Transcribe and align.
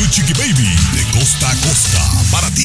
Tu 0.00 0.06
Chiqui 0.08 0.32
Baby, 0.32 0.74
de 0.94 1.18
costa 1.18 1.50
a 1.50 1.54
costa, 1.56 2.00
para 2.30 2.50
ti. 2.52 2.64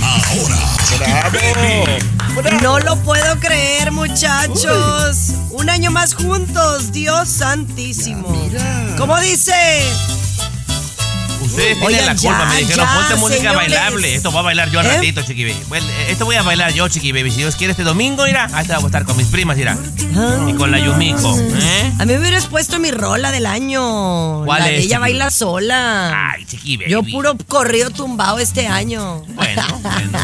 Ahora, 0.00 0.56
Chiqui 0.88 1.04
Baby. 1.36 2.62
No 2.62 2.78
lo 2.78 2.96
puedo 3.02 3.38
creer, 3.40 3.92
muchachos. 3.92 5.34
Un 5.50 5.68
año 5.68 5.90
más 5.90 6.14
juntos, 6.14 6.92
Dios 6.92 7.28
santísimo. 7.28 8.48
¿Cómo 8.96 9.20
dice? 9.20 9.52
Ustedes 11.56 11.78
tienen 11.78 12.00
Oigan, 12.00 12.06
la 12.06 12.14
culpa, 12.20 12.38
ya, 12.38 12.44
me 12.50 12.60
dijeron, 12.60 12.86
ya, 12.86 12.94
ponte 12.94 13.14
música 13.16 13.36
señores. 13.38 13.56
bailable. 13.56 14.14
Esto 14.14 14.30
va 14.30 14.40
a 14.40 14.42
bailar 14.42 14.70
yo 14.70 14.80
al 14.80 14.86
¿Eh? 14.86 14.94
ratito, 14.96 15.22
Chiqui 15.22 15.44
Baby. 15.44 15.62
Bueno, 15.68 15.86
esto 16.08 16.24
voy 16.26 16.36
a 16.36 16.42
bailar 16.42 16.74
yo, 16.74 16.86
Chiqui 16.86 17.12
Baby. 17.12 17.30
Si 17.30 17.38
Dios 17.38 17.56
quiere, 17.56 17.70
este 17.70 17.82
domingo, 17.82 18.24
mira, 18.26 18.50
ahí 18.52 18.66
te 18.66 18.74
voy 18.74 18.82
a 18.82 18.86
estar 18.86 19.04
con 19.06 19.16
mis 19.16 19.28
primas, 19.28 19.56
mira. 19.56 19.78
Y 20.48 20.52
con 20.52 20.70
la 20.70 20.78
Yumiko, 20.78 21.34
¿eh? 21.38 21.92
A 21.98 22.04
mí 22.04 22.12
me 22.12 22.18
hubieras 22.18 22.44
puesto 22.46 22.78
mi 22.78 22.90
rola 22.90 23.32
del 23.32 23.46
año. 23.46 24.44
¿Cuál 24.44 24.60
la 24.60 24.66
de 24.66 24.78
es, 24.80 24.84
ella 24.84 24.98
baila 24.98 25.30
sola. 25.30 26.30
Ay, 26.32 26.44
Chiqui 26.44 26.76
Baby. 26.76 26.90
Yo 26.90 27.02
puro 27.02 27.34
corrido 27.48 27.88
tumbado 27.88 28.38
este 28.38 28.66
año. 28.66 29.24
Bueno, 29.28 29.62
bueno. 29.82 30.18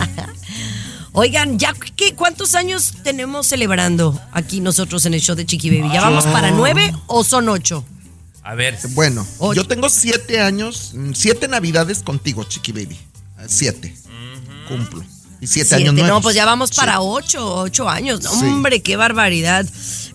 Oigan, 1.12 1.58
¿ya 1.58 1.74
qué, 1.96 2.14
cuántos 2.14 2.54
años 2.54 2.92
tenemos 3.02 3.46
celebrando 3.46 4.18
aquí 4.32 4.60
nosotros 4.60 5.04
en 5.06 5.14
el 5.14 5.20
show 5.22 5.34
de 5.34 5.46
Chiqui 5.46 5.70
Baby? 5.70 5.92
¿Ya 5.94 6.02
vamos 6.02 6.26
para 6.26 6.50
nueve 6.50 6.92
o 7.06 7.24
son 7.24 7.48
ocho? 7.48 7.84
A 8.44 8.54
ver, 8.54 8.76
Bueno, 8.90 9.26
yo 9.54 9.64
tengo 9.66 9.88
siete 9.88 10.40
años, 10.40 10.92
mm, 10.94 11.12
siete 11.14 11.46
navidades 11.48 12.00
contigo, 12.02 12.42
Chiqui 12.44 12.72
Baby. 12.72 12.98
Eh, 13.38 13.44
Siete. 13.46 13.94
Cumplo. 14.68 15.02
Y 15.40 15.46
siete, 15.48 15.70
Siete, 15.70 15.74
años 15.82 15.94
nuevos. 15.94 16.08
no, 16.10 16.20
pues 16.22 16.34
ya 16.36 16.44
vamos 16.44 16.70
Sí. 16.70 16.76
para 16.76 17.00
ocho, 17.00 17.56
ocho 17.56 17.88
años. 17.88 18.22
No, 18.22 18.30
Sí. 18.30 18.44
Hombre, 18.46 18.80
qué 18.80 18.96
barbaridad. 18.96 19.66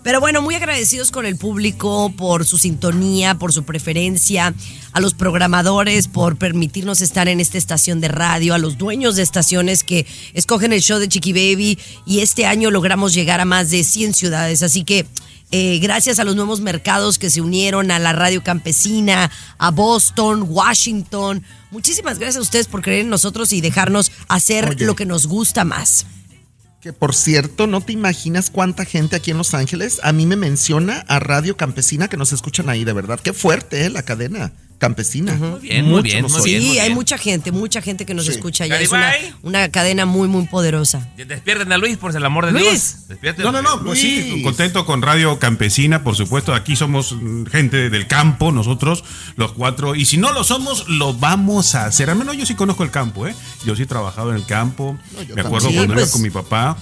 Pero 0.03 0.21
bueno, 0.21 0.41
muy 0.41 0.55
agradecidos 0.55 1.11
con 1.11 1.25
el 1.25 1.35
público 1.35 2.13
por 2.15 2.45
su 2.45 2.57
sintonía, 2.57 3.35
por 3.35 3.51
su 3.51 3.63
preferencia, 3.63 4.53
a 4.93 4.99
los 5.01 5.13
programadores 5.13 6.07
por 6.07 6.37
permitirnos 6.37 7.01
estar 7.01 7.27
en 7.27 7.41
esta 7.41 7.57
estación 7.57 7.99
de 7.99 8.07
radio, 8.07 8.53
a 8.53 8.57
los 8.57 8.77
dueños 8.77 9.17
de 9.17 9.23
estaciones 9.23 9.83
que 9.83 10.05
escogen 10.33 10.71
el 10.71 10.81
show 10.81 10.97
de 10.99 11.09
Chiqui 11.09 11.33
Baby 11.33 11.77
y 12.05 12.19
este 12.21 12.45
año 12.45 12.71
logramos 12.71 13.13
llegar 13.13 13.41
a 13.41 13.45
más 13.45 13.69
de 13.69 13.83
100 13.83 14.13
ciudades. 14.13 14.63
Así 14.63 14.85
que 14.85 15.05
eh, 15.51 15.79
gracias 15.79 16.19
a 16.19 16.23
los 16.23 16.35
nuevos 16.35 16.59
mercados 16.59 17.17
que 17.17 17.29
se 17.29 17.41
unieron 17.41 17.91
a 17.91 17.99
la 17.99 18.13
radio 18.13 18.43
campesina, 18.43 19.31
a 19.57 19.71
Boston, 19.71 20.45
Washington. 20.49 21.43
Muchísimas 21.71 22.19
gracias 22.19 22.37
a 22.37 22.41
ustedes 22.41 22.67
por 22.67 22.81
creer 22.81 23.01
en 23.01 23.09
nosotros 23.09 23.53
y 23.53 23.61
dejarnos 23.61 24.11
hacer 24.27 24.69
Oye. 24.69 24.85
lo 24.85 24.95
que 24.95 25.05
nos 25.05 25.27
gusta 25.27 25.63
más. 25.63 26.05
Que 26.81 26.93
por 26.93 27.15
cierto, 27.15 27.65
no 27.65 27.81
te 27.81 27.93
imaginas 27.93 28.49
cuánta 28.49 28.85
gente 28.85 29.15
aquí 29.15 29.31
en 29.31 29.37
Los 29.37 29.53
Ángeles 29.53 29.99
a 30.03 30.11
mí 30.13 30.25
me 30.25 30.35
menciona 30.35 31.05
a 31.07 31.19
Radio 31.19 31.57
Campesina 31.57 32.07
que 32.07 32.17
nos 32.17 32.33
escuchan 32.33 32.69
ahí, 32.69 32.83
de 32.83 32.93
verdad. 32.93 33.19
Qué 33.19 33.33
fuerte, 33.33 33.85
¿eh? 33.85 33.89
La 33.89 34.03
cadena 34.03 34.51
campesina. 34.77 35.33
Muy 35.33 35.59
bien, 35.59 35.85
muy 35.85 36.01
bien, 36.01 36.23
muy 36.25 36.31
bien, 36.43 36.61
Sí, 36.61 36.67
muy 36.67 36.77
hay 36.79 36.85
bien. 36.87 36.93
mucha 36.93 37.17
gente, 37.17 37.51
mucha 37.51 37.81
gente 37.81 38.05
que 38.05 38.13
nos 38.13 38.25
Sí. 38.25 38.31
escucha 38.31 38.63
allá. 38.65 38.79
Es 38.79 38.91
una, 38.91 39.11
una 39.41 39.69
cadena 39.69 40.05
muy, 40.05 40.27
muy 40.27 40.45
poderosa. 40.45 41.07
despierten 41.17 41.71
a 41.71 41.77
Luis, 41.77 41.97
por 41.97 42.15
el 42.15 42.23
amor 42.25 42.45
de 42.45 42.51
Luis. 42.51 42.63
Dios. 42.63 43.07
Despierten. 43.07 43.43
No, 43.45 43.51
no, 43.51 43.61
no, 43.61 43.83
pues 43.83 43.99
sí, 43.99 44.41
contento 44.43 44.85
con 44.85 45.01
Radio 45.01 45.39
Campesina, 45.39 46.03
por 46.03 46.15
supuesto. 46.15 46.53
Aquí 46.53 46.75
somos 46.75 47.13
mm, 47.13 47.45
gente 47.45 47.89
del 47.89 48.07
campo, 48.07 48.51
nosotros, 48.51 49.03
los 49.35 49.53
cuatro. 49.53 49.95
Y 49.95 50.05
si 50.05 50.17
no 50.17 50.31
lo 50.31 50.43
somos, 50.43 50.87
lo 50.87 51.13
vamos 51.13 51.73
a 51.75 51.85
hacer. 51.85 52.09
Al 52.09 52.17
menos 52.17 52.37
yo 52.37 52.45
sí 52.45 52.53
conozco 52.55 52.83
el 52.83 52.91
campo, 52.91 53.27
¿eh? 53.27 53.35
Yo 53.65 53.75
sí 53.75 53.83
he 53.83 53.87
trabajado 53.87 54.29
en 54.31 54.35
el 54.37 54.45
campo. 54.45 54.97
Me 55.33 55.41
acuerdo 55.41 55.41
también. 55.41 55.49
cuando 55.49 55.69
Sí, 55.69 55.75
iba 55.75 55.93
pues. 55.95 56.11
con 56.11 56.21
mi 56.21 56.29
papá. 56.29 56.77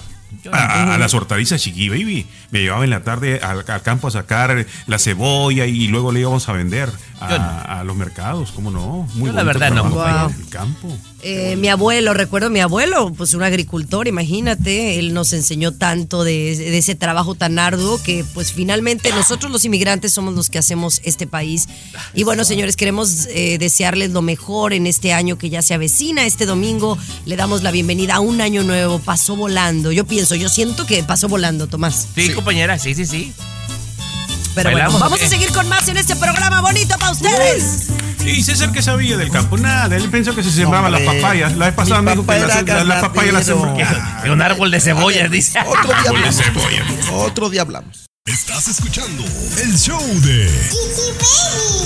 A, 0.52 0.58
a- 0.58 0.94
a 0.94 0.98
las 0.98 1.14
hortalizas 1.14 1.60
Chiqui 1.62 1.88
Baby. 1.88 2.26
Me 2.50 2.60
llevaba 2.60 2.84
en 2.84 2.90
la 2.90 3.02
tarde 3.02 3.40
al, 3.42 3.64
al 3.66 3.82
campo 3.82 4.08
a 4.08 4.10
sacar 4.10 4.66
la 4.86 4.98
cebolla 4.98 5.66
y 5.66 5.88
luego 5.88 6.12
le 6.12 6.20
íbamos 6.20 6.48
a 6.48 6.52
vender 6.52 6.90
a, 7.20 7.30
Yo 7.30 7.38
no. 7.38 7.44
a 7.44 7.84
los 7.84 7.96
mercados. 7.96 8.52
¿Cómo 8.52 8.70
no? 8.70 9.08
Muy 9.14 9.30
Yo 9.30 9.36
la 9.36 9.42
verdad 9.42 9.70
no. 9.72 9.84
Wow. 9.90 10.30
el 10.38 10.48
campo. 10.48 10.88
Eh, 11.22 11.56
mi 11.56 11.68
abuelo, 11.68 12.14
recuerdo 12.14 12.48
a 12.48 12.50
mi 12.50 12.60
abuelo, 12.60 13.12
pues 13.16 13.34
un 13.34 13.42
agricultor, 13.42 14.06
imagínate, 14.06 14.98
él 14.98 15.12
nos 15.12 15.32
enseñó 15.32 15.72
tanto 15.72 16.22
de, 16.22 16.54
de 16.56 16.78
ese 16.78 16.94
trabajo 16.94 17.34
tan 17.34 17.58
arduo 17.58 18.00
que 18.00 18.24
pues 18.34 18.52
finalmente 18.52 19.10
nosotros 19.10 19.50
los 19.50 19.64
inmigrantes 19.64 20.12
somos 20.12 20.34
los 20.34 20.50
que 20.50 20.58
hacemos 20.58 21.00
este 21.04 21.26
país. 21.26 21.68
Y 22.14 22.22
bueno, 22.22 22.44
señores, 22.44 22.76
queremos 22.76 23.26
eh, 23.30 23.56
desearles 23.58 24.10
lo 24.10 24.22
mejor 24.22 24.72
en 24.72 24.86
este 24.86 25.12
año 25.12 25.36
que 25.38 25.50
ya 25.50 25.62
se 25.62 25.74
avecina. 25.74 26.26
Este 26.26 26.46
domingo 26.46 26.96
le 27.24 27.34
damos 27.36 27.62
la 27.64 27.72
bienvenida 27.72 28.16
a 28.16 28.20
un 28.20 28.40
año 28.40 28.62
nuevo, 28.62 29.00
pasó 29.00 29.34
volando. 29.34 29.90
Yo 29.90 30.04
pienso, 30.06 30.34
yo 30.36 30.48
siento 30.48 30.86
que 30.86 31.02
pasó 31.02 31.28
volando, 31.28 31.66
Tomás. 31.66 32.06
Sí, 32.14 32.32
compañera, 32.36 32.78
sí, 32.78 32.94
sí, 32.94 33.04
sí. 33.04 33.34
Pero 34.54 34.70
bueno, 34.70 34.86
¿Bailamos 34.86 34.94
o 34.94 35.04
vamos 35.04 35.22
a 35.22 35.28
seguir 35.28 35.50
con 35.52 35.68
más 35.68 35.88
en 35.88 35.96
este 35.96 36.14
programa 36.16 36.60
bonito 36.60 36.96
para 36.98 37.12
ustedes. 37.12 37.88
Y 38.24 38.42
César 38.42 38.72
que 38.72 38.82
sabía 38.82 39.16
del 39.16 39.30
campo, 39.30 39.56
nada, 39.58 39.94
él 39.96 40.08
pensó 40.10 40.34
que 40.34 40.42
se 40.42 40.50
sembraban 40.50 40.90
las 40.92 41.02
papayas. 41.02 41.56
La 41.56 41.66
vez 41.66 41.74
pasada 41.74 42.02
me 42.02 42.12
dijo 42.12 42.26
que 42.26 42.38
las 42.40 42.56
era 42.56 42.84
la, 42.84 43.00
papayas 43.00 43.34
las. 43.34 43.48
Era 43.48 44.32
un 44.32 44.42
árbol 44.42 44.70
de 44.70 44.80
cebollas, 44.80 45.30
dice. 45.30 45.58
Otro 45.60 45.88
día 45.88 46.10
hablamos. 46.10 47.08
Otro 47.12 47.50
día 47.50 47.60
hablamos. 47.62 48.06
Estás 48.26 48.66
escuchando 48.66 49.24
el 49.62 49.78
show 49.78 50.02
de 50.22 50.50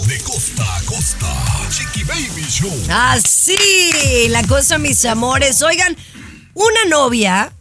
De 0.07 0.19
costa 0.21 0.77
a 0.77 0.81
costa. 0.87 1.27
Chiqui 1.69 2.05
Baby 2.05 2.47
Show. 2.49 2.73
Así, 2.89 4.29
la 4.31 4.43
cosa, 4.45 4.79
mis 4.79 5.05
amores. 5.05 5.61
Oigan, 5.61 5.95
una 6.55 6.85
novia 6.89 7.53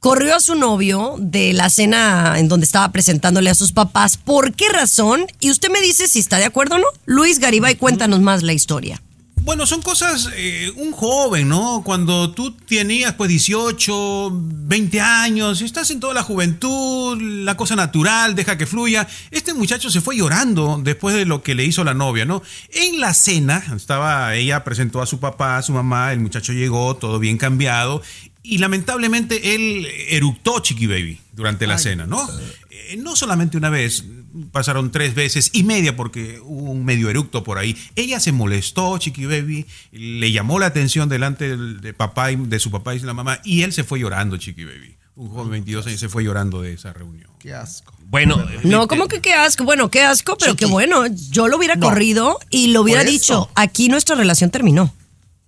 corrió 0.00 0.36
a 0.36 0.40
su 0.40 0.54
novio 0.54 1.16
de 1.18 1.52
la 1.52 1.70
cena 1.70 2.34
en 2.38 2.48
donde 2.48 2.64
estaba 2.66 2.92
presentándole 2.92 3.50
a 3.50 3.54
sus 3.54 3.72
papás. 3.72 4.16
¿Por 4.16 4.54
qué 4.54 4.68
razón? 4.68 5.26
Y 5.40 5.50
usted 5.50 5.70
me 5.70 5.80
dice 5.80 6.08
si 6.08 6.18
está 6.18 6.38
de 6.38 6.44
acuerdo 6.44 6.76
o 6.76 6.78
no. 6.78 6.86
Luis 7.04 7.38
Garibay, 7.38 7.76
cuéntanos 7.76 8.20
más 8.20 8.42
la 8.42 8.52
historia. 8.52 9.00
Bueno, 9.46 9.64
son 9.64 9.80
cosas, 9.80 10.28
eh, 10.34 10.72
un 10.74 10.90
joven, 10.90 11.48
¿no? 11.48 11.82
Cuando 11.84 12.32
tú 12.32 12.50
tenías 12.50 13.12
pues 13.12 13.28
18, 13.28 14.30
20 14.32 15.00
años, 15.00 15.60
estás 15.62 15.88
en 15.92 16.00
toda 16.00 16.14
la 16.14 16.24
juventud, 16.24 17.16
la 17.20 17.56
cosa 17.56 17.76
natural, 17.76 18.34
deja 18.34 18.58
que 18.58 18.66
fluya. 18.66 19.06
Este 19.30 19.54
muchacho 19.54 19.88
se 19.88 20.00
fue 20.00 20.16
llorando 20.16 20.80
después 20.82 21.14
de 21.14 21.26
lo 21.26 21.44
que 21.44 21.54
le 21.54 21.64
hizo 21.64 21.84
la 21.84 21.94
novia, 21.94 22.24
¿no? 22.24 22.42
En 22.72 22.98
la 22.98 23.14
cena, 23.14 23.62
estaba, 23.76 24.34
ella 24.34 24.64
presentó 24.64 25.00
a 25.00 25.06
su 25.06 25.20
papá, 25.20 25.58
a 25.58 25.62
su 25.62 25.72
mamá, 25.72 26.12
el 26.12 26.18
muchacho 26.18 26.52
llegó, 26.52 26.96
todo 26.96 27.20
bien 27.20 27.38
cambiado, 27.38 28.02
y 28.46 28.58
lamentablemente 28.58 29.54
él 29.54 29.86
eructó 30.08 30.60
Chiqui 30.60 30.86
Baby 30.86 31.18
durante 31.32 31.66
la 31.66 31.78
cena, 31.78 32.06
¿no? 32.06 32.26
Eh, 32.70 32.96
no 32.98 33.16
solamente 33.16 33.56
una 33.56 33.70
vez, 33.70 34.04
pasaron 34.52 34.90
tres 34.92 35.14
veces 35.14 35.50
y 35.52 35.62
media 35.64 35.96
porque 35.96 36.40
hubo 36.42 36.70
un 36.70 36.84
medio 36.84 37.08
eructo 37.10 37.42
por 37.44 37.58
ahí. 37.58 37.76
Ella 37.96 38.20
se 38.20 38.32
molestó, 38.32 38.96
Chiqui 38.98 39.26
Baby, 39.26 39.66
le 39.92 40.30
llamó 40.32 40.58
la 40.58 40.66
atención 40.66 41.08
delante 41.08 41.48
del- 41.48 41.80
de, 41.80 41.92
papá 41.94 42.32
y, 42.32 42.36
de 42.36 42.58
su 42.58 42.70
papá 42.70 42.94
y 42.94 42.98
de 43.00 43.06
la 43.06 43.14
mamá 43.14 43.40
y 43.44 43.62
él 43.62 43.72
se 43.72 43.82
fue 43.84 43.98
llorando, 44.00 44.36
Chiqui 44.36 44.64
Baby. 44.64 44.94
Un 45.16 45.30
joven 45.30 45.46
de 45.46 45.50
22 45.52 45.86
años 45.86 46.00
se 46.00 46.08
fue 46.10 46.24
llorando 46.24 46.60
de 46.60 46.74
esa 46.74 46.92
reunión. 46.92 47.30
Qué 47.38 47.54
asco. 47.54 47.94
Bueno, 48.08 48.46
No, 48.64 48.86
como 48.86 49.08
que 49.08 49.20
qué 49.20 49.32
asco. 49.32 49.64
Bueno, 49.64 49.90
qué 49.90 50.02
asco, 50.02 50.36
pero 50.38 50.52
Chiqui. 50.52 50.66
qué 50.66 50.70
bueno. 50.70 51.04
Yo 51.30 51.48
lo 51.48 51.56
hubiera 51.56 51.74
No. 51.74 51.88
corrido 51.88 52.38
y 52.50 52.68
lo 52.68 52.82
hubiera 52.82 53.02
dicho, 53.02 53.48
aquí 53.54 53.88
nuestra 53.88 54.14
relación 54.14 54.50
terminó. 54.50 54.92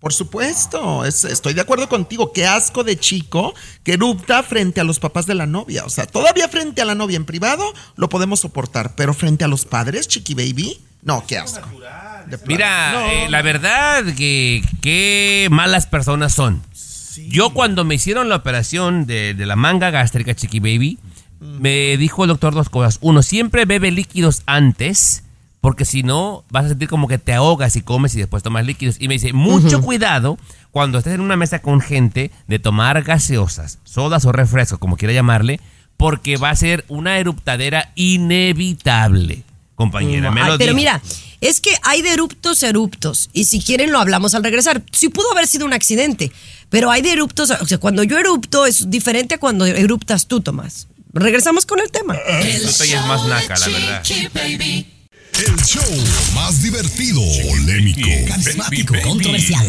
Por 0.01 0.13
supuesto, 0.13 1.05
es- 1.05 1.25
estoy 1.25 1.55
de 1.55 1.61
acuerdo 1.61 1.89
contigo. 1.89 2.33
Qué 2.33 2.47
asco 2.47 2.85
de 2.85 2.99
chico 2.99 3.55
que 3.83 3.95
erupta 3.95 4.43
frente 4.43 4.81
a 4.81 4.85
los 4.85 5.01
papás 5.01 5.27
de 5.27 5.35
la 5.35 5.47
novia. 5.47 5.85
O 5.85 5.91
sea, 5.91 6.07
todavía 6.07 6.49
frente 6.49 6.81
a 6.83 6.85
la 6.85 6.95
novia 6.95 7.17
en 7.17 7.25
privado 7.25 7.65
lo 7.97 8.09
podemos 8.09 8.41
soportar, 8.41 8.95
pero 8.95 9.13
frente 9.15 9.45
a 9.45 9.49
los 9.49 9.65
padres, 9.65 10.07
chiqui 10.07 10.35
baby, 10.35 10.81
no, 11.03 11.25
qué 11.27 11.39
asco. 11.39 11.69
Mira, 12.47 13.13
eh, 13.13 13.29
la 13.31 13.43
verdad 13.43 14.05
que 14.17 14.63
qué 14.83 15.49
malas 15.51 15.87
personas 15.87 16.33
son. 16.35 16.63
Yo 17.29 17.51
cuando 17.51 17.85
me 17.85 17.97
hicieron 17.97 18.29
la 18.29 18.37
operación 18.37 19.05
de, 19.07 19.35
de 19.35 19.47
la 19.47 19.57
manga 19.57 19.91
gástrica, 19.91 20.35
Chiqui 20.37 20.61
Baby, 20.61 20.99
me 21.41 21.97
dijo 21.97 22.23
el 22.25 22.29
doctor 22.29 22.55
dos 22.55 22.69
cosas. 22.69 22.99
Uno, 23.01 23.23
siempre 23.23 23.65
bebe 23.65 23.91
líquidos 23.91 24.43
antes, 24.47 25.25
porque 25.61 25.85
si 25.85 26.03
no 26.03 26.45
vas 26.51 26.67
a 26.67 26.69
sentir 26.69 26.89
como 26.89 27.09
que 27.09 27.19
te 27.19 27.35
ahogas 27.35 27.77
y 27.77 27.83
comes 27.83 28.15
y 28.15 28.19
después 28.19 28.43
tomas 28.43 28.65
líquidos. 28.65 28.97
Y 28.99 29.09
me 29.09 29.15
dice, 29.15 29.33
mucho 29.33 29.83
cuidado 29.83 30.39
cuando 30.71 30.99
estés 30.99 31.15
en 31.15 31.21
una 31.21 31.37
mesa 31.37 31.61
con 31.61 31.81
gente 31.81 32.31
de 32.47 32.59
tomar 32.59 33.03
gaseosas, 33.03 33.79
sodas 33.85 34.25
o 34.25 34.33
refrescos, 34.33 34.79
como 34.79 34.97
quiera 34.97 35.15
llamarle, 35.15 35.61
porque 35.97 36.37
va 36.37 36.51
a 36.51 36.57
ser 36.57 36.85
una 36.89 37.19
eruptadera 37.19 37.93
inevitable. 37.97 39.43
Compañera, 39.75 40.33
me 40.33 40.43
Ay, 40.43 40.53
lo 40.53 40.59
pero 40.59 40.75
mira, 40.75 41.01
es 41.41 41.61
que 41.61 41.71
hay 41.83 42.03
de 42.03 42.13
eruptos 42.13 42.63
a 42.65 42.69
eruptos. 42.69 43.31
Y 43.33 43.45
si 43.45 43.61
quieren 43.61 43.93
lo 43.93 44.01
hablamos 44.01 44.35
al 44.35 44.43
regresar. 44.43 44.83
Sí 44.91 45.09
pudo 45.09 45.31
haber 45.31 45.47
sido 45.47 45.67
un 45.67 45.73
accidente, 45.73 46.33
pero 46.69 46.91
hay 46.91 47.01
de 47.01 47.13
eruptos. 47.13 47.51
O 47.51 47.67
sea, 47.67 47.79
cuando 47.79 48.03
yo 48.03 48.19
erupto 48.19 48.67
es 48.67 48.91
diferente 48.91 49.37
a 49.37 49.39
cuando 49.39 49.67
eruptas 49.67 50.27
tú, 50.27 50.41
Tomás. 50.41 50.89
Regresamos 51.13 51.65
con 51.65 51.79
el 51.81 51.91
tema. 51.93 52.17
Esto 52.17 52.85
ya 52.85 53.01
es 53.01 53.07
más 53.07 53.25
naca, 53.27 53.55
la 53.57 53.69
verdad. 53.69 54.03
El 55.39 55.57
show 55.65 55.85
más 56.35 56.63
divertido, 56.63 57.21
polémico, 57.49 58.09
carismático, 58.27 58.95
controversial. 59.05 59.67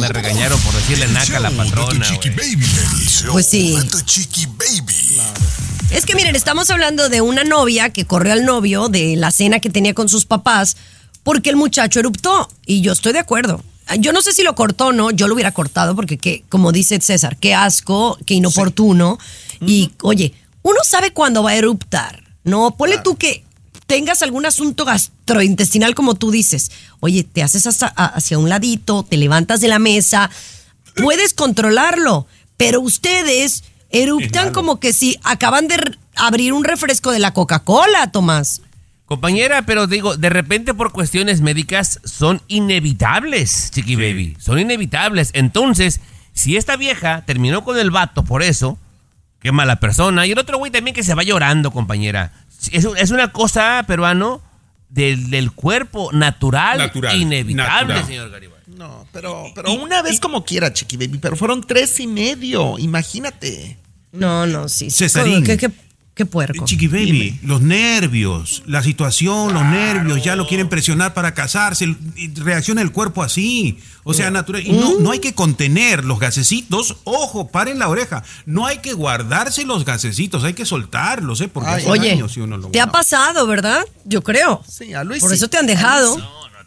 Me 0.00 0.08
regañaron 0.08 0.58
por 0.60 0.72
decirle 0.74 1.06
naca 1.08 1.36
a 1.36 1.40
la 1.40 1.50
patrona, 1.50 2.06
Chiqui 2.06 2.30
güey. 2.30 2.54
Baby. 2.56 2.64
El 2.64 3.08
show 3.08 3.32
Pues 3.32 3.46
sí. 3.46 3.76
de 3.76 4.04
Chiqui 4.06 4.46
Baby. 4.46 5.20
Es 5.90 6.06
que 6.06 6.14
miren, 6.14 6.34
estamos 6.34 6.70
hablando 6.70 7.10
de 7.10 7.20
una 7.20 7.44
novia 7.44 7.90
que 7.90 8.06
corrió 8.06 8.32
al 8.32 8.46
novio 8.46 8.88
de 8.88 9.16
la 9.16 9.30
cena 9.32 9.60
que 9.60 9.68
tenía 9.68 9.92
con 9.92 10.08
sus 10.08 10.24
papás 10.24 10.78
porque 11.24 11.50
el 11.50 11.56
muchacho 11.56 12.00
eruptó. 12.00 12.48
Y 12.64 12.80
yo 12.80 12.92
estoy 12.92 13.12
de 13.12 13.18
acuerdo. 13.18 13.62
Yo 13.98 14.12
no 14.12 14.22
sé 14.22 14.32
si 14.32 14.42
lo 14.42 14.54
cortó 14.54 14.86
o 14.86 14.92
no, 14.92 15.10
yo 15.10 15.28
lo 15.28 15.34
hubiera 15.34 15.52
cortado 15.52 15.94
porque, 15.94 16.16
qué, 16.16 16.44
como 16.48 16.72
dice 16.72 17.00
César, 17.00 17.36
qué 17.36 17.54
asco, 17.54 18.16
qué 18.24 18.34
inoportuno. 18.34 19.18
Y 19.60 19.90
oye, 20.00 20.32
uno 20.62 20.78
sabe 20.84 21.12
cuándo 21.12 21.42
va 21.42 21.50
a 21.50 21.56
eruptar. 21.56 22.22
No, 22.44 22.76
ponle 22.76 22.98
tú 22.98 23.16
que 23.16 23.44
tengas 23.90 24.22
algún 24.22 24.46
asunto 24.46 24.84
gastrointestinal 24.84 25.96
como 25.96 26.14
tú 26.14 26.30
dices. 26.30 26.70
Oye, 27.00 27.24
te 27.24 27.42
haces 27.42 27.66
hasta- 27.66 27.88
hacia 27.88 28.38
un 28.38 28.48
ladito, 28.48 29.02
te 29.02 29.16
levantas 29.16 29.60
de 29.60 29.66
la 29.66 29.80
mesa, 29.80 30.30
puedes 30.94 31.34
controlarlo, 31.34 32.28
pero 32.56 32.80
ustedes 32.80 33.64
eruptan 33.90 34.52
como 34.52 34.78
que 34.78 34.92
si 34.92 35.18
acaban 35.24 35.66
de 35.66 35.76
abrir 36.14 36.52
un 36.52 36.62
refresco 36.62 37.10
de 37.10 37.18
la 37.18 37.32
Coca-Cola, 37.34 38.12
Tomás. 38.12 38.62
Compañera, 39.06 39.62
pero 39.66 39.88
digo, 39.88 40.16
de 40.16 40.30
repente 40.30 40.72
por 40.72 40.92
cuestiones 40.92 41.40
médicas 41.40 41.98
son 42.04 42.40
inevitables, 42.46 43.72
Chiqui 43.72 43.96
Baby. 43.96 44.36
Son 44.38 44.60
inevitables. 44.60 45.30
Entonces, 45.32 45.98
si 46.32 46.56
esta 46.56 46.76
vieja 46.76 47.24
terminó 47.26 47.64
con 47.64 47.76
el 47.76 47.90
vato 47.90 48.22
por 48.24 48.44
eso, 48.44 48.78
qué 49.40 49.50
mala 49.50 49.80
persona. 49.80 50.28
Y 50.28 50.30
el 50.30 50.38
otro 50.38 50.58
güey 50.58 50.70
también 50.70 50.94
que 50.94 51.02
se 51.02 51.14
va 51.14 51.24
llorando, 51.24 51.72
compañera. 51.72 52.30
Es, 52.72 52.84
es 52.84 53.10
una 53.10 53.32
cosa, 53.32 53.82
peruano, 53.86 54.42
del, 54.88 55.30
del 55.30 55.52
cuerpo 55.52 56.10
natural, 56.12 56.78
Natural, 56.78 57.16
inevitable, 57.16 57.94
natural. 57.94 58.06
señor 58.06 58.30
Garibay. 58.30 58.60
No, 58.66 59.06
pero, 59.12 59.44
pero 59.54 59.72
una 59.74 60.02
vez 60.02 60.20
como 60.20 60.44
quiera, 60.44 60.72
Chiqui 60.72 60.96
Baby, 60.96 61.18
pero 61.18 61.36
fueron 61.36 61.62
tres 61.62 61.98
y 62.00 62.06
medio, 62.06 62.78
imagínate. 62.78 63.78
No, 64.12 64.46
no, 64.46 64.68
sí. 64.68 64.90
sí. 64.90 65.04
Cesarín. 65.04 65.44
Qué, 65.44 65.56
qué- 65.58 65.70
qué 66.14 66.26
puerco. 66.26 66.64
Chiqui 66.64 66.88
Baby, 66.88 67.38
los 67.42 67.60
nervios, 67.60 68.62
la 68.66 68.82
situación, 68.82 69.54
los 69.54 69.64
nervios, 69.64 70.22
ya 70.22 70.36
lo 70.36 70.46
quieren 70.46 70.68
presionar 70.68 71.14
para 71.14 71.34
casarse, 71.34 71.96
reacciona 72.36 72.82
el 72.82 72.92
cuerpo 72.92 73.22
así. 73.22 73.78
O 74.02 74.14
sea, 74.14 74.30
natural. 74.30 74.66
Y 74.66 74.72
no, 74.72 74.98
no 74.98 75.10
hay 75.10 75.18
que 75.18 75.34
contener 75.34 76.04
los 76.04 76.18
gasecitos. 76.18 76.96
Ojo, 77.04 77.48
paren 77.48 77.78
la 77.78 77.88
oreja. 77.88 78.22
No 78.46 78.66
hay 78.66 78.78
que 78.78 78.92
guardarse 78.94 79.64
los 79.64 79.84
gasecitos, 79.84 80.42
hay 80.42 80.54
que 80.54 80.64
soltarlos, 80.64 81.40
¿eh? 81.42 81.48
Porque 81.48 81.70
Ay, 81.70 81.82
hace 81.82 81.90
Oye, 81.90 82.28
si 82.28 82.40
uno 82.40 82.56
lo 82.56 82.68
te 82.68 82.80
ha 82.80 82.86
pasado, 82.86 83.46
¿verdad? 83.46 83.84
Yo 84.04 84.22
creo. 84.22 84.62
Sí, 84.66 84.94
a 84.94 85.04
Luis 85.04 85.20
Por 85.20 85.30
sí. 85.30 85.36
eso 85.36 85.48
te 85.48 85.58
han 85.58 85.66
dejado. 85.66 86.16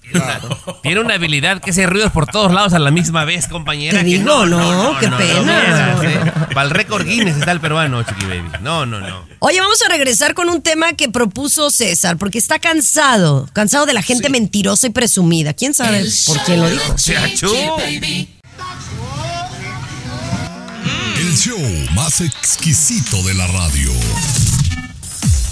Tiene, 0.03 0.19
una, 0.19 0.41
tiene 0.81 0.99
una 0.99 1.13
habilidad 1.15 1.61
que 1.61 1.71
hace 1.71 1.85
ruidos 1.85 2.11
por 2.11 2.27
todos 2.27 2.53
lados 2.53 2.73
a 2.73 2.79
la 2.79 2.91
misma 2.91 3.23
vez, 3.25 3.47
compañera. 3.47 3.99
Te 3.99 4.05
que 4.05 4.17
digo, 4.17 4.45
no, 4.45 4.99
qué 4.99 5.07
pena. 5.07 6.49
Para 6.53 6.67
el 6.67 6.69
récord 6.69 7.05
Guinness 7.05 7.37
está 7.37 7.51
el 7.51 7.61
peruano, 7.61 8.03
Chiqui 8.03 8.25
Baby. 8.25 8.49
No, 8.61 8.85
no, 8.85 8.99
no. 8.99 9.25
Oye, 9.39 9.59
vamos 9.59 9.81
a 9.81 9.89
regresar 9.89 10.33
con 10.33 10.49
un 10.49 10.61
tema 10.61 10.93
que 10.93 11.09
propuso 11.09 11.69
César, 11.69 12.17
porque 12.17 12.37
está 12.37 12.59
cansado, 12.59 13.49
cansado 13.53 13.85
de 13.85 13.93
la 13.93 14.01
gente 14.01 14.29
mentirosa 14.29 14.87
y 14.87 14.89
presumida. 14.89 15.53
¿Quién 15.53 15.73
sabe 15.73 16.05
por 16.25 16.39
quién 16.43 16.59
lo 16.59 16.69
dijo? 16.69 16.97
Se 16.97 17.17
achú. 17.17 17.53
El 21.17 21.37
show 21.37 21.59
más 21.93 22.21
exquisito 22.21 23.23
de 23.23 23.33
la 23.33 23.47
radio. 23.47 23.91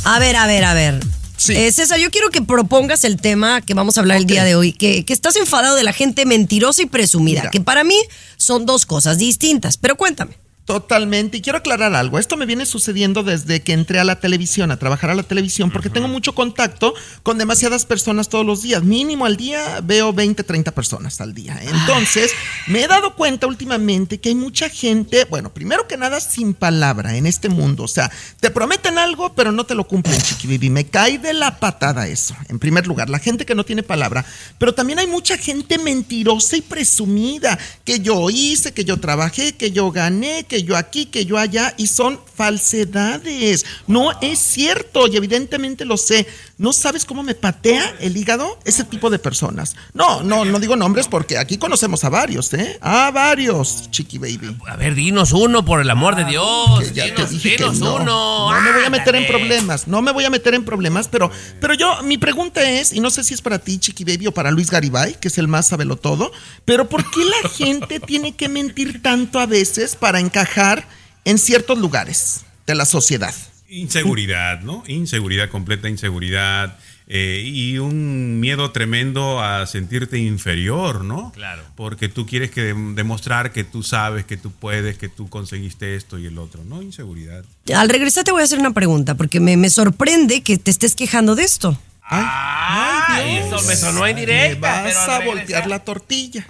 A 0.03 0.19
ver, 0.19 0.35
a 0.35 0.45
ver, 0.45 0.65
a 0.65 0.73
ver. 0.73 0.99
Sí. 1.41 1.53
Eh, 1.55 1.71
César, 1.71 1.97
yo 1.97 2.11
quiero 2.11 2.29
que 2.29 2.43
propongas 2.43 3.03
el 3.03 3.17
tema 3.17 3.61
que 3.61 3.73
vamos 3.73 3.97
a 3.97 4.01
hablar 4.01 4.17
el 4.17 4.27
día 4.27 4.43
de 4.43 4.55
hoy, 4.55 4.73
que, 4.73 5.03
que 5.05 5.11
estás 5.11 5.35
enfadado 5.37 5.75
de 5.75 5.83
la 5.83 5.91
gente 5.91 6.27
mentirosa 6.27 6.83
y 6.83 6.85
presumida, 6.85 7.41
Mira. 7.41 7.49
que 7.49 7.59
para 7.59 7.83
mí 7.83 7.95
son 8.37 8.67
dos 8.67 8.85
cosas 8.85 9.17
distintas, 9.17 9.75
pero 9.75 9.95
cuéntame. 9.97 10.37
Totalmente. 10.71 11.35
Y 11.35 11.41
quiero 11.41 11.57
aclarar 11.57 11.93
algo. 11.95 12.17
Esto 12.17 12.37
me 12.37 12.45
viene 12.45 12.65
sucediendo 12.65 13.23
desde 13.23 13.61
que 13.61 13.73
entré 13.73 13.99
a 13.99 14.05
la 14.05 14.21
televisión, 14.21 14.71
a 14.71 14.79
trabajar 14.79 15.09
a 15.09 15.15
la 15.15 15.23
televisión, 15.23 15.69
porque 15.69 15.89
tengo 15.89 16.07
mucho 16.07 16.33
contacto 16.33 16.93
con 17.23 17.37
demasiadas 17.37 17.85
personas 17.85 18.29
todos 18.29 18.45
los 18.45 18.61
días. 18.61 18.81
Mínimo 18.81 19.25
al 19.25 19.35
día 19.35 19.81
veo 19.83 20.13
20, 20.13 20.45
30 20.45 20.71
personas 20.71 21.19
al 21.19 21.33
día. 21.33 21.59
Entonces, 21.61 22.31
me 22.67 22.81
he 22.81 22.87
dado 22.87 23.15
cuenta 23.17 23.47
últimamente 23.47 24.21
que 24.21 24.29
hay 24.29 24.35
mucha 24.35 24.69
gente, 24.69 25.25
bueno, 25.25 25.53
primero 25.53 25.89
que 25.89 25.97
nada, 25.97 26.21
sin 26.21 26.53
palabra 26.53 27.17
en 27.17 27.25
este 27.25 27.49
mundo. 27.49 27.83
O 27.83 27.89
sea, 27.89 28.09
te 28.39 28.49
prometen 28.49 28.97
algo, 28.97 29.35
pero 29.35 29.51
no 29.51 29.65
te 29.65 29.75
lo 29.75 29.85
cumplen, 29.85 30.21
chiqui 30.21 30.47
baby. 30.47 30.69
Me 30.69 30.85
cae 30.85 31.19
de 31.19 31.33
la 31.33 31.59
patada 31.59 32.07
eso. 32.07 32.33
En 32.47 32.59
primer 32.59 32.87
lugar, 32.87 33.09
la 33.09 33.19
gente 33.19 33.45
que 33.45 33.55
no 33.55 33.65
tiene 33.65 33.83
palabra. 33.83 34.23
Pero 34.57 34.73
también 34.73 34.99
hay 34.99 35.07
mucha 35.07 35.37
gente 35.37 35.77
mentirosa 35.79 36.55
y 36.55 36.61
presumida. 36.61 37.59
Que 37.83 37.99
yo 37.99 38.29
hice, 38.29 38.71
que 38.71 38.85
yo 38.85 39.01
trabajé, 39.01 39.57
que 39.57 39.71
yo 39.71 39.91
gané, 39.91 40.45
que 40.45 40.60
yo 40.63 40.77
aquí, 40.77 41.05
que 41.05 41.25
yo 41.25 41.37
allá. 41.37 41.73
Y 41.77 41.87
son 41.87 42.19
falsedades. 42.35 43.65
No 43.87 44.11
es 44.21 44.39
cierto. 44.39 45.07
Y 45.07 45.17
evidentemente 45.17 45.85
lo 45.85 45.97
sé. 45.97 46.27
¿No 46.57 46.73
sabes 46.73 47.05
cómo 47.05 47.23
me 47.23 47.33
patea 47.33 47.95
el 48.01 48.15
hígado 48.15 48.59
ese 48.65 48.83
tipo 48.83 49.09
de 49.09 49.17
personas? 49.17 49.75
No, 49.93 50.21
no, 50.21 50.45
no 50.45 50.59
digo 50.59 50.75
nombres 50.75 51.07
porque 51.07 51.39
aquí 51.39 51.57
conocemos 51.57 52.03
a 52.03 52.09
varios, 52.09 52.53
¿eh? 52.53 52.77
A 52.81 53.09
varios, 53.09 53.89
chiqui 53.89 54.19
baby. 54.19 54.55
A 54.67 54.75
ver, 54.75 54.93
dinos 54.93 55.31
uno, 55.31 55.65
por 55.65 55.81
el 55.81 55.89
amor 55.89 56.15
de 56.15 56.25
Dios. 56.25 56.79
Que 56.79 56.93
ya 56.93 57.15
te 57.15 57.25
dinos, 57.25 57.79
que 57.79 57.83
no. 57.83 57.95
uno. 57.95 58.51
No 58.51 58.61
me 58.61 58.71
voy 58.73 58.83
a 58.83 58.89
meter 58.91 59.15
en 59.15 59.25
problemas, 59.25 59.87
no 59.87 60.01
me 60.01 60.11
voy 60.11 60.25
a 60.25 60.29
meter 60.29 60.53
en 60.53 60.63
problemas, 60.63 61.07
pero, 61.07 61.31
pero 61.59 61.73
yo, 61.73 62.03
mi 62.03 62.17
pregunta 62.17 62.61
es, 62.61 62.93
y 62.93 62.99
no 62.99 63.09
sé 63.09 63.23
si 63.23 63.33
es 63.33 63.41
para 63.41 63.57
ti, 63.57 63.79
Chiqui 63.79 64.03
Baby, 64.03 64.27
o 64.27 64.31
para 64.31 64.51
Luis 64.51 64.69
Garibay, 64.69 65.19
que 65.19 65.29
es 65.29 65.37
el 65.37 65.47
más 65.47 65.67
sabelo 65.67 65.95
todo, 65.95 66.31
pero 66.63 66.87
¿por 66.87 67.09
qué 67.09 67.25
la 67.25 67.49
gente 67.49 67.99
tiene 67.99 68.35
que 68.35 68.49
mentir 68.49 69.01
tanto 69.01 69.39
a 69.39 69.45
veces 69.45 69.95
para 69.95 70.19
encajar 70.41 70.87
en 71.25 71.37
ciertos 71.37 71.77
lugares 71.77 72.41
de 72.67 72.75
la 72.75 72.85
sociedad? 72.85 73.33
Inseguridad, 73.69 74.61
¿no? 74.61 74.83
Inseguridad, 74.87 75.49
completa 75.49 75.87
inseguridad. 75.89 76.77
eh, 77.13 77.41
y 77.45 77.77
un 77.77 78.39
miedo 78.39 78.71
tremendo 78.71 79.41
a 79.41 79.67
sentirte 79.67 80.17
inferior, 80.17 81.03
¿no? 81.03 81.31
Claro. 81.33 81.61
Porque 81.75 82.07
tú 82.07 82.25
quieres 82.25 82.51
que 82.51 82.73
dem- 82.73 82.93
demostrar 82.95 83.51
que 83.51 83.65
tú 83.65 83.83
sabes, 83.83 84.23
que 84.25 84.37
tú 84.37 84.49
puedes, 84.51 84.97
que 84.97 85.09
tú 85.09 85.27
conseguiste 85.29 85.97
esto 85.97 86.17
y 86.17 86.27
el 86.27 86.37
otro, 86.37 86.63
¿no? 86.63 86.81
Inseguridad. 86.81 87.43
Al 87.75 87.89
regresar 87.89 88.23
te 88.23 88.31
voy 88.31 88.41
a 88.41 88.45
hacer 88.45 88.59
una 88.59 88.71
pregunta, 88.71 89.15
porque 89.15 89.41
me, 89.41 89.57
me 89.57 89.69
sorprende 89.69 90.41
que 90.41 90.57
te 90.57 90.71
estés 90.71 90.95
quejando 90.95 91.35
de 91.35 91.43
esto. 91.43 91.77
Ay, 92.01 93.37
eso 93.39 93.61
me 93.67 93.75
sonó 93.75 94.07
en 94.07 94.15
Me 94.15 94.55
vas 94.55 94.95
a 95.09 95.19
voltear 95.25 95.67
la 95.67 95.83
tortilla. 95.83 96.47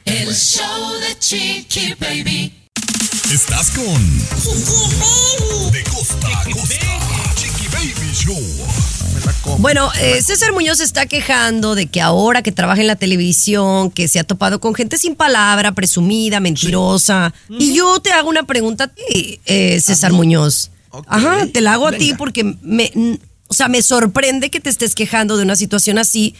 Estás 3.33 3.71
con 3.71 4.17
De 5.71 5.83
costa 5.83 6.27
a 6.27 6.43
costa. 6.51 7.35
Chiqui 7.35 7.67
Baby 7.67 8.11
Show. 8.13 9.57
Bueno, 9.59 9.89
eh, 10.01 10.21
César 10.21 10.51
Muñoz 10.53 10.79
se 10.79 10.83
está 10.83 11.05
quejando 11.05 11.75
de 11.75 11.85
que 11.87 12.01
ahora 12.01 12.41
que 12.41 12.51
trabaja 12.51 12.81
en 12.81 12.87
la 12.87 12.95
televisión, 12.95 13.91
que 13.91 14.07
se 14.07 14.19
ha 14.19 14.23
topado 14.23 14.59
con 14.59 14.73
gente 14.73 14.97
sin 14.97 15.15
palabra, 15.15 15.71
presumida, 15.73 16.39
mentirosa. 16.39 17.33
Y 17.49 17.73
yo 17.73 17.99
te 18.01 18.11
hago 18.11 18.29
una 18.29 18.43
pregunta 18.43 18.85
a 18.85 18.87
ti, 18.87 19.39
eh, 19.45 19.79
César 19.79 20.11
Muñoz. 20.13 20.71
Ajá, 21.07 21.47
te 21.47 21.61
la 21.61 21.73
hago 21.73 21.87
a 21.87 21.93
ti 21.93 22.13
porque 22.17 22.43
me, 22.61 22.91
o 23.47 23.53
sea, 23.53 23.67
me 23.69 23.81
sorprende 23.81 24.49
que 24.49 24.59
te 24.59 24.69
estés 24.69 24.93
quejando 24.95 25.37
de 25.37 25.43
una 25.43 25.55
situación 25.55 25.97
así 25.97 26.35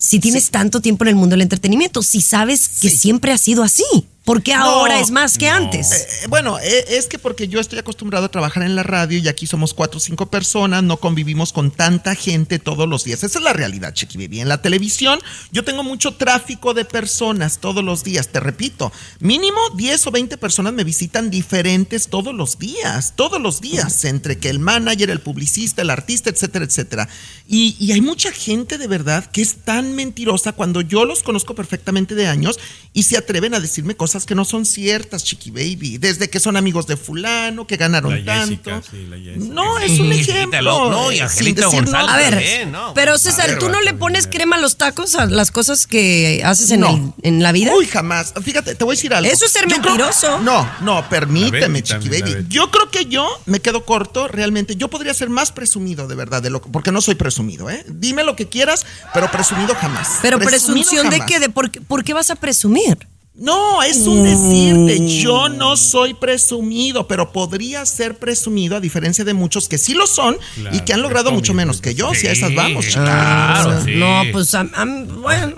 si 0.00 0.20
tienes 0.20 0.50
tanto 0.50 0.80
tiempo 0.80 1.02
en 1.04 1.08
el 1.08 1.16
mundo 1.16 1.32
del 1.34 1.42
entretenimiento, 1.42 2.02
si 2.04 2.20
sabes 2.22 2.68
que 2.80 2.88
Sí. 2.88 2.96
siempre 2.98 3.32
ha 3.32 3.38
sido 3.38 3.64
así. 3.64 3.82
¿Por 4.28 4.42
qué 4.42 4.52
ahora 4.52 4.96
No, 4.96 5.00
es 5.00 5.10
más 5.10 5.38
que 5.38 5.48
antes? 5.48 5.90
Eh, 5.90 6.26
bueno, 6.28 6.58
eh, 6.58 6.84
es 6.90 7.06
que 7.06 7.18
porque 7.18 7.48
yo 7.48 7.60
estoy 7.60 7.78
acostumbrado 7.78 8.26
a 8.26 8.28
trabajar 8.28 8.62
en 8.62 8.76
la 8.76 8.82
radio 8.82 9.16
y 9.16 9.26
aquí 9.26 9.46
somos 9.46 9.72
cuatro 9.72 9.96
o 9.96 10.00
cinco 10.00 10.26
personas, 10.26 10.82
no 10.82 10.98
convivimos 10.98 11.54
con 11.54 11.70
tanta 11.70 12.14
gente 12.14 12.58
todos 12.58 12.86
los 12.86 13.04
días. 13.04 13.24
Esa 13.24 13.38
es 13.38 13.42
la 13.42 13.54
realidad, 13.54 13.94
Chiqui 13.94 14.18
Baby. 14.18 14.40
En 14.40 14.48
la 14.48 14.60
televisión 14.60 15.18
yo 15.50 15.64
tengo 15.64 15.82
mucho 15.82 16.12
tráfico 16.12 16.74
de 16.74 16.84
personas 16.84 17.56
todos 17.56 17.82
los 17.82 18.04
días, 18.04 18.28
te 18.28 18.38
repito. 18.38 18.92
Mínimo 19.18 19.58
10 19.76 20.08
o 20.08 20.10
20 20.10 20.36
personas 20.36 20.74
me 20.74 20.84
visitan 20.84 21.30
diferentes 21.30 22.08
todos 22.08 22.34
los 22.34 22.58
días, 22.58 23.14
todos 23.16 23.40
los 23.40 23.62
días, 23.62 24.04
entre 24.04 24.36
que 24.36 24.50
el 24.50 24.58
manager, 24.58 25.08
el 25.08 25.20
publicista, 25.20 25.80
el 25.80 25.88
artista, 25.88 26.28
etcétera, 26.28 26.66
etcétera. 26.66 27.08
Y, 27.46 27.76
y 27.80 27.92
hay 27.92 28.02
mucha 28.02 28.30
gente 28.30 28.76
de 28.76 28.88
verdad 28.88 29.24
que 29.24 29.40
es 29.40 29.64
tan 29.64 29.94
mentirosa 29.94 30.52
cuando 30.52 30.82
yo 30.82 31.06
los 31.06 31.22
conozco 31.22 31.54
perfectamente 31.54 32.14
de 32.14 32.26
años 32.26 32.58
y 32.92 33.04
se 33.04 33.16
atreven 33.16 33.54
a 33.54 33.60
decirme 33.60 33.96
cosas 33.96 34.17
que 34.26 34.34
no 34.34 34.44
son 34.44 34.64
ciertas, 34.66 35.24
Chiqui 35.24 35.50
Baby. 35.50 35.98
Desde 35.98 36.28
que 36.30 36.40
son 36.40 36.56
amigos 36.56 36.86
de 36.86 36.96
fulano, 36.96 37.66
que 37.66 37.76
ganaron 37.76 38.24
La 38.24 38.40
Jessica, 38.40 38.70
tanto. 38.72 38.88
sí, 38.90 39.06
la 39.08 39.16
Jessica. 39.16 39.54
No, 39.54 39.78
es 39.78 39.98
un 40.00 40.12
ejemplo. 40.12 40.60
Lo- 40.62 40.90
no, 40.90 41.12
y 41.12 41.20
Angelita 41.20 41.66
González 41.66 42.10
A 42.10 42.16
ver, 42.16 42.30
también, 42.30 42.72
¿no? 42.72 42.94
pero 42.94 43.18
César, 43.18 43.58
¿tú 43.58 43.68
no 43.68 43.80
le 43.80 43.94
pones 43.94 44.26
crema 44.26 44.56
a 44.56 44.58
los 44.58 44.76
tacos 44.76 45.14
a 45.14 45.26
las 45.26 45.50
cosas 45.50 45.86
que 45.86 46.42
haces 46.44 46.70
en, 46.70 46.80
No. 46.80 46.90
el- 46.90 47.12
en 47.26 47.42
la 47.42 47.52
vida? 47.52 47.72
Uy, 47.74 47.86
jamás. 47.86 48.34
Fíjate, 48.42 48.74
te 48.74 48.84
voy 48.84 48.92
a 48.92 48.96
decir 48.96 49.12
algo. 49.14 49.30
Eso 49.30 49.44
es 49.44 49.52
ser 49.52 49.62
Yo 49.68 49.76
creo- 49.80 49.94
mentiroso. 49.94 50.38
no, 50.40 50.68
no, 50.82 51.08
permíteme, 51.08 51.82
Chiqui 51.82 52.08
Baby. 52.08 52.46
Yo 52.48 52.70
creo 52.70 52.90
que 52.90 53.06
yo 53.06 53.26
me 53.46 53.60
quedo 53.60 53.84
corto, 53.84 54.28
realmente. 54.28 54.76
Yo 54.76 54.88
podría 54.88 55.14
ser 55.14 55.28
más 55.30 55.52
presumido, 55.52 56.06
de 56.08 56.14
verdad, 56.14 56.42
de 56.42 56.50
lo 56.50 56.60
porque 56.60 56.92
no 56.92 57.00
soy 57.00 57.14
presumido, 57.14 57.70
¿eh? 57.70 57.84
Dime 57.88 58.24
lo 58.24 58.36
que 58.36 58.48
quieras, 58.48 58.84
pero 59.14 59.30
presumido 59.30 59.74
jamás. 59.74 60.18
pero 60.22 60.38
Presumido 60.38 60.88
presunción 60.90 61.10
de 61.10 61.24
qué, 61.26 61.38
de 61.40 61.48
por, 61.48 61.70
qué- 61.70 61.80
por 61.80 62.04
qué 62.04 62.14
vas 62.14 62.30
a 62.30 62.34
presumir? 62.36 62.98
No, 63.38 63.82
es 63.84 63.98
un 63.98 64.24
decirte. 64.24 65.06
Yo 65.20 65.48
no 65.48 65.76
soy 65.76 66.14
presumido, 66.14 67.06
pero 67.06 67.30
podría 67.32 67.86
ser 67.86 68.18
presumido 68.18 68.76
a 68.76 68.80
diferencia 68.80 69.24
de 69.24 69.32
muchos 69.32 69.68
que 69.68 69.78
sí 69.78 69.94
lo 69.94 70.06
son 70.08 70.36
y 70.72 70.80
que 70.80 70.92
han 70.92 71.02
logrado 71.02 71.30
mucho 71.30 71.54
menos 71.54 71.80
que 71.80 71.94
yo. 71.94 72.10
Sí, 72.14 72.20
si 72.22 72.26
a 72.26 72.32
esas 72.32 72.54
vamos, 72.54 72.86
claro, 72.86 73.84
sí. 73.84 73.94
No, 73.94 74.22
pues 74.32 74.52
am- 74.54 74.70
am- 74.74 75.22
bueno, 75.22 75.54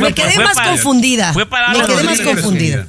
me 0.00 0.12
quedé 0.14 0.32
fue 0.32 0.44
más 0.44 0.54
para- 0.56 0.70
confundida. 0.72 1.32
fue 1.32 1.46
para 1.46 1.68
me 1.68 1.78
quedé 1.86 2.04
más 2.04 2.18
bien 2.18 2.88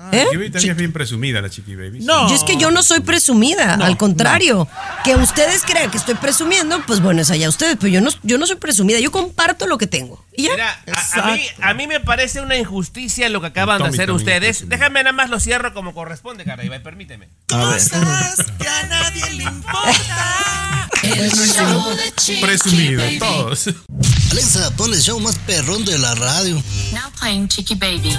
confundida. 0.00 0.22
¿Eh? 0.22 0.24
Chiqui 0.24 0.36
Baby 0.36 0.50
también 0.50 0.70
es 0.72 0.76
bien 0.76 0.92
presumida 0.92 1.40
la 1.40 1.50
Chiqui 1.50 1.76
Baby. 1.76 2.00
No. 2.00 2.30
Y 2.30 2.34
es 2.34 2.44
que 2.44 2.56
yo 2.56 2.70
no 2.70 2.82
soy 2.82 3.00
presumida, 3.00 3.74
al 3.74 3.96
contrario. 3.96 4.68
Que 5.04 5.16
ustedes 5.16 5.62
crean 5.62 5.90
que 5.90 5.98
estoy 5.98 6.14
presumiendo, 6.14 6.82
pues 6.86 7.00
bueno, 7.00 7.22
es 7.22 7.30
allá 7.30 7.48
ustedes, 7.48 7.76
pero 7.78 7.88
yo 7.88 8.00
no, 8.00 8.10
yo 8.22 8.38
no 8.38 8.46
soy 8.46 8.56
presumida, 8.56 8.98
yo 8.98 9.10
comparto 9.10 9.66
lo 9.66 9.78
que 9.78 9.86
tengo. 9.86 10.24
Y 10.36 10.44
ya. 10.44 10.52
Mira, 10.52 10.70
a, 10.70 11.20
a 11.20 11.32
mí, 11.32 11.40
Exacto. 11.40 11.62
a 11.64 11.74
mí 11.74 11.86
me 11.86 12.00
parece 12.00 12.40
una 12.40 12.56
injusticia 12.56 13.28
lo 13.28 13.40
que 13.40 13.48
acaban 13.48 13.82
de 13.82 13.88
hacer 13.88 14.10
ustedes. 14.10 14.68
Déjame 14.68 15.02
nada 15.02 15.12
más 15.12 15.30
lo 15.30 15.40
cierro 15.40 15.74
como 15.74 15.94
corresponde, 15.94 16.44
Caraiba, 16.44 16.76
y 16.76 16.80
permíteme. 16.80 17.28
Cosas 17.48 18.36
que 18.58 18.68
a 18.68 18.82
nadie 18.86 19.30
le 19.34 19.44
importa. 19.44 20.88
Presumido, 22.40 23.02
todos. 23.18 23.70
Alexa, 24.30 24.70
pon 24.76 24.92
el 24.92 25.00
show 25.00 25.18
más 25.18 25.38
perrón 25.38 25.84
de 25.84 25.98
la 25.98 26.14
radio. 26.14 26.54
Now 26.92 27.10
playing 27.18 27.48
Chicky 27.48 27.74
Baby. 27.74 28.16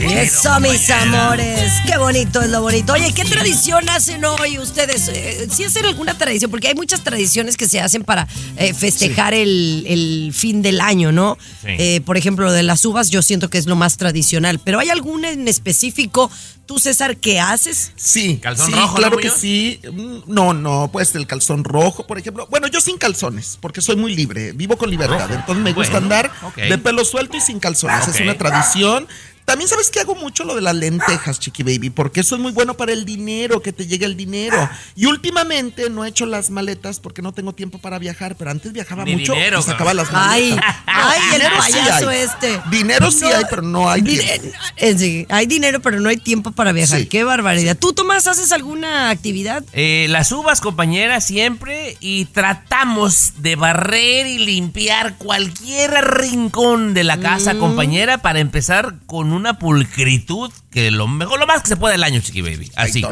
Eso, 0.00 0.58
mis 0.60 0.88
amores. 0.90 1.72
Qué 1.86 1.98
bonito 1.98 2.40
es 2.40 2.48
lo 2.48 2.62
bonito. 2.62 2.94
Oye, 2.94 3.12
¿qué 3.12 3.24
tradición 3.24 3.88
hacen 3.90 4.24
hoy 4.24 4.58
ustedes? 4.58 5.08
Eh, 5.08 5.46
¿Sí 5.50 5.64
hacen 5.64 5.84
alguna 5.84 6.16
tradición? 6.16 6.50
Porque 6.50 6.68
hay 6.68 6.74
muchas 6.74 7.02
tradiciones 7.04 7.56
que 7.56 7.68
se 7.68 7.80
hacen 7.80 8.02
para 8.04 8.26
eh, 8.56 8.72
festejar 8.72 9.34
el, 9.34 9.84
el 9.86 10.32
fin 10.34 10.62
del 10.62 10.80
año, 10.80 11.12
¿no? 11.12 11.36
Sí. 11.62 11.68
Eh, 11.78 12.00
por 12.04 12.16
ejemplo, 12.16 12.46
lo 12.46 12.52
de 12.52 12.62
las 12.62 12.84
uvas, 12.84 13.10
yo 13.10 13.20
siento 13.22 13.50
que 13.50 13.58
es 13.58 13.66
lo 13.66 13.76
más 13.76 13.98
tradicional. 13.98 14.58
Pero 14.64 14.78
¿hay 14.80 14.88
alguna 14.88 15.30
en 15.30 15.46
específico, 15.48 16.30
tú, 16.64 16.78
César, 16.78 17.18
que 17.18 17.38
haces? 17.38 17.92
Sí, 17.96 18.38
¿Calzón 18.42 18.66
sí, 18.66 18.72
rojo, 18.72 18.96
claro 18.96 19.16
no, 19.16 19.22
que 19.22 19.30
sí. 19.30 19.80
Mm, 19.92 20.18
No, 20.26 20.54
no, 20.54 20.88
pues 20.90 21.14
el 21.14 21.26
calzón 21.26 21.62
rojo, 21.64 22.06
por 22.06 22.18
ejemplo. 22.18 22.46
Bueno, 22.50 22.68
yo 22.68 22.80
sin 22.80 22.96
calzones, 22.96 23.58
porque 23.60 23.82
soy 23.82 23.96
muy 23.96 24.14
libre, 24.16 24.52
vivo 24.52 24.78
con 24.78 24.90
libertad. 24.90 25.28
Rojo. 25.28 25.34
Entonces 25.34 25.62
me 25.64 25.72
gusta 25.74 26.00
Bueno, 26.00 26.14
andar 26.14 26.30
de 26.56 26.78
pelo 26.78 27.04
suelto 27.04 27.36
y 27.36 27.40
sin 27.42 27.60
calzones. 27.60 28.08
Es 28.08 28.20
una 28.20 28.38
tradición. 28.38 29.06
También 29.44 29.68
sabes 29.68 29.90
que 29.90 29.98
hago 30.00 30.14
mucho 30.14 30.44
lo 30.44 30.54
de 30.54 30.60
las 30.62 30.76
lentejas, 30.76 31.40
Chiqui 31.40 31.62
Baby, 31.64 31.90
porque 31.90 32.20
eso 32.20 32.36
es 32.36 32.40
muy 32.40 32.52
bueno 32.52 32.74
para 32.74 32.92
el 32.92 33.04
dinero, 33.04 33.60
que 33.62 33.72
te 33.72 33.86
llegue 33.86 34.06
el 34.06 34.16
dinero. 34.16 34.68
Y 34.94 35.06
últimamente 35.06 35.90
no 35.90 36.04
he 36.04 36.08
hecho 36.08 36.24
las 36.26 36.50
maletas 36.50 37.00
porque 37.00 37.20
no 37.20 37.32
tengo 37.32 37.52
tiempo 37.52 37.78
para 37.78 37.98
viajar, 37.98 38.36
pero 38.36 38.50
antes 38.52 38.72
viajaba 38.72 39.04
Ni 39.04 39.16
mucho 39.16 39.32
dinero, 39.32 39.58
y 39.58 39.62
sacaba 39.64 39.92
las 39.92 40.08
Ay, 40.12 40.50
maletas. 40.50 40.76
ay, 40.86 41.20
el 41.20 41.32
Dinero 41.40 41.62
sí 41.64 41.72
payaso 41.72 42.08
hay. 42.10 42.18
este. 42.20 42.60
Dinero 42.70 43.10
sí 43.10 43.24
No, 43.24 43.36
hay, 43.36 43.44
pero 43.50 43.62
no 43.62 43.90
hay 43.90 44.02
tiempo. 44.02 44.48
eh, 44.76 44.96
sí, 44.96 45.26
hay 45.28 45.46
dinero, 45.46 45.80
pero 45.80 45.98
no 46.00 46.08
hay 46.08 46.16
tiempo 46.18 46.52
para 46.52 46.70
viajar. 46.72 47.00
Sí. 47.00 47.06
Qué 47.06 47.24
barbaridad. 47.24 47.76
¿Tú, 47.76 47.92
Tomás, 47.92 48.26
haces 48.28 48.52
alguna 48.52 49.10
actividad? 49.10 49.64
Eh, 49.72 50.06
las 50.10 50.30
uvas, 50.32 50.60
compañera, 50.60 51.20
siempre. 51.20 51.96
Y 52.00 52.26
tratamos 52.26 53.32
de 53.38 53.56
barrer 53.56 54.26
y 54.26 54.38
limpiar 54.38 55.16
cualquier 55.16 55.90
rincón 56.14 56.94
de 56.94 57.04
la 57.04 57.18
casa, 57.18 57.54
Mm. 57.54 57.58
compañera, 57.58 58.18
para 58.18 58.38
empezar 58.40 58.94
con 59.06 59.29
una 59.32 59.58
pulcritud 59.58 60.50
que 60.70 60.90
lo 60.90 61.06
mejor, 61.08 61.38
lo 61.40 61.46
más 61.46 61.62
que 61.62 61.68
se 61.68 61.76
puede 61.76 61.94
el 61.96 62.04
año, 62.04 62.20
Chiqui 62.20 62.42
Baby. 62.42 62.70
Así. 62.76 63.02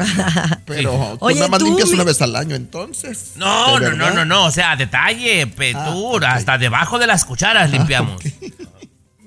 Pero 0.65 0.91
tú 1.19 1.25
Oye, 1.25 1.35
nada 1.35 1.47
más 1.49 1.59
tú, 1.59 1.65
limpias 1.65 1.89
mi- 1.89 1.95
una 1.95 2.03
vez 2.03 2.21
al 2.21 2.35
año, 2.35 2.55
entonces. 2.55 3.33
No, 3.35 3.79
¿De 3.79 3.89
no, 3.91 3.95
no, 3.95 4.11
no, 4.13 4.25
no. 4.25 4.45
O 4.45 4.51
sea, 4.51 4.75
detalle, 4.75 5.47
petura, 5.47 6.33
hasta 6.35 6.57
debajo 6.57 6.99
de 6.99 7.07
las 7.07 7.25
cucharas 7.25 7.69
limpiamos. 7.71 8.21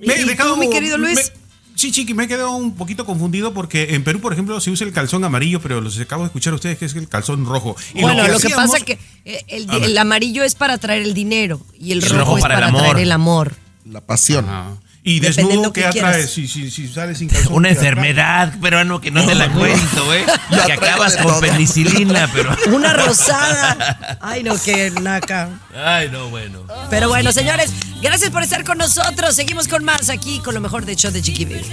Me 0.00 0.14
he 0.14 0.22
¿Y 0.22 0.24
dejado- 0.24 0.54
tú, 0.54 0.60
mi 0.60 0.68
querido 0.70 0.98
Luis? 0.98 1.16
me- 1.34 1.76
sí, 1.78 1.92
Chiqui, 1.92 2.12
me 2.14 2.24
he 2.24 2.28
quedado 2.28 2.50
un 2.52 2.74
poquito 2.74 3.04
confundido 3.06 3.54
porque 3.54 3.94
en 3.94 4.02
Perú, 4.04 4.20
por 4.20 4.32
ejemplo, 4.32 4.60
se 4.60 4.70
usa 4.70 4.86
el 4.86 4.92
calzón 4.92 5.24
amarillo, 5.24 5.60
pero 5.60 5.80
los 5.80 5.98
acabo 6.00 6.22
de 6.22 6.26
escuchar 6.26 6.52
a 6.52 6.56
ustedes 6.56 6.78
que 6.78 6.86
es 6.86 6.94
el 6.96 7.08
calzón 7.08 7.44
rojo. 7.46 7.76
Y 7.94 8.00
Bueno, 8.02 8.22
lo 8.26 8.38
que 8.38 8.46
hacíamos- 8.48 8.70
pasa 8.72 8.84
que 8.84 8.98
eh, 9.24 9.44
el, 9.48 9.96
amarillo 9.98 10.42
es 10.42 10.54
para 10.54 10.78
traer 10.78 11.02
el 11.02 11.14
dinero 11.14 11.60
y 11.78 11.92
el 11.92 12.02
El 12.02 12.10
rojo, 12.10 12.18
rojo 12.20 12.36
es 12.38 12.42
para 12.42 12.54
para, 12.56 12.66
el 12.68 12.74
amor. 12.74 12.82
traer 12.90 12.98
el 12.98 13.12
amor. 13.12 13.54
La 13.84 14.00
pasión. 14.00 14.44
Ajá. 14.48 14.72
Y 15.04 15.18
Dependiendo 15.18 15.48
desnudo, 15.50 15.72
qué 15.72 15.80
¿qué 15.80 15.98
atrae? 15.98 16.26
Si, 16.28 16.46
si, 16.46 16.70
si 16.70 16.86
sales 16.86 17.18
sin 17.18 17.28
calzón. 17.28 17.54
Una 17.54 17.70
enfermedad, 17.70 18.54
pero 18.62 18.84
no, 18.84 19.00
que 19.00 19.10
no 19.10 19.26
te 19.26 19.34
la 19.34 19.50
cuento, 19.50 20.14
¿eh? 20.14 20.24
Ya 20.50 20.64
Que 20.66 20.72
acabas 20.74 21.16
con 21.16 21.26
todo. 21.26 21.40
penicilina, 21.40 22.30
pero. 22.32 22.56
Una 22.76 22.92
rosada. 22.92 24.18
Ay, 24.20 24.44
no, 24.44 24.54
qué 24.62 24.92
naca. 25.02 25.48
Ay, 25.74 26.08
no, 26.08 26.28
bueno. 26.28 26.64
Pero 26.88 27.08
bueno, 27.08 27.32
señores, 27.32 27.72
gracias 28.00 28.30
por 28.30 28.44
estar 28.44 28.62
con 28.62 28.78
nosotros. 28.78 29.34
Seguimos 29.34 29.66
con 29.66 29.84
más 29.84 30.08
aquí 30.08 30.38
con 30.38 30.54
lo 30.54 30.60
mejor 30.60 30.84
de 30.84 30.94
show 30.94 31.10
de 31.10 31.20
Chiqui 31.20 31.46
Baby. 31.46 31.66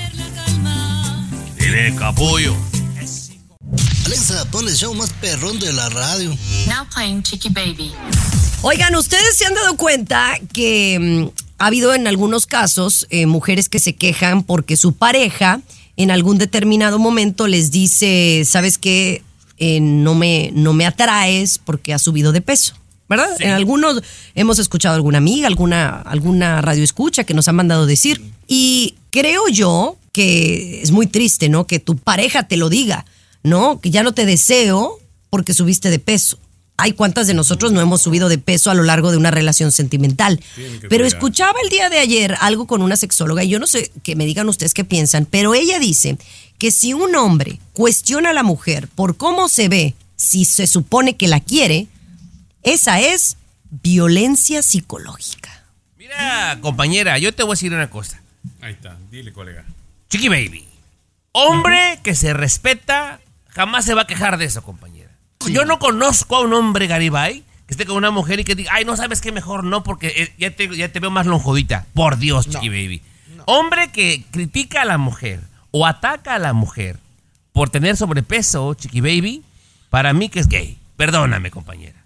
Tiene 1.59 1.95
capullo. 1.95 2.55
Alexa, 4.07 4.43
pon 4.49 4.67
el 4.67 4.75
show 4.75 4.91
más 4.95 5.11
perrón 5.21 5.59
de 5.59 5.71
la 5.71 5.87
radio. 5.89 6.35
Now 6.67 6.87
playing 6.91 7.21
Chicky 7.21 7.49
Baby. 7.49 7.93
Oigan, 8.63 8.95
ustedes 8.95 9.37
se 9.37 9.45
han 9.45 9.53
dado 9.53 9.77
cuenta 9.77 10.33
que 10.51 10.97
mm, 10.99 11.48
ha 11.59 11.67
habido 11.67 11.93
en 11.93 12.07
algunos 12.07 12.47
casos 12.47 13.05
eh, 13.09 13.25
mujeres 13.25 13.69
que 13.69 13.79
se 13.79 13.95
quejan 13.95 14.43
porque 14.43 14.77
su 14.77 14.93
pareja 14.93 15.61
en 15.97 16.11
algún 16.11 16.37
determinado 16.37 16.97
momento 16.97 17.47
les 17.47 17.71
dice, 17.71 18.43
¿sabes 18.45 18.77
qué? 18.77 19.21
Eh, 19.57 19.81
no, 19.81 20.15
me, 20.15 20.51
no 20.53 20.71
me 20.71 20.85
atraes 20.85 21.59
porque 21.59 21.93
has 21.93 22.01
subido 22.01 22.31
de 22.31 22.41
peso. 22.41 22.75
¿Verdad? 23.09 23.29
En 23.39 23.49
algunos 23.49 24.03
hemos 24.35 24.59
escuchado 24.59 24.95
alguna 24.95 25.17
amiga, 25.17 25.47
alguna, 25.47 25.99
alguna 26.01 26.61
radio 26.61 26.83
escucha 26.83 27.23
que 27.23 27.33
nos 27.33 27.47
han 27.47 27.55
mandado 27.55 27.87
decir. 27.87 28.21
Y 28.47 28.95
creo 29.09 29.47
yo 29.49 29.97
que 30.13 30.81
es 30.83 30.91
muy 30.91 31.07
triste, 31.07 31.49
¿no? 31.49 31.65
Que 31.65 31.79
tu 31.79 31.97
pareja 31.97 32.43
te 32.43 32.55
lo 32.55 32.69
diga, 32.69 33.05
¿no? 33.41 33.81
Que 33.81 33.89
ya 33.89 34.03
no 34.03 34.13
te 34.13 34.27
deseo 34.27 34.99
porque 35.31 35.55
subiste 35.55 35.89
de 35.89 35.97
peso. 35.97 36.37
Ay, 36.81 36.93
¿cuántas 36.93 37.27
de 37.27 37.33
nosotros 37.33 37.71
no 37.71 37.81
hemos 37.81 38.01
subido 38.01 38.29
de 38.29 38.37
peso 38.37 38.71
a 38.71 38.73
lo 38.73 38.83
largo 38.83 39.11
de 39.11 39.17
una 39.17 39.31
relación 39.31 39.71
sentimental? 39.71 40.39
Pero 40.89 41.05
escuchaba 41.05 41.59
el 41.63 41.69
día 41.69 41.89
de 41.89 41.99
ayer 41.99 42.35
algo 42.39 42.67
con 42.67 42.81
una 42.81 42.95
sexóloga 42.95 43.43
y 43.43 43.49
yo 43.49 43.59
no 43.59 43.67
sé 43.67 43.91
que 44.01 44.15
me 44.15 44.25
digan 44.25 44.47
ustedes 44.47 44.73
qué 44.73 44.83
piensan, 44.83 45.25
pero 45.25 45.53
ella 45.53 45.77
dice 45.77 46.17
que 46.57 46.71
si 46.71 46.93
un 46.93 47.15
hombre 47.15 47.59
cuestiona 47.73 48.29
a 48.29 48.33
la 48.33 48.43
mujer 48.43 48.87
por 48.87 49.17
cómo 49.17 49.49
se 49.49 49.67
ve, 49.67 49.95
si 50.15 50.45
se 50.45 50.67
supone 50.67 51.15
que 51.15 51.27
la 51.27 51.39
quiere, 51.39 51.87
esa 52.63 52.99
es 52.99 53.37
violencia 53.69 54.61
psicológica. 54.61 55.65
Mira, 55.97 56.59
compañera, 56.61 57.17
yo 57.17 57.33
te 57.33 57.43
voy 57.43 57.51
a 57.51 57.55
decir 57.55 57.73
una 57.73 57.89
cosa. 57.89 58.21
Ahí 58.61 58.73
está, 58.73 58.97
dile, 59.11 59.31
colega. 59.33 59.65
Chiqui 60.09 60.27
Baby. 60.27 60.65
Hombre 61.31 61.99
que 62.03 62.15
se 62.15 62.33
respeta 62.33 63.19
jamás 63.49 63.85
se 63.85 63.93
va 63.93 64.03
a 64.03 64.07
quejar 64.07 64.37
de 64.37 64.45
eso, 64.45 64.63
compañera. 64.63 64.98
Yo 65.53 65.65
no 65.65 65.79
conozco 65.79 66.35
a 66.37 66.41
un 66.41 66.53
hombre 66.53 66.87
Garibay 66.87 67.43
que 67.67 67.73
esté 67.73 67.85
con 67.85 67.97
una 67.97 68.11
mujer 68.11 68.39
y 68.39 68.43
que 68.43 68.55
diga, 68.55 68.71
ay, 68.73 68.85
no 68.85 68.97
sabes 68.97 69.21
qué 69.21 69.31
mejor 69.31 69.63
no, 69.63 69.83
porque 69.83 70.07
eh, 70.07 70.33
ya 70.39 70.55
te, 70.55 70.75
ya 70.75 70.91
te 70.91 70.99
veo 70.99 71.11
más 71.11 71.27
lonjudita. 71.27 71.85
Por 71.93 72.17
Dios, 72.17 72.49
Chiqui 72.49 72.69
Baby. 72.69 73.01
Hombre 73.45 73.91
que 73.91 74.23
critica 74.31 74.81
a 74.81 74.85
la 74.85 74.97
mujer 74.97 75.41
o 75.71 75.85
ataca 75.85 76.35
a 76.35 76.39
la 76.39 76.53
mujer 76.53 76.97
por 77.53 77.69
tener 77.69 77.95
sobrepeso, 77.95 78.73
Chiqui 78.73 79.01
Baby, 79.01 79.43
para 79.89 80.13
mí 80.13 80.29
que 80.29 80.39
es 80.39 80.47
gay. 80.47 80.77
Perdóname, 80.97 81.51
compañera. 81.51 81.98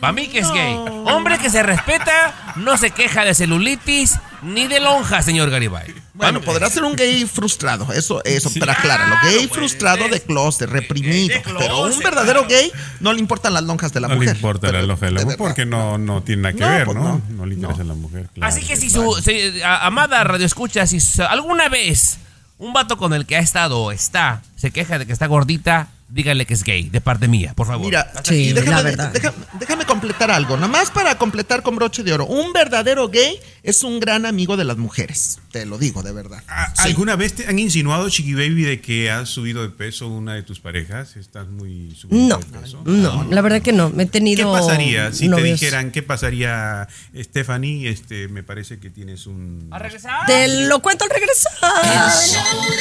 Para 0.00 0.12
mí 0.12 0.28
que 0.28 0.38
es 0.40 0.50
gay. 0.52 0.74
Hombre 1.06 1.38
que 1.38 1.50
se 1.50 1.62
respeta, 1.62 2.52
no 2.56 2.76
se 2.78 2.90
queja 2.90 3.24
de 3.24 3.34
celulitis 3.34 4.16
ni 4.42 4.68
de 4.68 4.78
lonja, 4.80 5.22
señor 5.22 5.50
Garibay. 5.50 5.92
Bueno, 6.14 6.40
podrá 6.40 6.68
ser 6.70 6.84
un 6.84 6.94
gay 6.94 7.24
frustrado, 7.26 7.92
eso, 7.92 8.22
eso, 8.24 8.50
pero 8.58 8.70
acláralo. 8.72 9.16
Gay 9.24 9.48
frustrado 9.48 10.08
de 10.08 10.20
closet, 10.22 10.68
reprimido. 10.70 11.34
Pero 11.58 11.82
un 11.82 11.98
verdadero 11.98 12.46
gay 12.46 12.70
no 13.00 13.12
le 13.12 13.18
importan 13.20 13.54
las 13.54 13.62
lonjas 13.64 13.92
de 13.92 14.00
la 14.00 14.08
No 14.08 14.14
mujer. 14.14 14.30
le 14.30 14.36
importa 14.36 14.70
la 14.72 14.82
lonja 14.82 15.06
de 15.06 15.12
la 15.12 15.18
de 15.20 15.24
mujer 15.26 15.38
porque 15.38 15.66
no, 15.66 15.98
no 15.98 16.22
tiene 16.22 16.42
nada 16.42 16.52
que 16.54 16.60
No, 16.60 16.68
ver, 16.68 16.84
pues 16.84 16.96
¿no? 16.96 17.02
no. 17.04 17.22
No, 17.30 17.46
le 17.46 17.54
interesa 17.54 17.82
a 17.82 17.84
la 17.84 17.94
mujer. 17.94 18.28
claro. 18.34 18.52
Así 18.52 18.64
que 18.64 18.76
si 18.76 18.90
su 18.90 19.14
si- 19.24 19.60
a- 19.62 19.86
amada 19.86 20.22
radio 20.24 20.46
escucha, 20.46 20.86
si 20.86 21.00
su- 21.00 21.22
alguna 21.22 21.68
vez 21.68 22.18
un 22.58 22.72
vato 22.72 22.96
con 22.98 23.14
el 23.14 23.24
que 23.26 23.36
ha 23.36 23.40
estado 23.40 23.78
o 23.80 23.92
está 23.92 24.42
se 24.58 24.72
queja 24.72 24.98
de 24.98 25.06
que 25.06 25.12
está 25.12 25.26
gordita, 25.28 25.88
dígale 26.08 26.44
que 26.46 26.54
es 26.54 26.64
gay, 26.64 26.88
de 26.88 27.00
parte 27.00 27.28
mía, 27.28 27.52
por 27.54 27.68
favor. 27.68 27.84
Mira, 27.86 28.10
déjame, 28.28 28.96
déjame- 28.96 29.34
déjame 29.60 29.84
completar 29.84 30.32
algo. 30.32 30.56
Nomás 30.56 30.90
para 30.90 31.16
completar 31.16 31.62
con 31.62 31.76
broche 31.76 32.02
de 32.02 32.12
oro. 32.12 32.26
Un 32.26 32.52
verdadero 32.52 33.08
gay 33.08 33.38
es 33.62 33.84
un 33.84 34.00
gran 34.00 34.26
amigo 34.26 34.56
de 34.56 34.64
las 34.64 34.76
mujeres. 34.78 35.38
Te 35.52 35.64
lo 35.64 35.78
digo, 35.78 36.02
de 36.02 36.10
verdad. 36.10 36.42
¿Alguna 36.78 37.14
vez 37.14 37.34
te 37.34 37.46
han 37.46 37.58
insinuado, 37.60 38.08
Chiqui 38.10 38.34
Baby, 38.34 38.62
de 38.64 38.80
que 38.80 39.10
has 39.12 39.28
subido 39.28 39.62
de 39.62 39.68
peso 39.68 40.08
una 40.08 40.34
de 40.34 40.42
tus 40.42 40.58
parejas? 40.58 41.16
¿Estás 41.16 41.46
muy 41.46 41.94
subido 41.94 42.26
No, 42.26 42.38
de 42.38 42.58
peso? 42.58 42.82
no, 42.84 43.24
la 43.30 43.40
verdad 43.42 43.62
que 43.62 43.72
no. 43.72 43.90
Me 43.90 44.02
he 44.02 44.06
¿Qué 44.06 44.12
tenido. 44.12 44.50
pasaría 44.50 45.12
si 45.12 45.28
te 45.30 45.40
dijeran, 45.42 45.92
qué 45.92 46.02
pasaría, 46.02 46.88
Stephanie? 47.16 47.88
Este, 47.90 48.26
me 48.26 48.42
parece 48.42 48.80
que 48.80 48.90
tienes 48.90 49.26
un... 49.28 49.68
¿A 49.70 49.78
regresar? 49.78 50.26
Te 50.26 50.66
lo 50.66 50.80
cuento 50.80 51.04
al 51.04 51.10
regresar. 51.10 51.52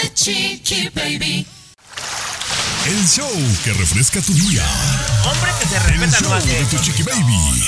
de 0.02 0.14
Chiqui 0.14 0.90
Baby. 0.96 1.46
El 2.88 3.08
show 3.08 3.30
que 3.64 3.74
refresca 3.74 4.22
tu 4.22 4.34
día. 4.34 4.66
Hombre 5.26 5.52
que 5.60 5.68
se 5.68 5.76
El 5.76 5.84
respeta 5.84 6.22
no 6.22 6.28
show 6.28 6.34
hace 6.34 6.54
de 6.54 6.66
tu 6.66 6.78
chiqui 6.78 7.04
baby. 7.04 7.62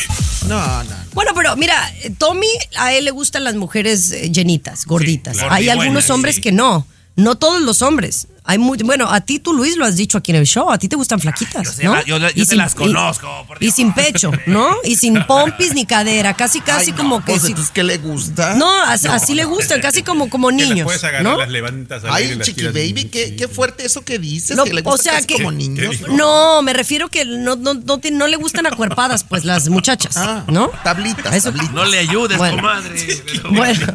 No, 0.48 0.84
no. 0.84 0.96
Bueno, 1.14 1.32
pero 1.36 1.56
mira, 1.58 1.76
Tommy, 2.18 2.48
a 2.78 2.94
él 2.94 3.06
le 3.06 3.12
gustan 3.12 3.44
las 3.44 3.56
mujeres 3.56 4.12
eh, 4.12 4.32
llenitas, 4.32 4.86
gorditas. 4.86 5.36
claro. 5.38 5.54
Hay 5.54 5.68
algunos 5.70 6.10
hombres 6.10 6.36
sí. 6.36 6.42
que 6.42 6.52
no. 6.54 6.88
No 7.20 7.36
todos 7.36 7.62
los 7.62 7.82
hombres. 7.82 8.28
Hay 8.46 8.58
muy, 8.58 8.78
bueno, 8.80 9.08
a 9.12 9.22
ti 9.22 9.38
tú, 9.40 9.54
Luis, 9.54 9.78
lo 9.78 9.86
has 9.86 9.96
dicho 9.96 10.18
aquí 10.18 10.32
en 10.32 10.38
el 10.38 10.46
show. 10.48 10.72
A 10.72 10.78
ti 10.80 10.88
te 10.88 10.96
gustan 10.96 11.20
flaquitas, 11.20 11.64
Yo, 11.66 11.72
sé 11.72 11.84
¿no? 11.84 11.96
la- 11.96 12.04
yo 12.04 12.18
yo 12.18 12.28
Y 12.34 12.40
se 12.40 12.46
sin- 12.52 12.58
las 12.58 12.72
y- 12.74 12.76
conozco. 12.78 13.46
Y, 13.60 13.70
sin 13.72 13.94
pecho, 13.94 14.32
¿no? 14.48 14.76
Y 14.84 14.96
sin 14.96 15.24
pompis 15.28 15.74
ni 15.76 15.86
cadera. 15.86 16.34
Casi, 16.34 16.62
casi 16.62 16.88
Ay, 16.88 16.92
no, 16.94 16.98
como 16.98 17.20
que. 17.20 17.34
pues, 17.34 17.42
si- 17.44 17.50
entonces, 17.50 17.72
¿qué 17.72 17.84
le 17.84 17.98
gusta? 17.98 18.56
no, 18.56 18.84
as- 18.86 19.06
así 19.06 19.36
le 19.36 19.46
gustan, 19.46 19.82
casi 19.82 20.02
como, 20.02 20.30
como 20.32 20.50
niños. 20.64 20.86
puedes 20.86 21.04
agarrar, 21.04 21.24
¿no? 21.24 21.38
las 21.38 21.50
levantas 21.50 22.04
Ay, 22.10 22.34
las 22.36 22.48
chiqui 22.48 22.62
tiras- 22.62 22.74
baby, 22.74 23.04
qué, 23.12 23.36
qué 23.36 23.48
fuerte 23.48 23.86
eso 23.86 24.04
que 24.04 24.18
dices. 24.18 24.56
No, 24.58 24.64
que 24.64 24.74
le 24.74 24.82
o 24.82 24.84
gusta 24.86 25.04
sea 25.04 25.14
casi 25.16 25.28
que- 25.28 25.34
como 25.36 25.52
niños. 25.52 25.98
No, 26.10 26.62
me 26.64 26.74
refiero 26.74 27.10
que 27.10 27.26
no, 27.26 27.56
no, 27.58 27.74
no, 27.76 28.00
te- 28.00 28.10
no 28.12 28.26
le 28.28 28.38
gustan 28.38 28.66
acuerpadas, 28.66 29.26
pues, 29.26 29.44
las 29.46 29.68
muchachas, 29.70 30.16
Ah, 30.18 30.44
¿no? 30.48 30.72
Tablitas, 30.84 31.36
Eso- 31.36 31.52
tablitas. 31.52 31.74
No 31.76 31.86
le 31.86 32.00
ayudes, 32.00 32.38
Bueno. 32.38 32.56
comadre. 32.56 33.22
pero 33.26 33.52
Bueno. 33.52 33.86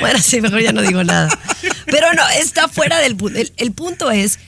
Bueno, 0.00 0.18
sí, 0.20 0.40
mejor 0.40 0.60
ya 0.62 0.72
no 0.72 0.82
digo 0.82 1.02
nada. 1.04 1.28
Pero 1.90 2.12
no, 2.14 2.22
está 2.38 2.68
fuera 2.68 2.98
del 2.98 3.16
punto. 3.16 3.38
El, 3.38 3.52
el 3.56 3.72
punto 3.72 4.10
es 4.10 4.38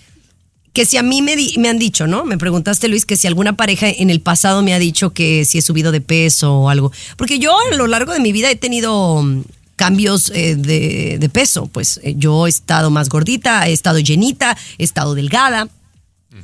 que 0.72 0.87
si 0.87 0.96
a 0.96 1.02
mí 1.02 1.20
me, 1.22 1.37
di- 1.37 1.54
me 1.58 1.68
han 1.68 1.78
dicho, 1.78 2.06
¿no? 2.06 2.25
Me 2.25 2.38
preguntaste, 2.38 2.88
Luis, 2.88 3.04
que 3.04 3.16
si 3.16 3.26
alguna 3.26 3.56
pareja 3.56 3.88
en 3.88 4.08
el 4.11 4.20
pasado 4.20 4.62
me 4.62 4.72
ha 4.75 4.78
dicho 4.78 5.11
que 5.12 5.44
si 5.44 5.58
he 5.58 5.62
subido 5.62 5.92
de 5.92 6.00
peso 6.00 6.54
o 6.54 6.68
algo. 6.70 6.92
Porque 7.16 7.38
yo 7.38 7.54
a 7.70 7.76
lo 7.76 7.87
largo 7.87 8.12
de 8.12 8.20
mi 8.20 8.32
vida 8.32 8.50
he 8.50 8.56
tenido 8.56 9.22
mm, 9.22 9.42
cambios 9.76 10.30
eh, 10.34 10.54
de, 10.56 11.18
de 11.18 11.28
peso. 11.28 11.66
Pues 11.66 12.00
eh, 12.02 12.14
yo 12.16 12.46
he 12.46 12.50
estado 12.50 12.90
más 12.90 13.08
gordita, 13.11 13.68
he 13.68 13.72
estado 13.72 13.99
llenita, 13.99 14.56
he 14.78 14.84
estado 14.84 15.14
delgada. 15.14 15.68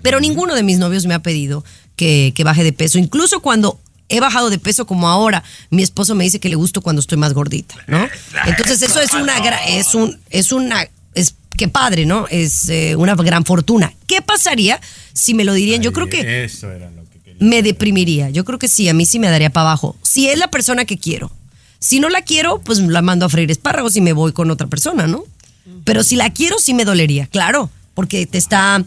Pero 0.02 0.20
ninguno 0.20 0.54
de 0.54 0.62
mis 0.62 0.78
novios 0.78 1.06
me 1.06 1.14
ha 1.14 1.20
pedido 1.22 1.64
que, 1.96 2.32
que 2.36 2.44
baje 2.44 2.62
de 2.62 2.74
peso. 2.74 2.98
Incluso 2.98 3.40
cuando 3.40 3.80
he 4.08 4.20
bajado 4.20 4.50
de 4.50 4.58
peso 4.58 4.86
como 4.86 5.08
ahora, 5.08 5.42
mi 5.70 5.82
esposo 5.82 6.14
me 6.14 6.24
dice 6.24 6.40
que 6.40 6.48
le 6.48 6.54
gusto 6.56 6.80
cuando 6.82 7.00
estoy 7.00 7.18
más 7.18 7.32
gordita, 7.34 7.74
¿no? 7.86 8.08
Entonces 8.46 8.80
eso 8.82 9.00
es 9.00 9.12
una 9.12 9.36
gra- 9.38 9.60
es 9.68 9.94
un 9.94 10.18
es 10.30 10.52
una 10.52 10.86
es 11.14 11.34
qué 11.56 11.68
padre, 11.68 12.06
¿no? 12.06 12.26
Es 12.30 12.68
eh, 12.68 12.94
una 12.96 13.14
gran 13.16 13.44
fortuna. 13.44 13.92
¿Qué 14.06 14.22
pasaría 14.22 14.80
si 15.12 15.34
me 15.34 15.44
lo 15.44 15.52
dirían? 15.52 15.82
Yo 15.82 15.92
creo 15.92 16.08
que 16.08 16.44
Eso 16.44 16.70
era 16.70 16.88
lo 16.90 17.02
que 17.10 17.18
quería. 17.18 17.38
me 17.40 17.62
deprimiría. 17.62 18.30
Yo 18.30 18.44
creo 18.44 18.58
que 18.58 18.68
sí, 18.68 18.88
a 18.88 18.94
mí 18.94 19.04
sí 19.06 19.18
me 19.18 19.28
daría 19.28 19.50
para 19.50 19.68
abajo. 19.70 19.96
Si 20.02 20.28
es 20.28 20.38
la 20.38 20.48
persona 20.50 20.84
que 20.84 20.96
quiero. 20.98 21.32
Si 21.80 22.00
no 22.00 22.08
la 22.08 22.22
quiero, 22.22 22.60
pues 22.60 22.78
la 22.80 23.02
mando 23.02 23.26
a 23.26 23.28
freír 23.28 23.50
espárragos 23.50 23.96
y 23.96 24.00
me 24.00 24.12
voy 24.12 24.32
con 24.32 24.50
otra 24.50 24.66
persona, 24.68 25.06
¿no? 25.06 25.24
Pero 25.84 26.02
si 26.02 26.16
la 26.16 26.30
quiero, 26.30 26.58
sí 26.58 26.74
me 26.74 26.84
dolería, 26.84 27.26
claro, 27.26 27.70
porque 27.94 28.26
te 28.26 28.38
está 28.38 28.82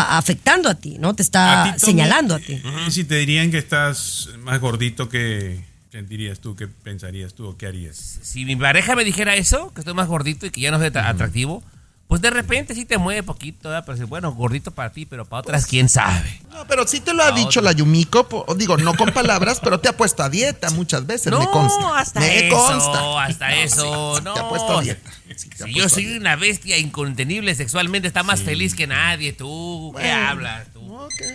a- 0.00 0.18
afectando 0.18 0.68
a 0.68 0.74
ti, 0.74 0.96
¿no? 0.98 1.14
Te 1.14 1.22
está 1.22 1.62
A 1.62 1.64
ti, 1.64 1.70
Tommy, 1.80 1.80
señalando 1.92 2.34
a 2.34 2.38
ti. 2.38 2.60
Si 2.90 3.04
te 3.04 3.16
dirían 3.16 3.50
que 3.50 3.58
estás 3.58 4.28
más 4.40 4.60
gordito, 4.60 5.08
¿qué 5.08 5.64
sentirías 5.90 6.40
tú? 6.40 6.54
¿Qué 6.56 6.68
pensarías 6.68 7.34
tú 7.34 7.46
o 7.46 7.56
qué 7.56 7.66
harías? 7.66 8.18
Si 8.22 8.44
mi 8.44 8.56
pareja 8.56 8.94
me 8.96 9.04
dijera 9.04 9.34
eso, 9.36 9.72
que 9.74 9.80
estoy 9.80 9.94
más 9.94 10.08
gordito 10.08 10.46
y 10.46 10.50
que 10.50 10.60
ya 10.60 10.70
no 10.70 10.78
soy 10.78 10.90
tan 10.90 11.06
atractivo, 11.06 11.62
pues 12.08 12.20
de 12.20 12.30
repente 12.30 12.74
sí 12.74 12.84
te 12.84 12.98
mueve 12.98 13.22
poquito, 13.24 13.68
¿verdad? 13.68 13.84
pero 13.86 14.06
bueno, 14.06 14.32
gordito 14.32 14.70
para 14.70 14.90
ti, 14.92 15.06
pero 15.06 15.24
para 15.24 15.40
otras, 15.40 15.66
quién 15.66 15.88
sabe. 15.88 16.40
No, 16.52 16.64
pero 16.68 16.86
sí 16.86 17.00
te 17.00 17.12
lo 17.12 17.22
ha 17.24 17.32
dicho 17.32 17.60
la 17.60 17.72
Yumiko, 17.72 18.28
po- 18.28 18.46
digo, 18.56 18.76
no 18.76 18.94
con 18.96 19.10
palabras, 19.12 19.58
pero 19.62 19.80
te 19.80 19.88
ha 19.88 19.96
puesto 19.96 20.22
a 20.22 20.28
dieta 20.28 20.70
muchas 20.70 21.04
veces, 21.06 21.32
me 21.36 21.46
consta. 21.50 21.98
hasta 21.98 22.20
me 22.20 22.46
eso, 22.46 22.56
consta. 22.56 23.24
hasta 23.24 23.48
No, 23.48 23.54
eso, 23.56 24.14
sí, 24.18 24.22
no. 24.24 24.34
Te 24.34 24.40
ha 24.40 24.48
puesto 24.48 24.78
a 24.78 24.82
dieta. 24.82 25.10
Sí, 25.36 25.50
Si 25.64 25.74
yo 25.74 25.88
soy 25.88 26.04
dieta. 26.04 26.20
una 26.20 26.36
bestia 26.36 26.78
incontenible 26.78 27.54
sexualmente, 27.56 28.06
está 28.08 28.22
más 28.22 28.40
feliz 28.40 28.74
que 28.76 28.86
nadie, 28.86 29.32
tú. 29.32 29.92
¿Qué 29.98 30.10
hablas 30.10 30.68
tú? 30.72 30.80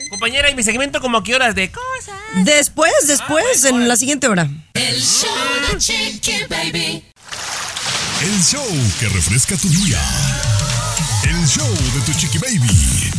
Compañera, 0.09 0.49
¿y 0.49 0.55
mi 0.55 0.63
segmento 0.63 1.01
como 1.01 1.17
a 1.17 1.23
qué 1.23 1.35
horas 1.35 1.53
de 1.53 1.69
cosas? 1.71 2.15
Después, 2.45 2.93
después, 3.07 3.65
en 3.65 3.87
la 3.89 3.97
siguiente 3.97 4.27
hora. 4.29 4.49
El 4.73 5.01
show 5.01 5.29
de 5.71 5.77
Chiqui 5.77 6.45
Baby. 6.49 7.03
El 8.23 8.41
show 8.43 8.65
que 8.99 9.09
refresca 9.09 9.57
tu 9.57 9.67
día. 9.69 9.99
El 11.23 11.47
show 11.47 11.67
de 11.67 12.01
tu 12.05 12.13
chiqui 12.13 12.37
baby. 12.37 13.11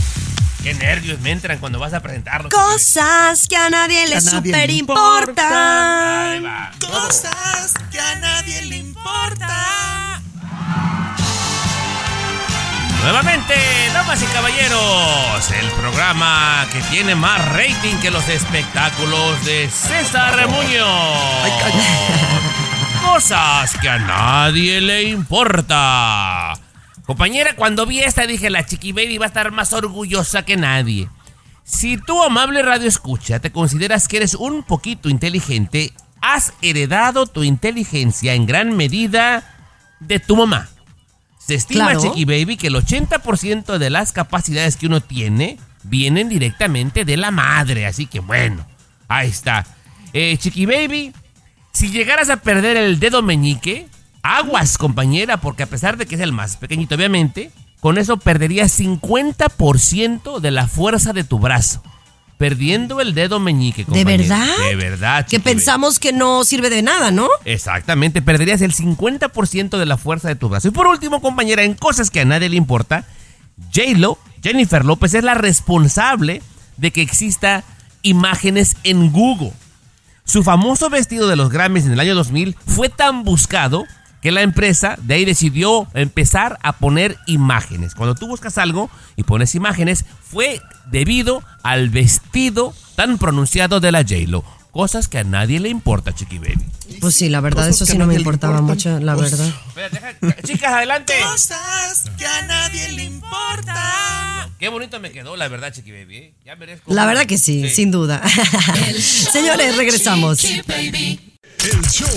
Qué 0.63 0.75
nervios 0.75 1.19
me 1.21 1.33
entran 1.33 1.59
cuando 1.59 1.81
vas 1.81 1.93
a 1.93 2.01
presentarlo. 2.01 2.49
Cosas 2.49 3.49
que 3.49 3.57
a 3.57 3.69
nadie 3.69 4.07
le 4.07 4.21
super 4.21 4.71
importan. 4.71 6.45
Cosas 6.79 7.75
que 7.91 7.99
a 7.99 8.15
nadie 8.17 8.63
le 8.63 8.77
importa. 8.77 10.21
Nuevamente, 13.03 13.55
damas 13.93 14.23
y 14.23 14.27
caballeros, 14.27 15.51
el 15.61 15.69
programa 15.71 16.65
que 16.73 16.81
tiene 16.83 17.17
más 17.17 17.45
rating 17.49 17.97
que 18.01 18.13
los 18.13 18.29
espectáculos 18.29 19.45
de 19.45 19.69
César 19.69 20.47
Muñoz. 20.47 21.51
Cosas 23.05 23.73
que 23.81 23.89
a 23.89 23.99
nadie 23.99 24.81
le 24.81 25.03
importa. 25.03 26.52
Compañera, 27.13 27.55
cuando 27.57 27.85
vi 27.85 28.01
esta 28.01 28.27
dije, 28.27 28.49
la 28.49 28.65
Chiqui 28.65 28.93
Baby 28.93 29.19
va 29.19 29.27
a 29.27 29.29
estar 29.29 29.51
más 29.51 29.75
orgullosa 29.75 30.47
que 30.47 30.57
nadie. 30.57 31.11
Si 31.63 31.99
tú, 31.99 32.23
amable 32.23 32.63
radio 32.63 32.89
escucha, 32.89 33.39
te 33.39 33.53
consideras 33.53 34.09
que 34.09 34.17
eres 34.17 34.35
un 34.35 34.63
poquito 34.63 35.11
inteligente, 35.11 35.93
has 36.23 36.55
heredado 36.63 37.27
tu 37.27 37.43
inteligencia 37.45 38.33
en 38.33 38.47
gran 38.47 38.75
medida 38.79 39.45
de 40.01 40.21
tu 40.21 40.37
mamá. 40.37 40.71
Se 41.39 41.55
estima, 41.55 41.91
Claro. 41.91 42.01
Chiqui 42.01 42.25
Baby, 42.25 42.57
que 42.57 42.69
el 42.69 42.77
80% 42.77 43.77
de 43.77 43.91
las 43.91 44.13
capacidades 44.13 44.79
que 44.79 44.87
uno 44.87 45.03
tiene 45.03 45.59
vienen 45.83 46.31
directamente 46.31 47.05
de 47.05 47.19
la 47.19 47.31
madre. 47.31 47.85
Así 47.85 48.07
que 48.07 48.21
bueno, 48.21 48.67
ahí 49.09 49.29
está. 49.29 49.67
Eh, 50.15 50.39
Chiqui 50.39 50.65
Baby, 50.65 51.13
si 51.75 51.91
llegaras 51.91 52.31
a 52.31 52.39
perder 52.39 52.79
el 52.79 52.99
dedo 52.99 53.21
meñique, 53.21 53.87
aguas, 54.23 54.79
compañera, 54.79 55.39
porque 55.39 55.63
a 55.65 55.67
pesar 55.67 55.97
de 55.97 56.07
que 56.07 56.15
es 56.15 56.21
el 56.21 56.33
más 56.33 56.57
pequeñito, 56.57 56.95
obviamente, 56.95 57.51
con 57.81 57.99
eso 57.99 58.17
perderías 58.17 58.79
50% 58.79 60.41
de 60.41 60.51
la 60.51 60.67
fuerza 60.69 61.13
de 61.13 61.25
tu 61.25 61.39
brazo. 61.39 61.83
Perdiendo 62.39 63.01
el 63.01 63.15
dedo 63.15 63.39
meñique, 63.39 63.83
¿De 63.83 63.87
compañera. 63.87 64.37
verdad? 64.39 64.57
De 64.69 64.75
verdad, 64.77 65.27
Que 65.27 65.39
pensamos 65.39 66.01
que 66.01 66.13
no 66.13 66.43
sirve 66.45 66.71
de 66.71 66.83
nada, 66.83 67.13
¿no? 67.13 67.29
Exactamente, 67.45 68.21
perderías 68.21 68.63
el 68.63 68.75
50% 68.75 69.79
de 69.79 69.87
la 69.87 69.97
fuerza 69.97 70.27
de 70.29 70.35
tu 70.35 70.49
brazo. 70.49 70.69
Y 70.69 70.71
por 70.73 70.89
último, 70.89 71.21
compañera, 71.21 71.63
en 71.63 71.75
cosas 71.75 72.11
que 72.11 72.21
a 72.21 72.25
nadie 72.25 72.49
le 72.49 72.57
importa, 72.57 73.05
J-Lo, 73.73 74.19
Jennifer 74.43 74.85
López, 74.85 75.15
es 75.15 75.23
la 75.23 75.35
responsable 75.35 76.43
de 76.79 76.91
que 76.91 77.03
exista 77.03 77.63
imágenes 78.03 78.77
en 78.83 79.13
Google. 79.13 79.53
Su 80.25 80.43
famoso 80.43 80.91
vestido 80.91 81.29
de 81.29 81.37
los 81.37 81.51
Grammys 81.51 81.87
en 81.87 81.93
el 81.93 82.01
año 82.01 82.17
2000 82.17 82.57
fue 82.67 82.89
tan 82.89 83.23
buscado 83.23 83.85
que 84.23 84.31
la 84.33 84.43
empresa 84.43 84.97
de 85.03 85.15
ahí 85.15 85.25
decidió 85.25 85.89
empezar 85.95 86.59
a 86.63 86.73
poner 86.75 87.19
imágenes. 87.27 87.95
Cuando 87.95 88.15
tú 88.15 88.29
buscas 88.29 88.57
algo 88.57 88.89
y 89.17 89.25
pones 89.25 89.55
imágenes, 89.55 90.05
fue 90.23 90.63
debido 90.87 91.43
al 91.63 91.91
vestido 91.91 92.73
tan 92.95 93.19
pronunciado 93.19 93.81
de 93.81 93.91
la 93.93 94.03
J-Lo. 94.03 94.45
cosas 94.71 95.09
que 95.09 95.19
a 95.19 95.25
nadie 95.25 95.61
le 95.61 95.69
importa, 95.69 96.15
Chiqui 96.15 96.39
Baby. 96.39 96.65
Pues 97.01 97.15
sí, 97.15 97.29
la 97.29 97.41
verdad, 97.41 97.67
Cosas 97.67 97.77
eso 97.83 97.87
sí 97.87 97.99
no 97.99 98.07
me 98.07 98.15
importaba 98.15 98.61
mucho, 98.63 98.99
la 99.01 99.15
verdad. 99.15 99.53
Deja- 99.75 100.37
chicas, 100.45 100.73
adelante. 100.73 101.15
Cosas 101.23 102.05
que 102.17 102.25
a 102.27 102.43
nadie 102.47 102.93
le 102.93 103.05
importan. 103.05 104.51
Qué 104.59 104.69
bonito 104.69 105.01
me 105.01 105.11
quedó, 105.11 105.35
la 105.37 105.49
verdad, 105.49 105.73
Chiqui 105.73 105.91
Baby. 105.91 106.17
¿eh? 106.17 106.35
Ya 106.45 106.55
merezco. 106.57 106.93
La 106.95 107.07
verdad 107.07 107.27
que 107.27 107.39
sí, 107.39 107.69
sin 107.69 107.91
duda. 107.91 108.23
Señores, 109.01 109.77
regresamos. 109.77 110.39
Chiqui 110.39 110.63
Baby. 110.69 111.32
El 111.65 111.81
show 111.91 112.09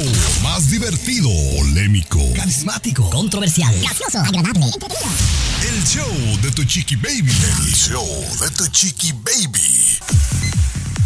más 0.42 0.70
divertido, 0.72 1.30
polémico, 1.58 2.20
Carismático. 2.36 3.10
Controversial. 3.12 3.74
Gracioso, 3.80 4.20
agradable. 4.20 4.66
el 4.66 5.84
show 5.84 6.38
de 6.42 6.52
tu 6.52 6.64
chiqui 6.64 6.96
baby. 6.96 7.32
El 7.66 7.74
show 7.74 8.08
de 8.42 8.50
tu 8.56 8.68
chiqui 8.68 9.12
baby. 9.12 10.00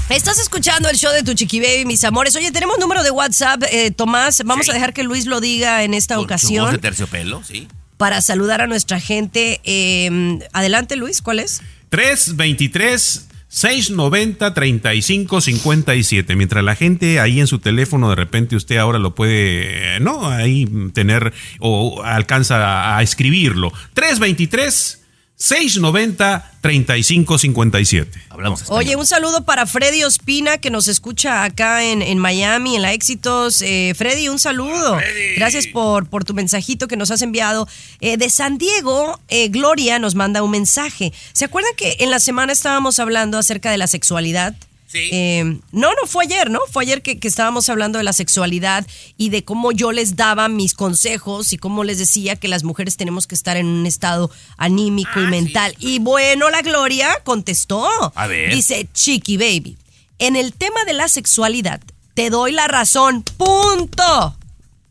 Estás 0.10 0.40
escuchando 0.40 0.88
el 0.90 0.98
show 0.98 1.12
de 1.12 1.24
tu 1.24 1.34
chiqui 1.34 1.60
baby, 1.60 1.86
mis 1.86 2.04
amores. 2.06 2.36
Oye, 2.36 2.52
tenemos 2.52 2.80
número 2.80 3.04
de 3.04 3.12
WhatsApp, 3.12 3.64
eh, 3.72 3.92
Tomás. 3.92 4.42
Vamos 4.46 4.66
Sí. 4.66 4.72
a 4.72 4.74
dejar 4.74 4.94
que 4.94 5.04
Luis 5.04 5.26
lo 5.26 5.42
diga 5.42 5.84
en 5.84 5.94
esta 5.94 6.16
Con 6.16 6.24
su 6.24 6.28
voz 6.28 6.30
de 6.30 6.34
ocasión 6.56 6.80
terciopelo, 6.82 7.44
sí. 7.46 7.68
para 7.98 8.22
saludar 8.22 8.62
a 8.62 8.68
nuestra 8.68 9.00
gente. 9.02 9.60
Eh, 9.66 10.40
adelante, 10.54 10.96
Luis, 10.96 11.22
¿cuál 11.22 11.40
es? 11.40 11.62
323 11.90 13.26
690 13.50 14.54
35 14.54 15.42
57. 15.42 16.36
Mientras 16.36 16.64
la 16.64 16.76
gente 16.76 17.20
ahí 17.20 17.40
en 17.40 17.48
su 17.48 17.60
teléfono, 17.60 18.10
de 18.10 18.16
repente 18.16 18.56
usted 18.56 18.78
ahora 18.78 19.00
lo 19.00 19.16
puede, 19.16 19.96
eh, 19.96 20.00
¿no? 20.00 20.30
Ahí 20.30 20.68
tener 20.94 21.34
o 21.60 22.04
alcanza 22.04 22.96
a 22.96 23.02
escribirlo. 23.02 23.74
323 23.94 24.99
690 25.40 26.52
35 26.60 27.38
57. 27.38 28.22
Hablamos 28.30 28.62
español. 28.62 28.84
Oye, 28.84 28.96
un 28.98 29.06
saludo 29.06 29.46
para 29.46 29.66
Freddy 29.66 30.04
Ospina 30.04 30.58
que 30.58 30.70
nos 30.70 30.90
escucha 30.90 31.46
acá 31.46 31.86
en, 31.86 32.02
en 32.02 32.18
Miami, 32.20 32.76
en 32.76 32.82
la 32.82 32.92
Éxitos. 32.92 33.62
Eh, 33.62 33.94
Freddy, 33.96 34.28
un 34.28 34.38
saludo. 34.38 34.98
Gracias 35.38 35.68
por, 35.68 36.10
por 36.10 36.26
tu 36.26 36.34
mensajito 36.34 36.90
que 36.90 36.98
nos 36.98 37.10
has 37.10 37.22
enviado. 37.22 37.70
Eh, 38.02 38.18
de 38.18 38.30
San 38.30 38.58
Diego, 38.58 39.18
eh, 39.30 39.48
Gloria 39.48 39.98
nos 39.98 40.14
manda 40.14 40.44
un 40.44 40.52
mensaje. 40.52 41.14
¿Se 41.32 41.46
acuerdan 41.46 41.74
que 41.78 41.96
en 42.02 42.12
la 42.12 42.20
semana 42.20 42.52
estábamos 42.52 43.00
hablando 43.00 43.38
acerca 43.38 43.72
de 43.72 43.78
la 43.78 43.88
sexualidad? 43.88 44.56
Sí. 44.92 45.10
Eh, 45.12 45.44
no, 45.72 45.90
no, 45.92 46.08
fue 46.08 46.24
ayer, 46.26 46.50
¿no? 46.50 46.62
Fue 46.72 46.82
ayer 46.84 47.04
que, 47.04 47.20
que 47.20 47.28
estábamos 47.28 47.70
hablando 47.70 48.00
de 48.00 48.04
la 48.04 48.12
sexualidad 48.12 48.88
y 49.18 49.30
de 49.30 49.44
cómo 49.46 49.72
yo 49.72 49.92
les 49.92 50.16
daba 50.16 50.50
mis 50.50 50.74
consejos 50.74 51.54
y 51.54 51.58
cómo 51.60 51.84
les 51.84 52.00
decía 52.00 52.36
que 52.38 52.48
las 52.48 52.64
mujeres 52.64 52.98
tenemos 52.98 53.28
que 53.28 53.36
estar 53.36 53.56
en 53.56 53.68
un 53.68 53.86
estado 53.86 54.32
anímico 54.58 55.20
y 55.22 55.28
mental. 55.28 55.76
Y 55.78 56.00
bueno, 56.00 56.50
la 56.50 56.64
Gloria 56.64 57.20
contestó. 57.24 57.88
A 58.16 58.26
ver. 58.26 58.52
Dice, 58.52 58.88
Chiqui 58.92 59.38
Baby, 59.38 59.78
en 60.18 60.36
el 60.36 60.54
tema 60.54 60.84
de 60.86 60.94
la 60.94 61.08
sexualidad, 61.08 61.82
te 62.16 62.32
doy 62.32 62.52
la 62.52 62.68
razón. 62.68 63.22
Punto. 63.38 64.36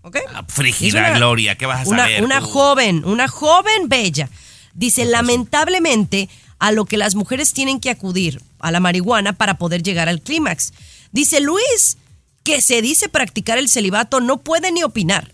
¿Ok? 0.03 0.17
Ah, 0.33 0.47
una- 0.93 1.11
Gloria, 1.19 1.57
¿qué 1.59 1.67
vas 1.67 1.87
a 1.87 1.91
una, 1.91 2.03
saber? 2.05 2.23
una 2.23 2.41
joven, 2.41 3.05
una 3.05 3.27
joven 3.27 3.89
bella. 3.89 4.31
Dice, 4.75 5.05
lamentablemente, 5.07 6.29
a 6.59 6.73
lo 6.73 6.85
que 6.85 6.97
las 6.97 7.15
mujeres 7.15 7.53
tienen 7.53 7.81
que 7.81 7.91
acudir 7.91 8.43
a 8.59 8.71
la 8.71 8.81
marihuana 8.81 9.33
para 9.33 9.59
poder 9.59 9.83
llegar 9.83 10.09
al 10.09 10.21
clímax. 10.21 10.73
Dice 11.13 11.41
Luis, 11.41 11.99
que 12.43 12.61
se 12.61 12.83
dice 12.83 13.09
practicar 13.09 13.59
el 13.59 13.69
celibato, 13.69 14.21
no 14.21 14.39
puede 14.39 14.73
ni 14.73 14.83
opinar. 14.83 15.33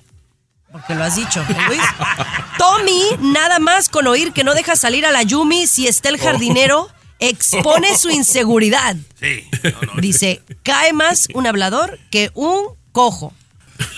Porque 0.71 0.95
lo 0.95 1.05
has 1.05 1.15
dicho, 1.15 1.41
¿eh, 1.41 1.57
Luis. 1.69 1.81
Tommy, 2.59 3.33
nada 3.33 3.59
más 3.61 3.89
con 3.89 4.07
oír 4.07 4.33
que 4.33 4.43
no 4.45 4.55
deja 4.55 4.75
salir 4.75 5.07
a 5.07 5.13
la 5.13 5.23
Yumi 5.23 5.67
si 5.69 5.87
está 5.87 6.09
el 6.09 6.19
jardinero, 6.19 6.89
expone 7.21 7.97
su 7.97 8.11
inseguridad. 8.11 8.97
Sí. 9.21 9.45
no, 9.63 9.95
no, 9.95 10.01
Dice, 10.01 10.43
cae 10.63 10.93
más 10.93 11.29
un 11.33 11.47
hablador 11.47 11.99
que 12.11 12.31
un 12.35 12.65
cojo. 12.91 13.33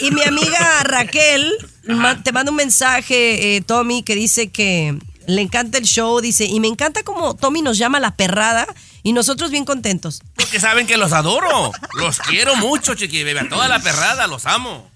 Y 0.00 0.10
mi 0.10 0.22
amiga 0.22 0.82
Raquel 0.84 1.50
te 2.22 2.32
manda 2.32 2.50
un 2.50 2.56
mensaje, 2.56 3.56
eh, 3.56 3.60
Tommy, 3.62 4.02
que 4.02 4.14
dice 4.14 4.48
que 4.48 4.98
le 5.26 5.42
encanta 5.42 5.78
el 5.78 5.84
show, 5.84 6.20
dice, 6.20 6.44
y 6.44 6.60
me 6.60 6.68
encanta 6.68 7.02
como 7.02 7.34
Tommy 7.34 7.62
nos 7.62 7.78
llama 7.78 8.00
la 8.00 8.14
perrada 8.14 8.66
y 9.02 9.12
nosotros 9.12 9.50
bien 9.50 9.64
contentos. 9.64 10.22
Porque 10.36 10.58
saben 10.60 10.86
que 10.86 10.96
los 10.96 11.12
adoro. 11.12 11.72
Los 11.94 12.18
quiero 12.20 12.56
mucho, 12.56 12.94
Chiqui 12.94 13.24
Baby. 13.24 13.38
A 13.46 13.48
toda 13.48 13.68
la 13.68 13.78
perrada, 13.80 14.26
los 14.26 14.46
amo. 14.46 14.90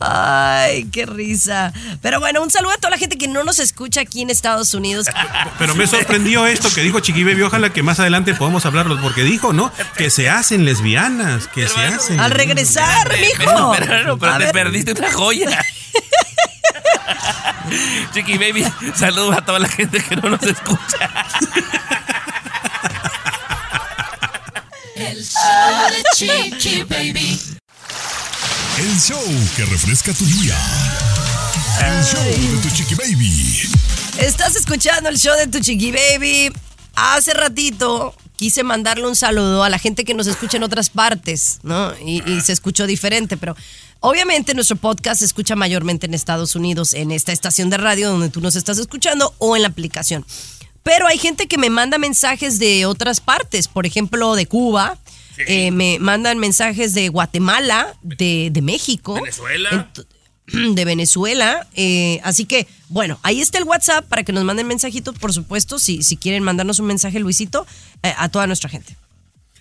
Ay, 0.00 0.84
qué 0.92 1.06
risa. 1.06 1.72
Pero 2.02 2.20
bueno, 2.20 2.40
un 2.40 2.50
saludo 2.50 2.72
a 2.72 2.76
toda 2.76 2.90
la 2.90 2.98
gente 2.98 3.18
que 3.18 3.26
no 3.26 3.42
nos 3.42 3.58
escucha 3.58 4.00
aquí 4.02 4.22
en 4.22 4.30
Estados 4.30 4.72
Unidos. 4.72 5.06
Pero 5.58 5.74
me 5.74 5.88
sorprendió 5.88 6.46
esto 6.46 6.72
que 6.72 6.82
dijo 6.82 7.00
Chiqui 7.00 7.24
Baby. 7.24 7.42
Ojalá 7.42 7.72
que 7.72 7.82
más 7.82 7.98
adelante 7.98 8.32
podamos 8.34 8.64
hablarlo. 8.64 9.00
Porque 9.02 9.24
dijo, 9.24 9.52
¿no? 9.52 9.72
Que 9.96 10.10
se 10.10 10.30
hacen 10.30 10.64
lesbianas. 10.64 11.48
Que 11.48 11.66
se 11.66 11.80
hacen. 11.80 12.20
Al 12.20 12.30
regresar, 12.30 13.10
mijo. 13.18 13.72
Pero, 13.72 13.86
pero, 13.88 14.18
pero 14.18 14.32
A 14.32 14.38
te 14.38 14.44
ver. 14.44 14.52
perdiste 14.52 14.92
una 14.92 15.12
joya. 15.12 15.64
Chiqui 18.12 18.38
Baby, 18.38 18.64
saludos 18.94 19.36
a 19.36 19.44
toda 19.44 19.58
la 19.58 19.68
gente 19.68 20.02
que 20.02 20.16
no 20.16 20.30
nos 20.30 20.42
escucha. 20.42 21.10
El 24.94 25.24
show 25.24 25.90
de 25.90 26.58
Chiqui 26.58 26.82
Baby. 26.82 27.58
El 28.78 29.00
show 29.00 29.20
que 29.56 29.64
refresca 29.64 30.12
tu 30.14 30.24
día. 30.24 30.56
El 31.80 32.04
show 32.04 32.22
de 32.22 32.62
tu 32.62 32.70
chiqui 32.70 32.94
baby. 32.94 33.68
Estás 34.18 34.54
escuchando 34.54 35.08
el 35.08 35.18
show 35.18 35.36
de 35.36 35.48
tu 35.48 35.58
chiqui 35.58 35.90
baby. 35.90 36.52
Hace 36.94 37.34
ratito 37.34 38.14
quise 38.36 38.62
mandarle 38.62 39.08
un 39.08 39.16
saludo 39.16 39.64
a 39.64 39.68
la 39.68 39.80
gente 39.80 40.04
que 40.04 40.14
nos 40.14 40.28
escucha 40.28 40.58
en 40.58 40.62
otras 40.62 40.90
partes, 40.90 41.58
¿no? 41.64 41.92
Y, 41.98 42.22
y 42.30 42.40
se 42.40 42.52
escuchó 42.52 42.86
diferente, 42.86 43.36
pero 43.36 43.56
obviamente 44.00 44.54
nuestro 44.54 44.76
podcast 44.76 45.20
se 45.20 45.24
escucha 45.26 45.56
mayormente 45.56 46.06
en 46.06 46.14
Estados 46.14 46.54
Unidos, 46.56 46.94
en 46.94 47.10
esta 47.10 47.32
estación 47.32 47.70
de 47.70 47.76
radio 47.78 48.10
donde 48.10 48.30
tú 48.30 48.40
nos 48.40 48.56
estás 48.56 48.78
escuchando 48.78 49.34
o 49.38 49.56
en 49.56 49.62
la 49.62 49.68
aplicación. 49.68 50.24
Pero 50.82 51.06
hay 51.06 51.18
gente 51.18 51.48
que 51.48 51.58
me 51.58 51.70
manda 51.70 51.98
mensajes 51.98 52.58
de 52.58 52.86
otras 52.86 53.20
partes, 53.20 53.68
por 53.68 53.84
ejemplo, 53.86 54.34
de 54.36 54.46
Cuba. 54.46 54.96
eh, 55.46 55.70
me 55.70 55.98
mandan 56.00 56.38
mensajes 56.38 56.94
de 56.94 57.08
Guatemala, 57.10 57.94
de, 58.02 58.48
de 58.52 58.62
México. 58.62 59.14
Venezuela. 59.14 59.90
De 60.50 60.86
Venezuela. 60.86 61.68
eh, 61.76 62.20
así 62.24 62.46
que, 62.46 62.66
bueno, 62.88 63.18
ahí 63.22 63.42
está 63.42 63.58
el 63.58 63.64
WhatsApp 63.64 64.06
para 64.08 64.22
que 64.22 64.32
nos 64.32 64.44
manden 64.44 64.66
mensajitos, 64.66 65.18
por 65.18 65.34
supuesto, 65.34 65.78
si, 65.78 66.02
si 66.02 66.16
quieren 66.16 66.42
mandarnos 66.42 66.78
un 66.78 66.86
mensaje, 66.86 67.20
Luisito, 67.20 67.66
eh, 68.02 68.14
a 68.16 68.30
toda 68.30 68.46
nuestra 68.46 68.70
gente. 68.70 68.96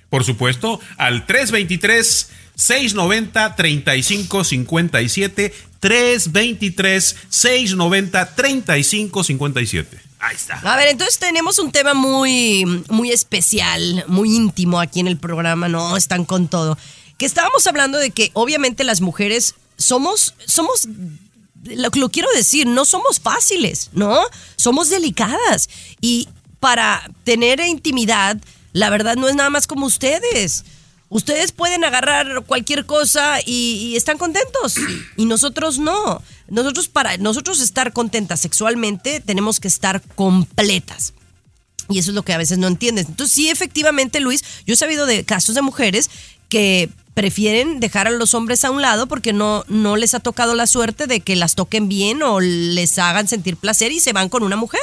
Por 0.09 0.23
supuesto, 0.23 0.79
al 0.95 1.25
323 1.25 2.29
690 2.57 3.55
3557 3.55 5.53
323 5.79 7.15
690 7.29 8.35
3557. 8.35 10.01
Ahí 10.19 10.35
está. 10.35 10.55
A 10.55 10.75
ver, 10.75 10.87
entonces 10.87 11.19
tenemos 11.19 11.59
un 11.59 11.71
tema 11.71 11.93
muy, 11.93 12.65
muy 12.89 13.11
especial, 13.11 14.03
muy 14.07 14.35
íntimo 14.35 14.79
aquí 14.79 14.99
en 14.99 15.07
el 15.07 15.17
programa, 15.17 15.69
¿no? 15.69 15.95
Están 15.95 16.25
con 16.25 16.47
todo. 16.47 16.77
Que 17.17 17.27
estábamos 17.27 17.67
hablando 17.67 17.99
de 17.99 18.09
que 18.09 18.31
obviamente 18.33 18.83
las 18.83 19.01
mujeres 19.01 19.53
somos, 19.77 20.33
somos, 20.45 20.87
lo, 21.63 21.89
lo 21.93 22.09
quiero 22.09 22.29
decir, 22.35 22.65
no 22.65 22.85
somos 22.85 23.19
fáciles, 23.19 23.91
¿no? 23.93 24.19
Somos 24.55 24.89
delicadas. 24.89 25.69
Y 26.01 26.27
para 26.59 27.07
tener 27.23 27.59
intimidad, 27.59 28.37
la 28.73 28.89
verdad 28.89 29.15
no 29.15 29.29
es 29.29 29.35
nada 29.35 29.51
más 29.51 29.67
como 29.67 29.85
ustedes. 29.85 30.65
Ustedes 31.09 31.53
pueden 31.53 31.83
agarrar 31.85 32.43
cualquier 32.45 32.85
cosa 32.85 33.39
y, 33.45 33.91
y 33.91 33.95
están 33.95 34.17
contentos 34.17 34.75
y 35.15 35.25
nosotros 35.25 35.79
no. 35.79 36.21
Nosotros 36.49 36.89
para 36.89 37.17
nosotros 37.17 37.61
estar 37.61 37.93
contentas 37.93 38.41
sexualmente 38.41 39.21
tenemos 39.21 39.59
que 39.59 39.69
estar 39.69 40.01
completas. 40.15 41.13
Y 41.89 41.99
eso 41.99 42.11
es 42.11 42.15
lo 42.15 42.23
que 42.23 42.33
a 42.33 42.37
veces 42.37 42.57
no 42.57 42.67
entiendes. 42.67 43.07
Entonces, 43.07 43.33
sí, 43.33 43.49
efectivamente, 43.49 44.19
Luis, 44.19 44.43
yo 44.65 44.73
he 44.73 44.77
sabido 44.77 45.05
de 45.05 45.23
casos 45.23 45.55
de 45.55 45.61
mujeres 45.61 46.09
que 46.49 46.89
prefieren 47.13 47.79
dejar 47.79 48.07
a 48.07 48.11
los 48.11 48.33
hombres 48.33 48.63
a 48.65 48.71
un 48.71 48.81
lado 48.81 49.07
porque 49.07 49.33
no, 49.33 49.63
no 49.67 49.95
les 49.95 50.13
ha 50.13 50.19
tocado 50.19 50.53
la 50.53 50.67
suerte 50.67 51.07
de 51.07 51.21
que 51.21 51.35
las 51.35 51.55
toquen 51.55 51.87
bien 51.89 52.21
o 52.21 52.39
les 52.39 52.99
hagan 52.99 53.27
sentir 53.27 53.57
placer 53.57 53.91
y 53.91 53.99
se 53.99 54.13
van 54.13 54.29
con 54.29 54.43
una 54.43 54.55
mujer. 54.55 54.81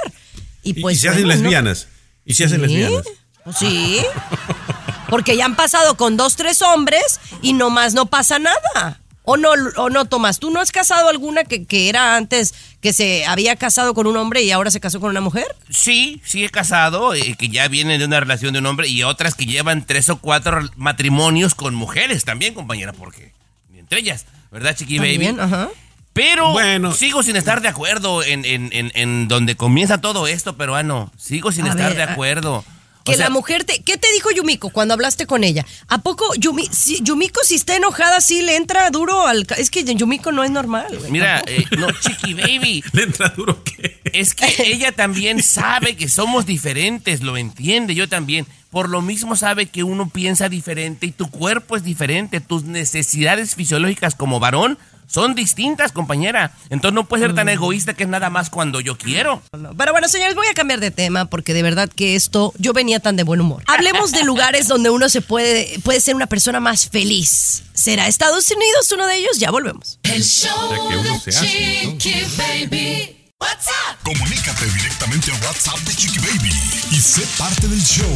Y 0.63 0.81
pues 0.81 0.97
y 0.97 1.01
se 1.01 1.09
hacen 1.11 1.25
bueno, 1.25 1.37
¿no? 1.37 1.43
lesbianas. 1.43 1.89
Y 2.25 2.35
se 2.35 2.45
hacen 2.45 2.61
¿Sí? 2.61 2.67
lesbianas. 2.67 3.05
Pues 3.45 3.57
Sí. 3.59 4.01
Porque 5.15 5.37
ya 5.37 5.45
han 5.45 5.55
pasado 5.55 5.97
con 5.97 6.17
dos, 6.17 6.35
tres 6.35 6.61
hombres 6.61 7.21
y 7.41 7.53
nomás 7.53 7.95
no 7.95 8.07
pasa 8.07 8.41
nada. 8.41 9.01
O 9.23 9.37
no, 9.37 9.51
o 9.77 9.89
no, 9.89 10.07
Tomás, 10.07 10.41
¿tú 10.41 10.51
no 10.51 10.61
has 10.61 10.73
casado 10.73 11.09
alguna 11.09 11.45
que, 11.45 11.65
que 11.67 11.89
era 11.89 12.17
antes 12.17 12.53
que 12.81 12.93
se 12.93 13.25
había 13.25 13.55
casado 13.55 13.95
con 13.95 14.09
un 14.09 14.17
hombre 14.17 14.43
y 14.43 14.51
ahora 14.51 14.73
se 14.73 14.81
casó 14.81 14.99
con 14.99 15.11
una 15.11 15.21
mujer? 15.21 15.47
Sí, 15.71 16.21
sí 16.25 16.45
he 16.45 16.51
casado, 16.51 17.15
eh, 17.15 17.37
que 17.39 17.49
ya 17.49 17.69
vienen 17.69 18.01
de 18.01 18.07
una 18.07 18.19
relación 18.19 18.53
de 18.55 18.59
un 18.59 18.67
hombre 18.67 18.89
y 18.89 19.05
otras 19.05 19.37
que 19.37 19.47
llevan 19.47 19.87
tres 19.87 20.09
o 20.11 20.17
cuatro 20.17 20.69
matrimonios 20.75 21.55
con 21.55 21.77
mujeres 21.77 22.25
también, 22.25 22.53
compañera, 22.53 22.93
porque 22.93 23.33
entre 23.79 24.01
ellas, 24.01 24.27
¿verdad, 24.51 24.75
Chiqui 24.75 24.97
También, 24.97 25.37
Baby? 25.37 25.41
ajá. 25.55 25.69
Pero 26.13 26.51
Bueno. 26.53 26.93
sigo 26.93 27.23
sin 27.23 27.37
estar 27.37 27.61
de 27.63 27.69
acuerdo 27.69 28.25
en, 28.25 28.45
en, 28.45 28.69
en, 28.73 28.91
en 28.95 29.29
donde 29.29 29.57
comienza 29.57 30.01
todo 30.01 30.27
esto, 30.27 30.57
peruano. 30.57 31.11
Sigo 31.17 31.51
sin 31.53 31.67
A 31.67 31.71
estar 31.71 31.89
ver, 31.91 31.97
de 31.97 32.03
a- 32.03 32.13
acuerdo. 32.13 32.65
Que 33.05 33.13
O 33.13 33.15
sea, 33.17 33.27
la 33.27 33.31
mujer 33.31 33.65
te. 33.65 33.83
¿Qué 33.83 33.99
te 33.99 34.11
dijo 34.15 34.31
Yumiko 34.31 34.71
cuando 34.71 34.95
hablaste 34.95 35.27
con 35.27 35.45
ella? 35.45 35.67
¿A 35.89 35.99
poco 36.03 36.25
Yumi, 36.37 36.67
si- 36.73 37.01
Yumiko, 37.03 37.41
si 37.45 37.55
está 37.55 37.77
enojada, 37.77 38.21
sí 38.23 38.41
le 38.41 38.57
entra 38.57 38.89
duro 38.91 39.27
al. 39.27 39.47
Es 39.59 39.69
que 39.71 39.85
Yumiko 39.85 40.33
no 40.33 40.43
es 40.43 40.51
normal. 40.51 40.87
güey. 40.99 41.11
Mira, 41.11 41.43
eh, 41.47 41.65
no, 41.77 41.89
Chiqui 41.93 42.33
Baby. 42.33 42.83
¿Le 42.93 43.03
entra 43.03 43.29
duro 43.29 43.63
qué? 43.63 44.01
Es 44.05 44.35
que 44.35 44.47
ella 44.73 44.91
también 44.93 45.43
sabe 45.43 45.97
que 45.97 46.09
somos 46.09 46.47
diferentes, 46.47 47.21
lo 47.21 47.37
entiende, 47.37 47.95
yo 47.95 48.09
también. 48.09 48.47
Por 48.71 48.89
lo 48.89 49.03
mismo 49.03 49.37
sabe 49.37 49.67
que 49.67 49.85
uno 49.85 50.09
piensa 50.09 50.49
diferente 50.49 51.07
y 51.07 51.13
tu 51.13 51.31
cuerpo 51.31 51.77
es 51.77 51.85
diferente, 51.85 52.41
tus 52.41 52.65
necesidades 52.65 53.55
fisiológicas 53.55 54.15
como 54.15 54.41
varón 54.41 54.79
son 55.07 55.35
distintas, 55.35 55.93
compañera. 55.93 56.53
Entonces 56.71 56.95
no 56.95 57.05
puede 57.05 57.25
ser 57.25 57.35
tan 57.35 57.47
mm. 57.47 57.51
egoísta 57.51 57.95
que 57.95 58.05
es 58.05 58.09
nada 58.09 58.31
más 58.31 58.51
cuando 58.51 58.81
yo 58.81 58.97
quiero. 58.97 59.43
Pero 59.77 59.93
bueno, 59.93 60.09
señores, 60.09 60.35
voy 60.35 60.47
a 60.47 60.55
cambiar 60.55 60.81
de 60.81 60.91
tema 60.91 61.27
porque 61.27 61.55
de 61.55 61.63
verdad 61.63 61.89
que 61.89 62.17
esto, 62.17 62.53
yo 62.59 62.73
venía 62.73 63.01
tan 63.01 63.17
de 63.17 63.23
buen 63.23 63.41
humor. 63.41 63.63
Hablemos 63.67 64.13
de 64.13 64.25
lugares 64.25 64.69
donde 64.69 64.91
uno 64.91 65.09
se 65.09 65.21
puede, 65.21 65.79
puede 65.85 66.01
ser 66.01 66.15
una 66.15 66.27
persona 66.27 66.61
más 66.61 66.89
feliz. 66.89 67.65
¿Será 67.73 68.07
Estados 68.07 68.51
Unidos 68.51 68.91
uno 68.93 69.07
de 69.07 69.17
ellos? 69.17 69.39
Ya 69.39 69.51
volvemos. 69.51 69.99
El 70.03 70.23
show 70.23 70.89
que 70.89 70.97
uno 70.97 71.21
se 71.21 71.31
hace, 71.31 71.87
¿no? 71.87 71.93
Baby. 72.37 73.17
WhatsApp. 73.41 74.03
Comunícate 74.03 74.67
directamente 74.67 75.31
a 75.31 75.35
WhatsApp 75.47 75.79
de 75.81 75.95
Chiqui 75.95 76.19
Baby 76.21 76.51
y 76.93 77.01
sé 77.01 77.27
parte 77.37 77.69
del 77.69 77.83
show. 77.83 78.09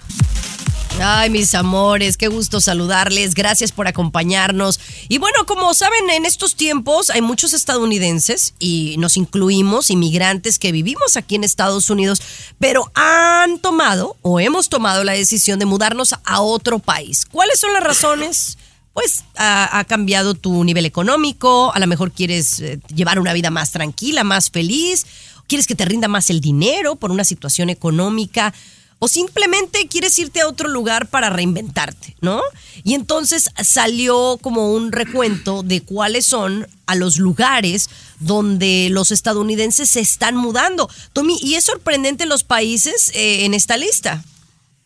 Ay, 0.99 1.29
mis 1.29 1.55
amores, 1.55 2.17
qué 2.17 2.29
gusto 2.29 2.59
saludarles. 2.61 3.35
Gracias 3.35 3.71
por 3.71 3.87
acompañarnos. 3.87 4.81
Y 5.09 5.19
bueno, 5.19 5.45
como 5.45 5.75
saben, 5.75 6.09
en 6.11 6.25
estos 6.25 6.57
tiempos 6.57 7.11
hay 7.11 7.21
muchos 7.21 7.53
estadounidenses 7.53 8.55
y 8.59 8.97
nos 8.99 9.19
incluimos, 9.19 9.91
inmigrantes 9.91 10.59
que 10.59 10.73
vivimos 10.73 11.19
aquí 11.19 11.35
en 11.35 11.45
Estados 11.45 11.91
Unidos, 11.91 12.23
pero 12.59 12.91
han 12.95 13.59
tomado 13.59 14.17
o 14.23 14.41
hemos 14.41 14.71
tomado 14.71 15.05
la 15.05 15.13
decisión 15.13 15.59
de 15.59 15.67
mudarnos 15.67 16.15
a 16.25 16.41
otro 16.41 16.79
país. 16.79 17.27
¿Cuáles 17.27 17.61
son 17.61 17.75
las 17.75 17.83
razones? 17.83 18.57
pues 18.97 19.25
ha, 19.37 19.85
cambiado 19.87 20.33
tu 20.33 20.65
nivel 20.65 20.87
económico, 20.87 21.71
a 21.75 21.79
lo 21.79 21.87
mejor 21.87 22.13
quieres 22.13 22.61
eh, 22.61 22.81
llevar 22.95 23.21
una 23.21 23.35
vida 23.35 23.51
más 23.51 23.71
tranquila, 23.71 24.25
más 24.25 24.49
feliz, 24.49 25.05
quieres 25.47 25.67
que 25.67 25.75
te 25.75 25.85
rinda 25.85 26.09
más 26.09 26.31
el 26.31 26.41
dinero 26.41 26.97
por 26.97 27.11
una 27.11 27.25
situación 27.25 27.71
económica 27.71 28.53
o 28.99 29.09
simplemente 29.09 29.89
quieres 29.89 30.19
irte 30.19 30.41
a 30.41 30.49
otro 30.49 30.69
lugar 30.69 31.07
para 31.09 31.29
reinventarte, 31.29 32.17
¿no? 32.21 32.41
Y 32.83 32.95
entonces 32.95 33.51
salió 33.63 34.39
como 34.41 34.73
un 34.73 34.91
recuento 34.91 35.63
de 35.63 35.83
cuáles 35.83 36.25
son 36.25 36.67
a 36.87 36.95
los 36.95 37.19
lugares 37.19 37.91
donde 38.21 38.89
los 38.91 39.13
estadounidenses 39.13 39.91
se 39.91 40.01
están 40.01 40.37
mudando. 40.37 40.89
Tommy, 41.13 41.39
y 41.43 41.57
es 41.57 41.65
sorprendente 41.65 42.25
los 42.25 42.43
países 42.43 43.11
eh, 43.15 43.45
en 43.45 43.53
esta 43.53 43.77
lista. 43.77 44.25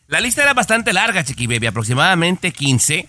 La 0.07 0.19
lista 0.19 0.43
era 0.43 0.53
bastante 0.53 0.91
larga, 0.91 1.23
Chiqui 1.23 1.47
Baby, 1.47 1.67
aproximadamente 1.67 2.51
15, 2.51 3.07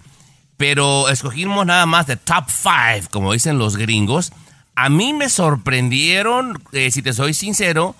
pero 0.56 1.08
escogimos 1.08 1.66
nada 1.66 1.84
más 1.84 2.06
de 2.06 2.16
top 2.16 2.44
5, 2.48 3.08
como 3.10 3.32
dicen 3.32 3.58
los 3.58 3.76
gringos. 3.76 4.30
A 4.74 4.88
mí 4.88 5.12
me 5.12 5.28
sorprendieron, 5.28 6.62
eh, 6.72 6.90
si 6.90 7.02
te 7.02 7.12
soy 7.12 7.34
sincero, 7.34 7.94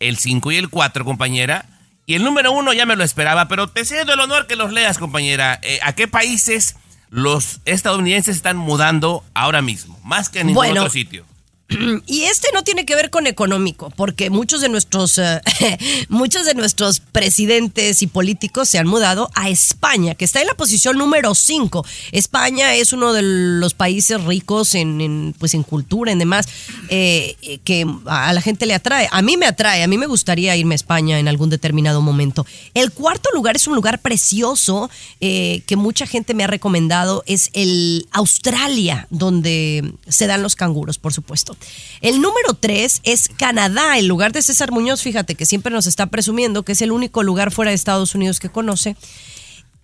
el 0.00 0.18
5 0.18 0.52
y 0.52 0.56
el 0.56 0.68
4, 0.68 1.04
compañera. 1.04 1.66
Y 2.06 2.14
el 2.14 2.24
número 2.24 2.52
1 2.52 2.72
ya 2.72 2.86
me 2.86 2.96
lo 2.96 3.04
esperaba, 3.04 3.48
pero 3.48 3.68
te 3.68 3.84
cedo 3.84 4.14
el 4.14 4.20
honor 4.20 4.46
que 4.46 4.56
los 4.56 4.72
leas, 4.72 4.98
compañera. 4.98 5.58
Eh, 5.62 5.78
¿A 5.82 5.92
qué 5.94 6.08
países 6.08 6.76
los 7.10 7.60
estadounidenses 7.64 8.36
están 8.36 8.56
mudando 8.56 9.24
ahora 9.34 9.62
mismo? 9.62 9.98
Más 10.04 10.28
que 10.28 10.40
en 10.40 10.48
ningún 10.48 10.64
Bueno, 10.66 10.80
otro 10.82 10.92
sitio. 10.92 11.24
Y 12.06 12.22
este 12.22 12.48
no 12.54 12.64
tiene 12.64 12.86
que 12.86 12.94
ver 12.94 13.10
con 13.10 13.26
económico, 13.26 13.90
porque 13.96 14.30
muchos 14.30 14.60
de 14.60 14.68
nuestros 14.68 15.18
eh, 15.18 15.40
muchos 16.08 16.46
de 16.46 16.54
nuestros 16.54 17.00
presidentes 17.00 18.02
y 18.02 18.06
políticos 18.06 18.68
se 18.68 18.78
han 18.78 18.86
mudado 18.86 19.30
a 19.34 19.48
España, 19.50 20.14
que 20.14 20.24
está 20.24 20.40
en 20.40 20.46
la 20.46 20.54
posición 20.54 20.96
número 20.96 21.34
5. 21.34 21.84
España 22.12 22.74
es 22.74 22.92
uno 22.92 23.12
de 23.12 23.22
los 23.22 23.74
países 23.74 24.22
ricos 24.24 24.74
en, 24.74 25.34
pues 25.38 25.54
en 25.54 25.62
cultura, 25.62 26.10
en 26.10 26.18
demás, 26.18 26.48
eh, 26.88 27.58
que 27.64 27.86
a 28.06 28.32
la 28.32 28.40
gente 28.40 28.66
le 28.66 28.74
atrae. 28.74 29.08
A 29.10 29.22
mí 29.22 29.36
me 29.36 29.46
atrae, 29.46 29.82
a 29.82 29.86
mí 29.86 29.98
me 29.98 30.06
gustaría 30.06 30.56
irme 30.56 30.74
a 30.74 30.76
España 30.76 31.18
en 31.18 31.28
algún 31.28 31.50
determinado 31.50 32.00
momento. 32.00 32.46
El 32.74 32.92
cuarto 32.92 33.28
lugar 33.34 33.56
es 33.56 33.66
un 33.66 33.74
lugar 33.74 34.00
precioso 34.00 34.90
eh, 35.20 35.62
que 35.66 35.76
mucha 35.76 36.06
gente 36.06 36.34
me 36.34 36.44
ha 36.44 36.46
recomendado, 36.46 37.22
es 37.26 37.50
el 37.52 38.08
Australia, 38.12 39.06
donde 39.10 39.92
se 40.08 40.26
dan 40.26 40.42
los 40.42 40.56
canguros, 40.56 40.98
por 40.98 41.12
supuesto. 41.12 41.57
El 42.00 42.20
número 42.20 42.54
tres 42.54 43.00
es 43.04 43.28
Canadá, 43.36 43.98
el 43.98 44.06
lugar 44.06 44.32
de 44.32 44.42
César 44.42 44.70
Muñoz, 44.72 45.02
fíjate 45.02 45.34
que 45.34 45.46
siempre 45.46 45.72
nos 45.72 45.86
está 45.86 46.06
presumiendo 46.06 46.62
que 46.64 46.72
es 46.72 46.82
el 46.82 46.92
único 46.92 47.22
lugar 47.22 47.50
fuera 47.50 47.70
de 47.70 47.74
Estados 47.74 48.14
Unidos 48.14 48.38
que 48.40 48.48
conoce. 48.50 48.96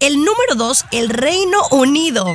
El 0.00 0.16
número 0.18 0.54
dos, 0.56 0.84
el 0.92 1.08
Reino 1.08 1.58
Unido. 1.70 2.26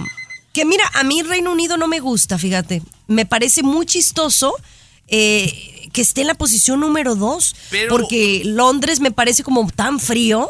Que 0.53 0.65
mira, 0.65 0.83
a 0.95 1.03
mí 1.03 1.21
Reino 1.21 1.51
Unido 1.51 1.77
no 1.77 1.87
me 1.87 1.99
gusta, 1.99 2.37
fíjate. 2.37 2.81
Me 3.07 3.25
parece 3.25 3.63
muy 3.63 3.85
chistoso 3.85 4.53
eh, 5.07 5.87
que 5.93 6.01
esté 6.01 6.21
en 6.21 6.27
la 6.27 6.33
posición 6.35 6.79
número 6.79 7.15
dos. 7.15 7.55
Pero- 7.69 7.89
Porque 7.89 8.41
Londres 8.45 8.99
me 8.99 9.11
parece 9.11 9.43
como 9.43 9.69
tan 9.71 9.99
frío. 9.99 10.49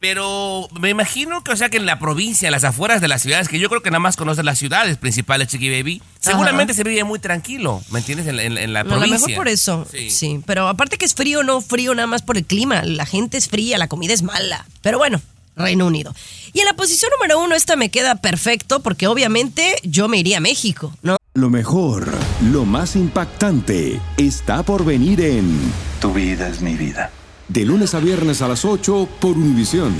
Pero 0.00 0.66
me 0.80 0.88
imagino 0.88 1.44
que, 1.44 1.52
o 1.52 1.56
sea, 1.56 1.68
que 1.68 1.76
en 1.76 1.84
la 1.84 1.98
provincia, 1.98 2.48
en 2.48 2.52
las 2.52 2.64
afueras 2.64 3.02
de 3.02 3.08
las 3.08 3.20
ciudades, 3.20 3.48
que 3.48 3.58
yo 3.58 3.68
creo 3.68 3.82
que 3.82 3.90
nada 3.90 4.00
más 4.00 4.16
conoces 4.16 4.44
las 4.44 4.58
ciudades 4.58 4.96
principales, 4.96 5.48
Chiqui 5.48 5.68
Baby, 5.70 6.00
seguramente 6.18 6.72
se 6.72 6.84
vive 6.84 7.04
muy 7.04 7.18
tranquilo, 7.18 7.82
¿me 7.90 7.98
entiendes? 7.98 8.26
En, 8.26 8.36
la- 8.36 8.42
en 8.44 8.54
la- 8.54 8.62
en 8.62 8.72
la 8.72 8.80
A 8.80 8.84
lo 8.84 8.90
provincia. 8.90 9.18
mejor 9.28 9.34
por 9.34 9.48
eso, 9.48 9.86
Sí. 9.90 10.10
sí. 10.10 10.40
Pero 10.46 10.68
aparte 10.68 10.96
que 10.96 11.04
es 11.04 11.14
frío, 11.14 11.42
no 11.42 11.60
frío 11.60 11.94
nada 11.94 12.06
más 12.06 12.22
por 12.22 12.38
el 12.38 12.46
clima. 12.46 12.82
La 12.82 13.04
gente 13.04 13.36
es 13.36 13.48
fría, 13.48 13.76
la 13.76 13.88
comida 13.88 14.14
es 14.14 14.22
mala. 14.22 14.64
Pero 14.80 14.96
bueno, 14.96 15.20
Reino 15.54 15.86
Unido. 15.86 16.14
Y 16.54 16.60
en 16.60 16.64
la 16.64 16.72
posición 16.72 17.10
número 17.18 17.38
uno, 17.38 17.54
esta 17.54 17.76
me 17.76 17.90
queda 17.90 18.16
perfecto 18.16 18.80
porque 18.80 19.06
obviamente 19.06 19.76
yo 19.82 20.08
me 20.08 20.16
iría 20.16 20.38
a 20.38 20.40
México, 20.40 20.96
¿no? 21.02 21.18
Lo 21.34 21.50
mejor, 21.50 22.08
lo 22.50 22.64
más 22.64 22.96
impactante, 22.96 24.00
está 24.16 24.62
por 24.62 24.84
venir 24.86 25.20
en 25.20 25.58
Tu 26.00 26.12
vida 26.14 26.48
es 26.48 26.62
mi 26.62 26.74
vida. 26.74 27.10
De 27.52 27.64
lunes 27.64 27.94
a 27.94 27.98
viernes 27.98 28.42
a 28.42 28.48
las 28.48 28.64
8 28.64 29.08
por 29.20 29.36
Univisión. 29.36 29.92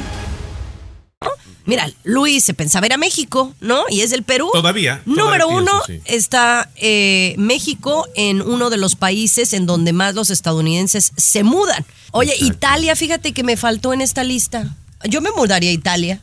Mira, 1.66 1.90
Luis 2.04 2.44
se 2.44 2.54
pensaba 2.54 2.86
ir 2.86 2.92
a 2.92 2.96
México, 2.96 3.52
¿no? 3.60 3.84
Y 3.90 4.02
es 4.02 4.10
del 4.10 4.22
Perú. 4.22 4.50
Todavía, 4.52 5.02
Número 5.04 5.46
todavía 5.46 5.62
uno 5.62 5.82
pienso, 5.84 6.04
sí. 6.06 6.12
está 6.14 6.70
eh, 6.76 7.34
México 7.38 8.06
en 8.14 8.40
uno 8.40 8.70
de 8.70 8.76
los 8.76 8.94
países 8.94 9.52
en 9.52 9.66
donde 9.66 9.92
más 9.92 10.14
los 10.14 10.30
estadounidenses 10.30 11.12
se 11.16 11.42
mudan. 11.42 11.84
Oye, 12.12 12.34
Italia, 12.40 12.94
fíjate 12.94 13.32
que 13.32 13.42
me 13.42 13.56
faltó 13.56 13.92
en 13.92 14.00
esta 14.00 14.22
lista. 14.22 14.76
Yo 15.08 15.20
me 15.20 15.30
mudaría 15.32 15.70
a 15.70 15.74
Italia. 15.74 16.20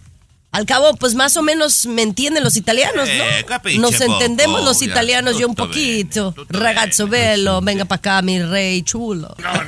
Al 0.58 0.66
cabo, 0.66 0.96
pues 0.96 1.14
más 1.14 1.38
o 1.38 1.44
menos 1.44 1.86
me 1.86 2.02
entienden 2.02 2.44
los 2.44 2.56
italianos, 2.56 3.08
Eh, 3.08 3.42
¿no? 3.42 3.46
capisce 3.46 3.78
Nos 3.78 4.02
entendemos 4.02 4.56
poco, 4.62 4.66
los 4.70 4.80
ya, 4.80 4.88
italianos, 4.88 5.38
yo 5.38 5.48
un 5.48 5.54
poquito. 5.54 6.34
bene, 6.36 6.48
Ragazzo 6.50 7.08
bene. 7.08 7.28
bello, 7.36 7.62
venga 7.62 7.86
para 7.86 7.98
acá, 8.00 8.22
mi 8.24 8.42
rey 8.42 8.82
chulo. 8.82 9.36
No, 9.38 9.54
no, 9.54 9.60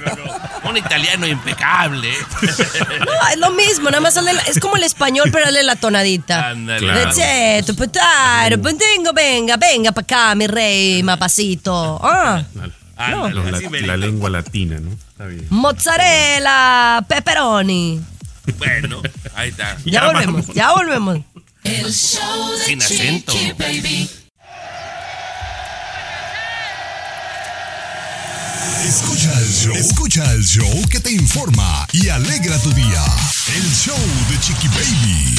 no. 0.63 0.69
Un 0.69 0.77
italiano 0.77 1.27
impecable. 1.27 2.11
No, 2.41 3.29
es 3.31 3.37
lo 3.37 3.51
mismo, 3.51 3.91
nada 3.91 4.01
más 4.01 4.15
la- 4.15 4.31
es 4.31 4.59
como 4.59 4.77
el 4.77 4.83
español, 4.83 5.29
pero 5.31 5.45
dale 5.45 5.61
la 5.61 5.75
tonadita. 5.75 6.49
Ándale. 6.49 6.79
Claro. 6.79 7.11
Certo, 7.13 7.75
potaro, 7.75 8.57
vengo, 8.57 9.13
venga, 9.13 9.57
venga 9.57 9.91
para 9.91 10.03
acá, 10.05 10.35
mi 10.35 10.47
rey, 10.47 11.03
mapacito. 11.03 12.01
Ah, 13.01 13.23
así 13.53 13.63
la, 13.69 13.87
la 13.87 13.95
lengua 13.97 14.29
latina, 14.29 14.77
¿no? 14.81 14.89
Está 14.91 15.27
bien. 15.27 15.47
mozzarella, 15.49 17.01
pepperoni. 17.07 18.01
Bueno, 18.57 19.01
ahí 19.35 19.49
está. 19.49 19.77
Ya, 19.85 19.91
Ya 19.91 20.05
volvemos, 20.07 20.41
vamos. 20.41 20.55
ya 20.55 20.71
volvemos. 20.73 21.19
El 21.63 21.93
show 21.93 22.51
de 22.57 22.65
Sin 22.65 22.81
acento. 22.81 23.31
Chiqui 23.33 23.51
Baby. 23.53 24.09
Escucha 28.87 29.31
el 29.39 29.47
show. 29.53 29.75
Escucha 29.75 30.31
el 30.33 30.43
show 30.45 30.81
que 30.89 30.99
te 30.99 31.11
informa 31.11 31.85
y 31.91 32.09
alegra 32.09 32.57
tu 32.59 32.71
día. 32.73 33.03
El 33.55 33.63
show 33.73 33.97
de 34.29 34.39
Chiqui 34.39 34.67
Baby. 34.69 35.35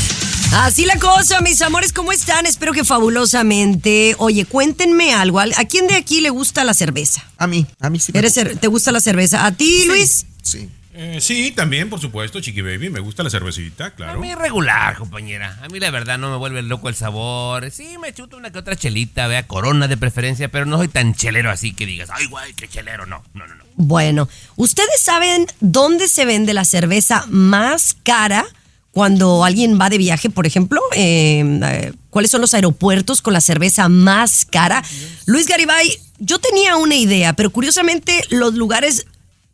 Así 0.52 0.84
la 0.84 0.98
cosa, 0.98 1.40
mis 1.40 1.60
amores, 1.62 1.92
¿cómo 1.92 2.12
están? 2.12 2.44
Espero 2.46 2.72
que 2.72 2.84
fabulosamente. 2.84 4.14
Oye, 4.18 4.44
cuéntenme 4.44 5.14
algo. 5.14 5.40
¿A 5.40 5.46
quién 5.68 5.86
de 5.86 5.94
aquí 5.96 6.20
le 6.20 6.30
gusta 6.30 6.64
la 6.64 6.74
cerveza? 6.74 7.24
A 7.38 7.46
mí, 7.46 7.66
a 7.80 7.88
mí 7.90 7.98
sí 8.00 8.12
me 8.12 8.18
¿Eres 8.18 8.36
cer- 8.36 8.58
¿Te 8.58 8.66
gusta 8.68 8.92
la 8.92 9.00
cerveza? 9.00 9.46
¿A 9.46 9.52
ti, 9.52 9.84
Luis? 9.86 10.26
Sí. 10.42 10.68
Eh, 10.92 11.18
sí, 11.20 11.52
también, 11.52 11.88
por 11.88 12.00
supuesto, 12.00 12.40
Chiqui 12.40 12.62
Baby. 12.62 12.90
Me 12.90 12.98
gusta 13.00 13.22
la 13.22 13.30
cervecita, 13.30 13.86
A 13.86 13.90
claro. 13.92 14.20
mí 14.20 14.34
regular, 14.34 14.96
compañera. 14.96 15.56
A 15.62 15.68
mí 15.68 15.78
la 15.78 15.90
verdad 15.90 16.18
no 16.18 16.30
me 16.30 16.36
vuelve 16.36 16.62
loco 16.62 16.88
el 16.88 16.96
sabor. 16.96 17.70
Sí, 17.70 17.96
me 17.98 18.12
chuto 18.12 18.36
una 18.36 18.50
que 18.50 18.58
otra 18.58 18.74
chelita, 18.74 19.28
vea, 19.28 19.46
corona 19.46 19.86
de 19.86 19.96
preferencia, 19.96 20.48
pero 20.50 20.66
no 20.66 20.78
soy 20.78 20.88
tan 20.88 21.14
chelero 21.14 21.50
así 21.50 21.72
que 21.72 21.86
digas, 21.86 22.08
ay, 22.12 22.26
güey, 22.26 22.52
qué 22.54 22.66
chelero. 22.66 23.06
No, 23.06 23.22
no, 23.34 23.46
no, 23.46 23.54
no. 23.54 23.64
Bueno, 23.76 24.28
¿ustedes 24.56 25.00
saben 25.00 25.46
dónde 25.60 26.08
se 26.08 26.24
vende 26.24 26.54
la 26.54 26.64
cerveza 26.64 27.24
más 27.28 27.96
cara 28.02 28.44
cuando 28.90 29.44
alguien 29.44 29.78
va 29.80 29.90
de 29.90 29.98
viaje, 29.98 30.28
por 30.28 30.44
ejemplo? 30.44 30.80
Eh, 30.96 31.92
¿Cuáles 32.10 32.32
son 32.32 32.40
los 32.40 32.52
aeropuertos 32.54 33.22
con 33.22 33.32
la 33.32 33.40
cerveza 33.40 33.88
más 33.88 34.44
cara? 34.44 34.82
Luis 35.26 35.46
Garibay, 35.46 35.96
yo 36.18 36.40
tenía 36.40 36.74
una 36.76 36.96
idea, 36.96 37.32
pero 37.34 37.50
curiosamente 37.50 38.24
los 38.30 38.54
lugares 38.54 39.06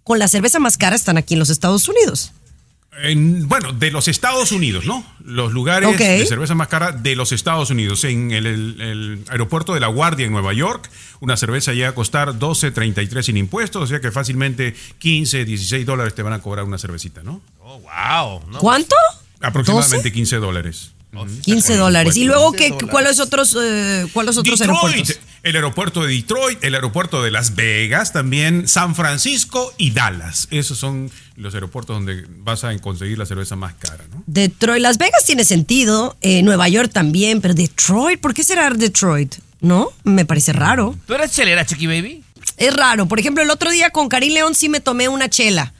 con 0.06 0.20
la 0.20 0.28
cerveza 0.28 0.60
más 0.60 0.76
cara 0.76 0.94
están 0.94 1.16
aquí 1.16 1.34
en 1.34 1.40
los 1.40 1.50
Estados 1.50 1.88
Unidos. 1.88 2.30
En- 3.02 3.48
bueno, 3.48 3.72
de 3.72 3.90
los 3.90 4.06
Estados 4.06 4.52
Unidos, 4.52 4.86
¿no? 4.86 5.04
Los 5.24 5.52
lugares 5.52 5.98
de 5.98 6.24
cerveza 6.26 6.54
más 6.54 6.68
cara 6.68 6.92
de 6.92 7.16
los 7.16 7.32
Estados 7.32 7.70
Unidos. 7.70 8.04
En 8.04 8.30
el, 8.30 8.46
el- 8.46 8.80
el 8.80 9.24
aeropuerto 9.28 9.74
de 9.74 9.80
La 9.80 9.88
Guardia 9.88 10.24
en 10.24 10.30
Nueva 10.30 10.52
York, 10.52 10.88
una 11.18 11.36
cerveza 11.36 11.72
llega 11.72 11.88
a 11.88 11.94
costar 11.94 12.34
12.33 12.38 13.22
sin 13.24 13.36
impuestos, 13.36 13.82
o 13.82 13.86
sea 13.88 14.00
que 14.00 14.12
fácilmente 14.12 14.76
15, 14.98 15.44
16 15.44 15.84
dólares 15.84 16.14
te 16.14 16.22
van 16.22 16.34
a 16.34 16.38
cobrar 16.40 16.64
una 16.64 16.78
cervecita, 16.78 17.24
¿no? 17.24 17.42
Oh, 17.60 17.80
wow. 17.80 18.48
¿no? 18.48 18.58
¿Cuánto? 18.60 18.94
Aproximadamente 19.40 20.12
15 20.12 20.36
dólares. 20.36 20.92
15 21.42 21.76
dólares. 21.76 22.16
¿Y 22.16 22.24
luego 22.24 22.52
qué, 22.52 22.68
15 22.70 22.86
cuáles 22.86 23.20
otros, 23.20 23.56
eh, 23.60 24.06
cuáles 24.12 24.36
otros 24.36 24.58
Detroit, 24.58 24.80
aeropuertos? 24.84 25.18
El 25.46 25.54
aeropuerto 25.54 26.02
de 26.02 26.12
Detroit, 26.12 26.62
el 26.64 26.74
aeropuerto 26.74 27.22
de 27.22 27.30
Las 27.30 27.54
Vegas, 27.54 28.12
también 28.12 28.66
San 28.66 28.96
Francisco 28.96 29.72
y 29.78 29.92
Dallas. 29.92 30.48
Esos 30.50 30.76
son 30.76 31.08
los 31.36 31.54
aeropuertos 31.54 31.94
donde 31.94 32.26
vas 32.38 32.64
a 32.64 32.76
conseguir 32.78 33.16
la 33.16 33.26
cerveza 33.26 33.54
más 33.54 33.74
cara, 33.74 34.04
¿no? 34.12 34.24
Detroit, 34.26 34.82
Las 34.82 34.98
Vegas 34.98 35.24
tiene 35.24 35.44
sentido, 35.44 36.16
eh, 36.20 36.42
Nueva 36.42 36.68
York 36.68 36.90
también, 36.92 37.40
pero 37.40 37.54
Detroit, 37.54 38.20
¿por 38.20 38.34
qué 38.34 38.42
será 38.42 38.68
Detroit? 38.70 39.36
¿No? 39.60 39.92
Me 40.02 40.24
parece 40.24 40.52
raro. 40.52 40.96
¿Tú 41.06 41.14
eres 41.14 41.30
chelera, 41.30 41.64
Chiqui 41.64 41.86
Baby? 41.86 42.24
Es 42.56 42.74
raro. 42.74 43.06
Por 43.06 43.20
ejemplo, 43.20 43.44
el 43.44 43.50
otro 43.50 43.70
día 43.70 43.90
con 43.90 44.08
Karim 44.08 44.32
León 44.32 44.56
sí 44.56 44.68
me 44.68 44.80
tomé 44.80 45.08
una 45.08 45.30
chela. 45.30 45.72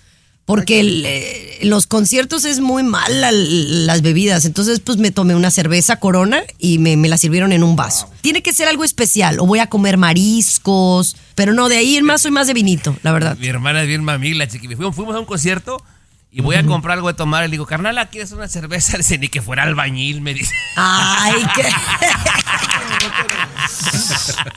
Porque 0.46 0.78
el, 0.80 1.02
eh, 1.04 1.58
los 1.62 1.86
conciertos 1.88 2.44
es 2.44 2.60
muy 2.60 2.84
mal 2.84 3.20
la- 3.20 3.32
las 3.32 4.00
bebidas. 4.02 4.44
Entonces, 4.44 4.78
pues 4.80 4.96
me 4.96 5.10
tomé 5.10 5.34
una 5.34 5.50
cerveza 5.50 5.96
corona 5.96 6.40
y 6.58 6.78
me, 6.78 6.96
me 6.96 7.08
la 7.08 7.18
sirvieron 7.18 7.50
en 7.52 7.64
un 7.64 7.74
vaso. 7.74 8.08
Tiene 8.20 8.42
que 8.44 8.52
ser 8.52 8.68
algo 8.68 8.84
especial. 8.84 9.40
O 9.40 9.46
voy 9.46 9.58
a 9.58 9.66
comer 9.66 9.96
mariscos. 9.96 11.16
Pero 11.34 11.52
no, 11.52 11.68
de 11.68 11.76
ahí 11.78 11.96
en 11.96 12.04
más 12.04 12.22
soy 12.22 12.30
más 12.30 12.46
de 12.46 12.54
vinito, 12.54 12.96
la 13.02 13.10
verdad. 13.12 13.36
Mi 13.38 13.48
hermana 13.48 13.82
es 13.82 13.88
bien 13.88 14.04
mamila, 14.04 14.46
Chiqui. 14.46 14.68
Fuimos, 14.76 14.94
fuimos 14.94 15.16
a 15.16 15.18
un 15.18 15.26
concierto 15.26 15.82
y 16.30 16.40
voy 16.42 16.54
a 16.56 16.64
comprar 16.64 16.96
algo 16.96 17.08
de 17.08 17.14
tomar. 17.14 17.42
Y 17.44 17.48
le 17.48 17.52
digo, 17.52 17.66
carnala, 17.66 18.08
¿quieres 18.08 18.30
una 18.30 18.46
cerveza? 18.46 18.96
Dice, 18.98 19.18
ni 19.18 19.26
que 19.28 19.42
fuera 19.42 19.64
albañil, 19.64 20.20
me 20.20 20.32
dice. 20.32 20.54
Ay, 20.76 21.42
qué. 21.56 21.62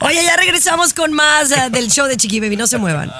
Oye, 0.00 0.22
ya 0.24 0.36
regresamos 0.36 0.94
con 0.94 1.12
más 1.12 1.50
eh, 1.50 1.68
del 1.70 1.90
show 1.90 2.06
de 2.06 2.16
Chiqui 2.16 2.38
Baby. 2.40 2.56
No 2.56 2.66
se 2.68 2.78
muevan. 2.78 3.10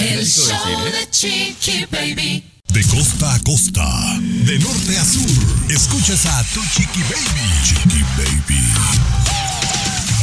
El 0.00 0.26
show 0.26 0.46
de 0.84 1.10
Chiqui 1.10 1.84
Baby. 1.90 2.42
De 2.72 2.82
costa 2.86 3.34
a 3.34 3.40
costa, 3.40 3.84
de 4.20 4.58
norte 4.58 4.96
a 4.96 5.04
sur, 5.04 5.28
escuchas 5.70 6.24
a 6.24 6.42
tu 6.54 6.60
chiqui 6.72 7.02
baby. 7.02 7.50
Chiqui 7.64 8.02
baby. 8.16 8.64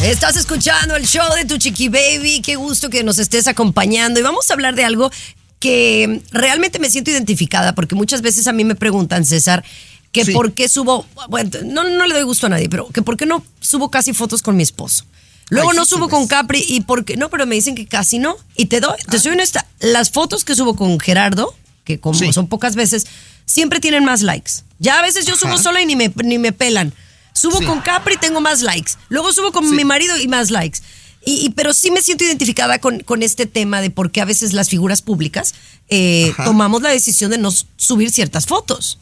Estás 0.04 0.36
escuchando 0.38 0.96
el 0.96 1.06
show 1.06 1.28
de 1.36 1.46
tu 1.46 1.58
Chiqui 1.58 1.90
Baby. 1.90 2.42
Qué 2.42 2.56
gusto 2.56 2.90
que 2.90 3.04
nos 3.04 3.20
estés 3.20 3.48
acompañando. 3.48 4.20
Y 4.20 4.24
vamos 4.24 4.50
a 4.50 4.54
hablar 4.54 4.76
de 4.76 4.84
algo 4.86 5.12
que 5.60 6.22
realmente 6.32 6.80
me 6.80 6.90
siento 6.90 7.12
identificada, 7.12 7.76
porque 7.76 7.96
muchas 7.96 8.22
veces 8.22 8.48
a 8.48 8.54
mí 8.54 8.64
me 8.64 8.76
preguntan, 8.76 9.26
César, 9.26 9.64
que 10.12 10.24
Sí. 10.26 10.32
por 10.32 10.54
qué 10.54 10.70
subo, 10.70 11.06
bueno, 11.30 11.52
no, 11.66 11.84
no 11.84 12.08
le 12.08 12.14
doy 12.14 12.24
gusto 12.24 12.48
a 12.48 12.50
nadie, 12.50 12.70
pero 12.70 12.88
que 12.90 13.02
por 13.02 13.18
qué 13.18 13.26
no 13.26 13.44
subo 13.60 13.92
casi 13.92 14.14
fotos 14.14 14.42
con 14.42 14.56
mi 14.56 14.64
esposo. 14.64 15.04
Luego 15.50 15.72
Ay, 15.72 15.78
no 15.78 15.86
sí 15.86 15.92
subo 15.92 16.06
subes. 16.06 16.12
con 16.12 16.28
Capri 16.28 16.64
y 16.68 16.82
porque 16.82 17.16
no, 17.18 17.30
pero 17.30 17.46
me 17.46 17.56
dicen 17.56 17.76
que 17.76 17.86
casi 17.88 18.20
no. 18.20 18.36
Y 18.56 18.66
te 18.66 18.80
doy, 18.82 18.98
te 19.10 19.20
soy 19.20 19.32
honesta, 19.32 19.66
las 19.80 20.12
fotos 20.12 20.44
que 20.44 20.56
subo 20.56 20.76
con 20.76 21.00
Gerardo, 21.00 21.56
que 21.86 22.00
como 22.00 22.18
Sí. 22.20 22.34
son 22.34 22.48
pocas 22.48 22.76
veces, 22.76 23.08
siempre 23.46 23.80
tienen 23.80 24.04
más 24.04 24.22
likes. 24.24 24.52
Ya 24.80 25.00
a 25.00 25.02
veces 25.02 25.26
yo 25.26 25.36
subo 25.38 25.54
Ajá. 25.54 25.64
sola 25.64 25.82
y 25.82 25.86
ni 25.86 25.96
me, 25.96 26.12
ni 26.24 26.38
me 26.38 26.52
pelan. 26.52 26.94
Subo 27.34 27.60
Sí. 27.60 27.66
con 27.66 27.82
Capri 27.82 28.16
y 28.16 28.18
tengo 28.18 28.42
más 28.42 28.62
likes. 28.62 28.94
Luego 29.10 29.32
subo 29.32 29.52
con 29.52 29.74
mi 29.76 29.86
marido 29.86 30.18
y 30.18 30.28
más 30.28 30.50
likes. 30.52 30.80
Y, 31.26 31.46
y- 31.46 31.50
pero 31.52 31.74
sí 31.74 31.92
me 31.92 32.02
siento 32.02 32.24
identificada 32.24 32.80
con, 32.80 33.00
con 33.02 33.22
este 33.24 33.46
tema 33.46 33.82
de 33.82 33.90
por 33.90 34.12
qué 34.12 34.22
a 34.22 34.26
veces 34.26 34.54
las 34.54 34.70
figuras 34.70 35.02
públicas 35.02 35.54
eh, 35.90 36.34
tomamos 36.46 36.82
la 36.82 36.90
decisión 36.90 37.32
de 37.32 37.38
no 37.38 37.52
subir 37.78 38.12
ciertas 38.12 38.46
fotos. 38.46 38.98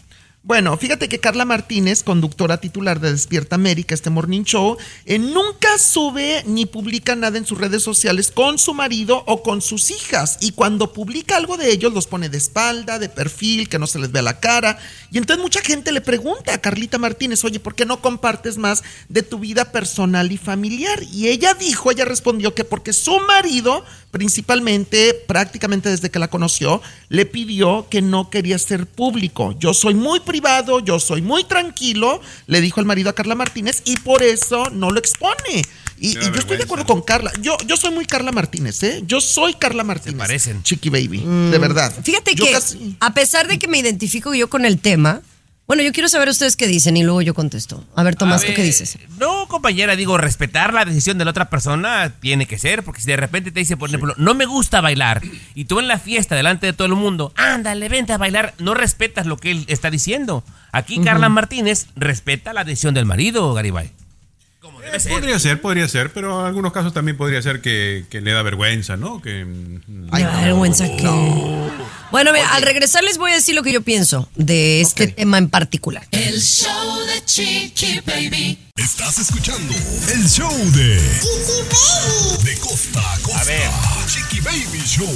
Bueno, 0.47 0.77
fíjate 0.77 1.09
que 1.09 1.19
Carla 1.19 1.43
Martínez, 1.43 2.03
conductora 2.03 2.59
titular 2.59 2.99
de 2.99 3.11
Despierta 3.11 3.55
América, 3.55 3.95
este 3.95 4.11
morning 4.11 4.43
show, 4.43 4.77
eh, 5.07 5.17
nunca 5.17 5.79
sube 5.79 6.43
ni 6.45 6.67
publica 6.67 7.15
nada 7.15 7.39
en 7.39 7.47
sus 7.47 7.57
redes 7.57 7.81
sociales 7.81 8.29
con 8.29 8.59
su 8.59 8.75
marido 8.75 9.23
o 9.25 9.41
con 9.41 9.63
sus 9.63 9.89
hijas. 9.89 10.37
Y 10.41 10.51
cuando 10.51 10.93
publica 10.93 11.35
algo 11.35 11.57
de 11.57 11.71
ellos, 11.71 11.93
los 11.93 12.05
pone 12.05 12.29
de 12.29 12.37
espalda, 12.37 12.99
de 12.99 13.09
perfil, 13.09 13.67
que 13.67 13.79
no 13.79 13.87
se 13.87 13.97
les 13.97 14.11
vea 14.11 14.21
la 14.21 14.39
cara. 14.39 14.77
Y 15.11 15.17
entonces 15.17 15.41
mucha 15.41 15.61
gente 15.61 15.91
le 15.91 16.01
pregunta 16.01 16.53
a 16.53 16.61
Carlita 16.61 16.99
Martínez, 16.99 17.43
oye, 17.43 17.59
¿por 17.59 17.73
qué 17.73 17.87
no 17.87 18.01
compartes 18.01 18.59
más 18.59 18.83
de 19.09 19.23
tu 19.23 19.39
vida 19.39 19.71
personal 19.71 20.31
y 20.31 20.37
familiar? 20.37 21.01
Y 21.11 21.27
ella 21.27 21.55
dijo, 21.55 21.89
ella 21.89 22.05
respondió 22.05 22.53
que 22.53 22.65
porque 22.65 22.93
su 22.93 23.19
marido, 23.21 23.83
principalmente, 24.11 25.15
prácticamente 25.27 25.89
desde 25.89 26.11
que 26.11 26.19
la 26.19 26.27
conoció, 26.27 26.83
le 27.09 27.25
pidió 27.25 27.87
que 27.89 28.03
no 28.03 28.29
quería 28.29 28.59
ser 28.59 28.85
público. 28.85 29.55
Yo 29.57 29.73
soy 29.73 29.95
muy 29.95 30.19
privado, 30.39 30.79
yo 30.81 30.99
soy 30.99 31.21
muy 31.21 31.45
tranquilo, 31.45 32.19
le 32.47 32.59
dijo 32.59 32.81
el 32.81 32.85
marido 32.85 33.09
a 33.09 33.13
Carla 33.13 33.35
Martínez, 33.35 33.81
y 33.85 33.95
por 33.95 34.21
eso 34.21 34.69
no 34.69 34.91
lo 34.91 34.99
expone. 34.99 35.61
Y, 35.97 36.09
y 36.09 36.13
yo 36.25 36.33
estoy 36.39 36.57
de 36.57 36.63
acuerdo 36.63 36.85
con 36.85 37.01
Carla. 37.01 37.31
Yo, 37.41 37.55
yo 37.65 37.77
soy 37.77 37.91
muy 37.93 38.05
Carla 38.05 38.33
Martínez, 38.33 38.83
¿eh? 38.83 39.01
Yo 39.07 39.21
soy 39.21 39.53
Carla 39.53 39.85
Martínez. 39.85 40.17
parecen. 40.19 40.61
Chiqui 40.61 40.89
Baby, 40.89 41.19
de 41.51 41.57
verdad. 41.57 41.93
Fíjate 42.03 42.35
Yo 42.35 42.43
que 42.45 42.51
casi- 42.51 42.97
a 42.99 43.13
pesar 43.13 43.47
de 43.47 43.57
que 43.59 43.69
me 43.69 43.77
identifico 43.79 44.33
yo 44.33 44.49
con 44.49 44.65
el 44.65 44.77
tema, 44.79 45.21
bueno, 45.67 45.81
yo 45.83 45.93
quiero 45.93 46.09
saber 46.09 46.27
ustedes 46.27 46.57
qué 46.57 46.67
dicen 46.67 46.97
y 46.97 47.03
luego 47.03 47.21
yo 47.21 47.33
contesto. 47.33 47.81
A 47.95 48.03
ver, 48.03 48.15
Tomás, 48.17 48.43
A 48.43 48.47
¿tú 48.47 48.53
qué 48.53 48.61
dices? 48.61 48.97
No, 49.17 49.34
compañera, 49.47 49.95
digo, 49.95 50.17
respetar 50.17 50.73
la 50.73 50.85
decisión 50.85 51.17
de 51.17 51.25
la 51.25 51.31
otra 51.31 51.49
persona 51.49 52.11
tiene 52.19 52.45
que 52.45 52.57
ser, 52.57 52.83
porque 52.83 53.01
si 53.01 53.07
de 53.07 53.17
repente 53.17 53.51
te 53.51 53.59
dice, 53.59 53.77
por 53.77 53.89
ejemplo, 53.89 54.13
no 54.17 54.33
me 54.33 54.45
gusta 54.45 54.81
bailar, 54.81 55.21
y 55.53 55.65
tú 55.65 55.79
en 55.79 55.87
la 55.87 55.99
fiesta 55.99 56.35
delante 56.35 56.67
de 56.67 56.73
todo 56.73 56.87
el 56.87 56.95
mundo, 56.95 57.33
ándale, 57.35 57.89
vente 57.89 58.13
a 58.13 58.17
bailar, 58.17 58.53
no 58.59 58.73
respetas 58.73 59.25
lo 59.25 59.37
que 59.37 59.51
él 59.51 59.65
está 59.67 59.89
diciendo. 59.89 60.43
Aquí 60.71 60.99
Carla 61.01 61.29
Martínez 61.29 61.87
respeta 61.95 62.53
la 62.53 62.63
decisión 62.63 62.93
del 62.93 63.05
marido, 63.05 63.53
Garibay. 63.53 63.91
Como 64.85 64.91
debe 64.91 64.99
ser. 64.99 65.11
Podría 65.11 65.39
ser, 65.39 65.61
podría 65.61 65.87
ser, 65.87 66.13
pero 66.13 66.39
en 66.41 66.45
algunos 66.45 66.71
casos 66.73 66.93
también 66.93 67.17
podría 67.17 67.41
ser 67.41 67.61
que, 67.61 68.05
que 68.09 68.21
le 68.21 68.31
da 68.31 68.41
vergüenza, 68.43 68.97
¿no? 68.97 69.21
Que, 69.21 69.43
mm, 69.45 70.11
Me 70.11 70.21
da 70.21 70.41
vergüenza 70.41 70.85
que... 70.95 71.03
Bueno, 72.11 72.31
mira, 72.31 72.49
al 72.53 72.61
regresar 72.61 73.03
les 73.03 73.17
voy 73.17 73.31
a 73.31 73.35
decir 73.35 73.55
lo 73.55 73.63
que 73.63 73.73
yo 73.73 73.81
pienso 73.81 74.29
de 74.35 74.81
este 74.81 75.07
tema 75.07 75.37
en 75.37 75.49
particular. 75.49 76.07
El 76.11 76.39
show 76.39 76.99
de 77.07 77.25
Chiqui 77.25 77.99
Baby. 78.05 78.59
Estás 78.75 79.19
escuchando 79.19 79.73
el 80.13 80.29
show 80.29 80.51
de 80.71 80.95
De 82.43 82.57
costa 82.59 83.13
a 83.13 83.17
costa. 83.19 83.41
A 83.41 83.43
ver. 83.45 83.69
Chiqui 84.07 84.39
Baby 84.41 84.81
Show. 84.85 85.09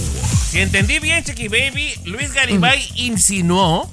Si 0.50 0.60
entendí 0.60 1.00
bien, 1.00 1.24
Chiqui 1.24 1.48
Baby, 1.48 1.94
Luis 2.06 2.34
Garibay 2.34 2.82
insinuó 2.96 3.92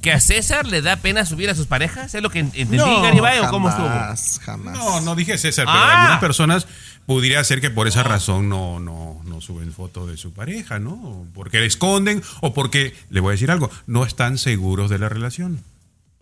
que 0.00 0.12
a 0.12 0.20
César 0.20 0.66
le 0.66 0.82
da 0.82 0.96
pena 0.96 1.24
subir 1.26 1.50
a 1.50 1.54
sus 1.54 1.66
parejas. 1.66 2.14
¿Es 2.14 2.22
lo 2.22 2.30
que 2.30 2.40
entendí, 2.40 2.76
Garibay, 2.78 3.40
o 3.40 3.50
cómo 3.50 3.68
estuvo? 3.68 3.88
Jamás, 3.88 4.40
jamás. 4.44 4.78
No, 4.78 5.00
no 5.00 5.14
dije 5.14 5.36
César, 5.38 5.66
pero 5.66 5.78
Ah. 5.78 6.00
algunas 6.00 6.20
personas 6.20 6.66
pudiera 7.06 7.42
ser 7.44 7.60
que 7.60 7.70
por 7.70 7.88
esa 7.88 8.02
razón 8.02 8.48
no, 8.48 8.80
no, 8.80 9.20
no 9.24 9.40
suben 9.40 9.72
fotos 9.72 10.08
de 10.10 10.16
su 10.16 10.32
pareja, 10.32 10.78
¿no? 10.78 11.26
Porque 11.34 11.58
le 11.60 11.66
esconden 11.66 12.22
o 12.42 12.52
porque, 12.54 12.94
le 13.10 13.20
voy 13.20 13.30
a 13.30 13.32
decir 13.32 13.50
algo, 13.50 13.70
no 13.86 14.04
están 14.04 14.38
seguros 14.38 14.90
de 14.90 14.98
la 14.98 15.08
relación. 15.08 15.62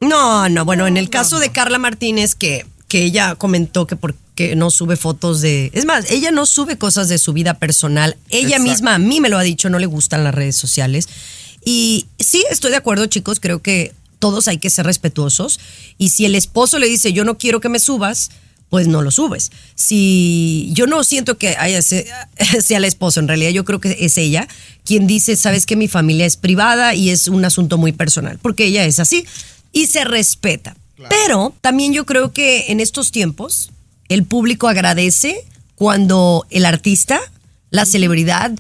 No, 0.00 0.48
no, 0.48 0.64
bueno, 0.64 0.86
en 0.86 0.96
el 0.96 1.10
caso 1.10 1.38
de 1.38 1.50
Carla 1.50 1.78
Martínez, 1.78 2.34
que, 2.34 2.66
que 2.88 3.02
ella 3.02 3.34
comentó 3.34 3.86
que 3.86 3.96
porque 3.96 4.54
no 4.54 4.70
sube 4.70 4.96
fotos 4.96 5.40
de... 5.40 5.70
Es 5.72 5.86
más, 5.86 6.10
ella 6.10 6.30
no 6.30 6.44
sube 6.46 6.76
cosas 6.78 7.08
de 7.08 7.18
su 7.18 7.32
vida 7.32 7.54
personal. 7.54 8.16
Ella 8.28 8.56
Exacto. 8.56 8.62
misma 8.70 8.94
a 8.94 8.98
mí 8.98 9.20
me 9.20 9.28
lo 9.30 9.38
ha 9.38 9.42
dicho, 9.42 9.70
no 9.70 9.78
le 9.78 9.86
gustan 9.86 10.22
las 10.22 10.34
redes 10.34 10.56
sociales. 10.56 11.08
Y 11.68 12.06
sí, 12.20 12.44
estoy 12.48 12.70
de 12.70 12.76
acuerdo, 12.76 13.06
chicos, 13.06 13.40
creo 13.40 13.60
que 13.60 13.92
todos 14.20 14.46
hay 14.46 14.58
que 14.58 14.70
ser 14.70 14.86
respetuosos. 14.86 15.58
Y 15.98 16.10
si 16.10 16.24
el 16.24 16.36
esposo 16.36 16.78
le 16.78 16.86
dice, 16.86 17.12
yo 17.12 17.24
no 17.24 17.38
quiero 17.38 17.60
que 17.60 17.68
me 17.68 17.80
subas, 17.80 18.30
pues 18.70 18.86
no 18.86 19.02
lo 19.02 19.10
subes. 19.10 19.50
Si 19.74 20.70
yo 20.72 20.86
no 20.86 21.02
siento 21.02 21.38
que 21.38 21.56
haya 21.58 21.82
sea 21.82 22.28
el 22.78 22.84
esposo, 22.84 23.18
en 23.18 23.26
realidad 23.26 23.50
yo 23.50 23.64
creo 23.64 23.80
que 23.80 23.96
es 23.98 24.16
ella 24.16 24.46
quien 24.84 25.08
dice, 25.08 25.34
sabes 25.34 25.66
que 25.66 25.74
mi 25.74 25.88
familia 25.88 26.24
es 26.24 26.36
privada 26.36 26.94
y 26.94 27.10
es 27.10 27.26
un 27.26 27.44
asunto 27.44 27.78
muy 27.78 27.90
personal, 27.90 28.38
porque 28.40 28.66
ella 28.66 28.84
es 28.84 29.00
así 29.00 29.26
y 29.72 29.88
se 29.88 30.04
respeta. 30.04 30.76
Pero 31.10 31.52
también 31.62 31.92
yo 31.92 32.06
creo 32.06 32.32
que 32.32 32.70
en 32.70 32.78
estos 32.78 33.10
tiempos 33.10 33.72
el 34.08 34.22
público 34.22 34.68
agradece 34.68 35.44
cuando 35.74 36.46
el 36.50 36.64
artista, 36.64 37.20
la 37.70 37.86
celebridad, 37.86 38.52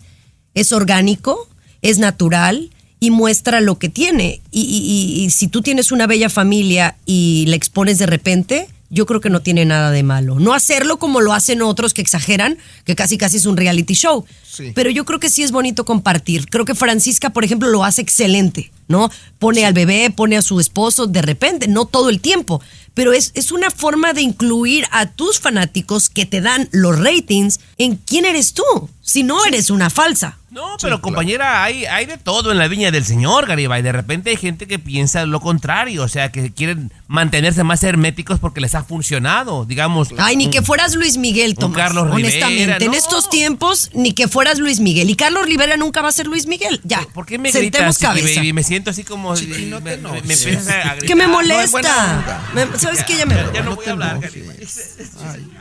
es 0.54 0.72
orgánico, 0.72 1.48
es 1.82 1.98
natural 1.98 2.70
y 3.00 3.10
muestra 3.10 3.60
lo 3.60 3.78
que 3.78 3.88
tiene. 3.88 4.40
Y, 4.50 4.62
y- 4.62 5.20
y- 5.20 5.24
y 5.24 5.30
si 5.30 5.48
tú 5.48 5.62
tienes 5.62 5.92
una 5.92 6.06
bella 6.06 6.30
familia 6.30 6.96
y 7.06 7.44
la 7.48 7.56
expones 7.56 7.98
de 7.98 8.06
repente, 8.06 8.68
yo 8.88 9.04
creo 9.04 9.20
que 9.20 9.30
no 9.30 9.40
tiene 9.40 9.64
nada 9.64 9.90
de 9.90 10.02
malo. 10.04 10.38
No 10.38 10.54
hacerlo 10.54 10.98
como 10.98 11.20
lo 11.20 11.32
hacen 11.32 11.60
otros 11.60 11.92
que 11.92 12.00
exageran, 12.02 12.56
que 12.84 12.94
casi 12.94 13.18
casi 13.18 13.36
es 13.38 13.44
un 13.46 13.56
reality 13.56 13.94
show. 13.94 14.24
Sí. 14.48 14.70
Pero 14.74 14.90
yo 14.90 15.04
creo 15.04 15.18
que 15.18 15.28
sí 15.28 15.42
es 15.42 15.50
bonito 15.50 15.84
compartir. 15.84 16.46
Creo 16.48 16.64
que 16.64 16.74
Francisca, 16.76 17.30
por 17.30 17.44
ejemplo, 17.44 17.68
lo 17.68 17.84
hace 17.84 18.00
excelente, 18.00 18.70
¿no? 18.86 19.10
Pone 19.40 19.66
al 19.66 19.74
bebé, 19.74 20.10
pone 20.14 20.36
a 20.36 20.42
su 20.42 20.60
esposo 20.60 21.06
de 21.08 21.20
repente, 21.20 21.66
no 21.66 21.84
todo 21.84 22.08
el 22.10 22.20
tiempo. 22.20 22.62
Pero 22.94 23.12
es, 23.12 23.32
es 23.34 23.50
una 23.52 23.70
forma 23.72 24.12
de 24.14 24.22
incluir 24.22 24.86
a 24.92 25.06
tus 25.10 25.40
fanáticos 25.40 26.08
que 26.08 26.24
te 26.24 26.40
dan 26.40 26.68
los 26.70 26.96
ratings 26.98 27.58
en 27.76 27.96
quién 27.96 28.24
eres 28.24 28.54
tú, 28.54 28.62
si 29.02 29.24
no 29.24 29.44
eres 29.44 29.68
una 29.68 29.90
falsa. 29.90 30.38
No, 30.56 30.78
pero 30.80 31.02
compañera, 31.02 31.62
hay, 31.62 31.84
hay 31.84 32.06
de 32.06 32.16
todo 32.16 32.50
en 32.50 32.56
la 32.56 32.66
viña 32.66 32.90
del 32.90 33.04
Señor, 33.04 33.46
Garibay. 33.46 33.82
De 33.82 33.92
repente 33.92 34.30
hay 34.30 34.36
gente 34.36 34.66
que 34.66 34.78
piensa 34.78 35.26
lo 35.26 35.38
contrario, 35.40 36.02
o 36.02 36.08
sea, 36.08 36.32
que 36.32 36.50
quieren 36.50 36.90
mantenerse 37.08 37.62
más 37.62 37.82
herméticos 37.84 38.40
porque 38.40 38.62
les 38.62 38.74
ha 38.74 38.82
funcionado, 38.82 39.66
digamos. 39.66 40.08
Ay, 40.16 40.36
ni 40.36 40.48
que 40.48 40.62
fueras 40.62 40.94
Luis 40.94 41.18
Miguel, 41.18 41.50
un 41.50 41.56
Tomás. 41.56 41.76
Carlos 41.76 42.04
Rivera, 42.06 42.46
honestamente, 42.46 42.84
en 42.86 42.90
no. 42.92 42.96
estos 42.96 43.28
tiempos, 43.28 43.90
ni 43.92 44.12
que 44.12 44.28
fueras 44.28 44.58
Luis 44.58 44.80
Miguel. 44.80 45.10
Y 45.10 45.14
Carlos 45.14 45.44
Rivera 45.44 45.76
nunca 45.76 46.00
va 46.00 46.08
a 46.08 46.12
ser 46.12 46.26
Luis 46.26 46.46
Miguel. 46.46 46.80
Ya. 46.84 47.06
¿Por 47.12 47.26
qué 47.26 47.36
me 47.38 47.52
Sentemos 47.52 47.98
gritas. 47.98 48.14
Baby? 48.36 48.54
Me 48.54 48.62
siento 48.62 48.88
así 48.88 49.04
como... 49.04 49.34
me, 49.34 49.80
me- 49.80 49.96
me 49.98 50.18
empiezas 50.20 50.68
a 50.68 50.94
gritar. 50.94 50.98
Que 51.06 51.14
me 51.14 51.24
No, 51.26 51.32
molesta. 51.34 52.46
Me- 52.54 52.78
¿Sabes 52.78 53.04
qué? 53.04 53.18
Ya 53.18 53.26
me. 53.26 53.34
Ya 53.52 53.60
no 53.62 53.76
voy 53.76 53.84
a 53.84 53.90
hablar, 53.90 54.20
Garibay. 54.20 54.56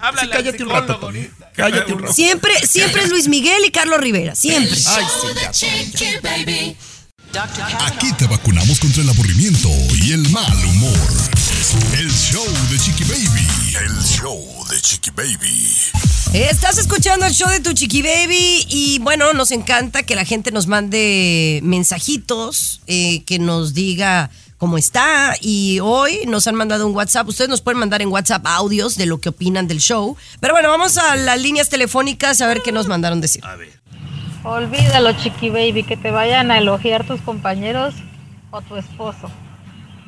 Háblale 0.02 0.32
al 0.32 0.38
cállate 0.38 0.64
un 0.64 0.70
rato. 0.70 1.12
Cállate 1.54 1.94
un 1.94 2.00
rato. 2.00 2.14
Siempre, 2.14 2.54
siempre 2.66 3.04
es 3.04 3.10
Luis 3.10 3.28
Miguel 3.28 3.66
y 3.66 3.72
Carlos 3.72 4.00
Rivera. 4.00 4.36
Siempre. 4.36 4.76
Chiqui 4.86 6.20
Baby. 6.22 6.78
Aquí 7.88 8.14
te 8.20 8.28
vacunamos 8.28 8.80
contra 8.80 9.02
el 9.02 9.10
aburrimiento 9.10 9.68
y 10.04 10.12
el 10.12 10.30
mal 10.30 10.64
humor. 10.64 11.10
El 11.98 12.12
show 12.12 12.46
de 12.70 12.78
Chiqui 12.78 13.04
Baby. 13.06 13.48
El 13.84 14.04
show 14.04 14.40
de 14.70 14.80
Chiqui 14.80 15.10
Baby. 15.10 15.76
Estás 16.34 16.78
escuchando 16.78 17.26
el 17.26 17.34
show 17.34 17.50
de 17.50 17.62
tu 17.62 17.74
Chiqui 17.74 18.04
Baby 18.04 18.68
y 18.70 19.00
bueno, 19.00 19.34
nos 19.34 19.50
encanta 19.50 20.04
que 20.04 20.14
la 20.16 20.24
gente 20.24 20.52
nos 20.52 20.68
mande 20.68 21.62
mensajitos, 21.64 22.82
eh, 22.86 23.24
que 23.24 23.40
nos 23.40 23.74
diga 23.74 24.30
cómo 24.58 24.78
está 24.78 25.36
y 25.42 25.80
hoy 25.82 26.22
nos 26.28 26.46
han 26.46 26.54
mandado 26.54 26.86
un 26.86 26.96
WhatsApp. 26.96 27.28
Ustedes 27.28 27.50
nos 27.50 27.62
pueden 27.62 27.80
mandar 27.80 28.04
en 28.04 28.10
WhatsApp 28.10 28.46
audios 28.46 28.98
de 28.98 29.08
lo 29.08 29.20
que 29.20 29.30
opinan 29.30 29.68
del 29.68 29.80
show. 29.80 30.16
Pero 30.40 30.54
bueno, 30.54 30.70
vamos 30.70 30.98
a 30.98 31.16
las 31.16 31.42
líneas 31.42 31.70
telefónicas 31.70 32.40
a 32.42 32.48
ver 32.48 32.62
qué 32.64 32.72
nos 32.72 32.86
mandaron 32.86 33.20
decir. 33.20 33.44
Olvídalo, 34.46 35.12
chiqui 35.14 35.50
baby, 35.50 35.82
que 35.82 35.98
te 35.98 36.12
vayan 36.12 36.52
a 36.52 36.60
elogiar 36.60 37.04
tus 37.04 37.20
compañeros 37.22 37.96
o 38.52 38.62
tu 38.62 38.76
esposo. 38.76 39.32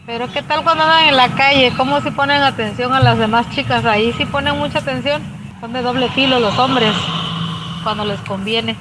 Pero 0.06 0.32
¿qué 0.32 0.44
tal 0.44 0.64
cuando 0.64 0.84
andan 0.84 1.10
en 1.10 1.18
la 1.18 1.34
calle? 1.36 1.74
¿Cómo 1.76 2.02
si 2.02 2.12
ponen 2.12 2.44
atención 2.44 2.94
a 2.94 3.00
las 3.00 3.18
demás 3.18 3.50
chicas? 3.50 3.84
Ahí 3.84 4.14
sí 4.16 4.26
ponen 4.26 4.56
mucha 4.58 4.80
atención. 4.80 5.24
Son 5.60 5.74
de 5.74 5.82
doble 5.82 6.08
filo 6.12 6.40
los 6.40 6.56
hombres 6.60 6.94
cuando 7.84 8.06
les 8.06 8.20
conviene. 8.22 8.76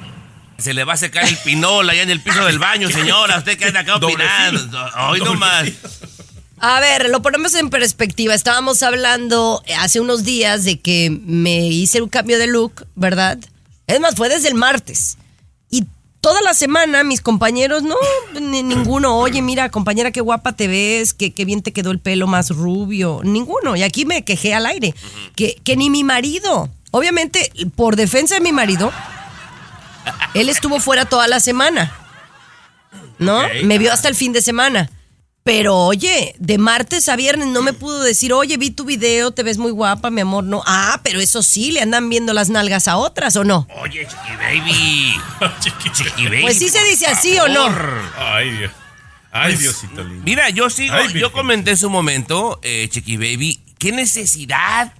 Se 0.59 0.75
le 0.75 0.83
va 0.83 0.93
a 0.93 0.97
secar 0.97 1.27
el 1.27 1.35
pinol 1.37 1.89
allá 1.89 2.03
en 2.03 2.11
el 2.11 2.21
piso 2.21 2.45
del 2.45 2.59
baño, 2.59 2.87
señora. 2.89 3.39
Usted 3.39 3.57
que 3.57 3.65
anda 3.65 3.79
acá 3.79 3.95
opinando. 3.95 4.61
Hoy 5.09 5.21
nomás. 5.21 5.69
A 6.59 6.79
ver, 6.79 7.09
lo 7.09 7.23
ponemos 7.23 7.55
en 7.55 7.71
perspectiva. 7.71 8.35
Estábamos 8.35 8.83
hablando 8.83 9.63
hace 9.79 9.99
unos 9.99 10.23
días 10.23 10.65
de 10.65 10.79
que 10.79 11.09
me 11.25 11.65
hice 11.65 12.01
un 12.01 12.09
cambio 12.09 12.37
de 12.37 12.45
look, 12.45 12.85
¿verdad? 12.93 13.39
Es 13.87 13.99
más, 13.99 14.15
fue 14.15 14.29
desde 14.29 14.49
el 14.49 14.55
martes. 14.55 15.17
Toda 16.21 16.41
la 16.41 16.53
semana 16.53 17.03
mis 17.03 17.21
compañeros, 17.21 17.83
no, 17.83 17.95
ni- 18.41 18.63
ninguno, 18.63 19.17
oye, 19.17 19.41
mira, 19.41 19.69
compañera, 19.69 20.11
qué 20.11 20.19
guapa 20.19 20.53
te 20.53 20.67
ves, 20.67 21.13
que 21.13 21.31
qué 21.33 21.45
bien 21.45 21.61
te 21.61 21.71
quedó 21.71 21.91
el 21.91 21.99
pelo 21.99 22.27
más 22.27 22.49
rubio. 22.49 23.21
Ninguno. 23.23 23.75
Y 23.75 23.83
aquí 23.83 24.05
me 24.05 24.23
quejé 24.25 24.53
al 24.53 24.65
aire. 24.65 24.93
Que, 25.35 25.57
que 25.63 25.75
ni 25.77 25.89
mi 25.89 26.03
marido. 26.03 26.69
Obviamente, 26.91 27.51
por 27.75 27.95
defensa 27.95 28.35
de 28.35 28.41
mi 28.41 28.51
marido, 28.51 28.91
él 30.33 30.49
estuvo 30.49 30.79
fuera 30.79 31.05
toda 31.05 31.27
la 31.27 31.39
semana. 31.39 31.93
¿No? 33.19 33.41
Me 33.63 33.77
vio 33.77 33.93
hasta 33.93 34.07
el 34.09 34.15
fin 34.15 34.33
de 34.33 34.41
semana. 34.41 34.89
Pero 35.47 35.77
oye, 35.77 36.35
de 36.39 36.57
martes 36.57 37.07
a 37.07 37.15
viernes 37.15 37.47
no 37.47 37.61
me 37.61 37.71
pudo 37.71 38.03
decir, 38.03 38.33
oye, 38.33 38.57
vi 38.57 38.69
tu 38.69 38.83
video, 38.83 39.31
te 39.31 39.43
ves 39.43 39.57
muy 39.57 39.71
guapa, 39.71 40.09
mi 40.09 40.19
amor. 40.19 40.43
No. 40.43 40.61
Ah, 40.65 40.99
pero 41.03 41.21
eso 41.21 41.41
sí, 41.41 41.71
le 41.71 41.79
andan 41.79 42.09
viendo 42.09 42.33
las 42.33 42.49
nalgas 42.49 42.89
a 42.89 42.97
otras, 42.97 43.33
¿o 43.37 43.45
no? 43.45 43.65
Oye, 43.81 44.05
Chiqui 44.05 44.35
Baby. 44.35 45.15
Chiqui 45.93 46.25
Baby. 46.25 46.41
Pues 46.41 46.59
sí 46.59 46.67
se 46.67 46.83
dice 46.83 47.07
así, 47.07 47.39
¿o 47.39 47.47
no? 47.47 47.73
Ay, 48.17 48.51
Dios. 48.57 48.71
Ay, 49.31 49.53
Pues, 49.53 49.61
Diosito 49.61 50.03
lindo. 50.03 50.23
Mira, 50.25 50.49
yo 50.49 50.69
sigo, 50.69 50.93
Ay, 50.93 51.13
yo 51.13 51.31
comenté 51.31 51.71
en 51.71 51.77
su 51.77 51.89
momento, 51.89 52.59
eh, 52.61 52.89
Chiqui 52.91 53.15
Baby, 53.15 53.61
qué 53.79 53.93
necesidad 53.93 54.91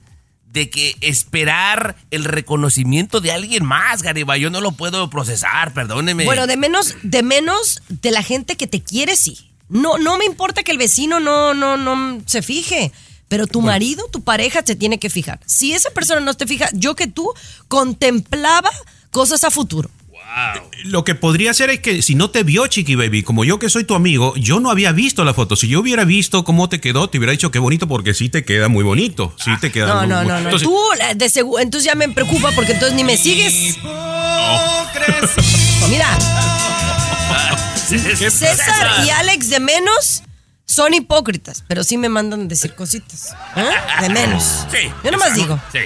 de 0.45 0.69
que 0.69 0.95
esperar 1.01 1.97
el 2.09 2.23
reconocimiento 2.23 3.19
de 3.19 3.33
alguien 3.33 3.65
más, 3.65 4.01
Garibay. 4.01 4.39
Yo 4.39 4.49
no 4.49 4.61
lo 4.61 4.71
puedo 4.71 5.09
procesar, 5.09 5.73
perdóneme. 5.73 6.23
Bueno, 6.23 6.47
de 6.47 6.55
menos, 6.55 6.95
de 7.03 7.21
menos 7.21 7.81
de 7.89 8.11
la 8.11 8.23
gente 8.23 8.55
que 8.55 8.65
te 8.65 8.81
quiere, 8.81 9.17
sí. 9.17 9.46
No, 9.69 9.97
no 9.97 10.17
me 10.17 10.25
importa 10.25 10.63
que 10.63 10.71
el 10.71 10.77
vecino 10.77 11.19
no, 11.19 11.53
no, 11.53 11.77
no 11.77 12.21
se 12.25 12.41
fije. 12.41 12.91
Pero 13.27 13.45
tu 13.45 13.61
marido, 13.61 14.07
tu 14.09 14.23
pareja 14.23 14.61
se 14.65 14.75
tiene 14.77 14.99
que 14.99 15.09
fijar. 15.09 15.39
Si 15.45 15.73
esa 15.73 15.89
persona 15.91 16.21
no 16.21 16.33
te 16.33 16.47
fija, 16.47 16.69
yo 16.71 16.95
que 16.95 17.07
tú 17.07 17.29
contemplaba 17.67 18.69
cosas 19.11 19.43
a 19.43 19.51
futuro. 19.51 19.89
Lo 20.85 21.03
que 21.03 21.15
podría 21.15 21.53
ser 21.53 21.69
es 21.71 21.79
que 21.79 22.01
si 22.01 22.13
no 22.15 22.29
te 22.29 22.43
vio 22.43 22.67
Chiqui 22.67 22.95
Baby, 22.95 23.23
como 23.23 23.43
yo 23.43 23.59
que 23.59 23.69
soy 23.69 23.83
tu 23.85 23.95
amigo, 23.95 24.33
yo 24.37 24.59
no 24.59 24.69
había 24.69 24.91
visto 24.91 25.25
la 25.25 25.33
foto. 25.33 25.55
Si 25.55 25.67
yo 25.67 25.79
hubiera 25.81 26.05
visto 26.05 26.43
cómo 26.43 26.69
te 26.69 26.79
quedó, 26.79 27.09
te 27.09 27.17
hubiera 27.17 27.31
dicho 27.31 27.49
qué 27.51 27.59
bonito 27.59 27.87
porque 27.87 28.13
sí 28.13 28.29
te 28.29 28.45
queda 28.45 28.67
muy 28.67 28.83
bonito. 28.83 29.33
Sí 29.43 29.51
te 29.59 29.71
queda 29.71 29.87
No, 29.87 29.99
muy 30.01 30.07
no, 30.07 30.23
no, 30.23 30.29
no. 30.29 30.37
Entonces, 30.49 30.67
Tú, 30.67 30.77
de 31.15 31.25
segu- 31.27 31.59
entonces 31.61 31.85
ya 31.85 31.95
me 31.95 32.07
preocupa 32.09 32.51
porque 32.51 32.73
entonces 32.73 32.95
ni 32.95 33.03
me 33.03 33.17
sigues. 33.17 33.77
Mira, 35.89 36.17
César 38.29 39.05
y 39.05 39.09
Alex 39.09 39.49
de 39.49 39.59
menos 39.59 40.23
son 40.67 40.93
hipócritas, 40.93 41.63
pero 41.67 41.83
sí 41.83 41.97
me 41.97 42.09
mandan 42.09 42.41
a 42.41 42.45
decir 42.45 42.75
cositas. 42.75 43.33
¿eh? 43.55 43.65
De 44.01 44.09
menos. 44.09 44.65
Sí. 44.69 44.91
Yo 45.03 45.11
nomás 45.11 45.33
digo. 45.33 45.57
Sí, 45.71 45.79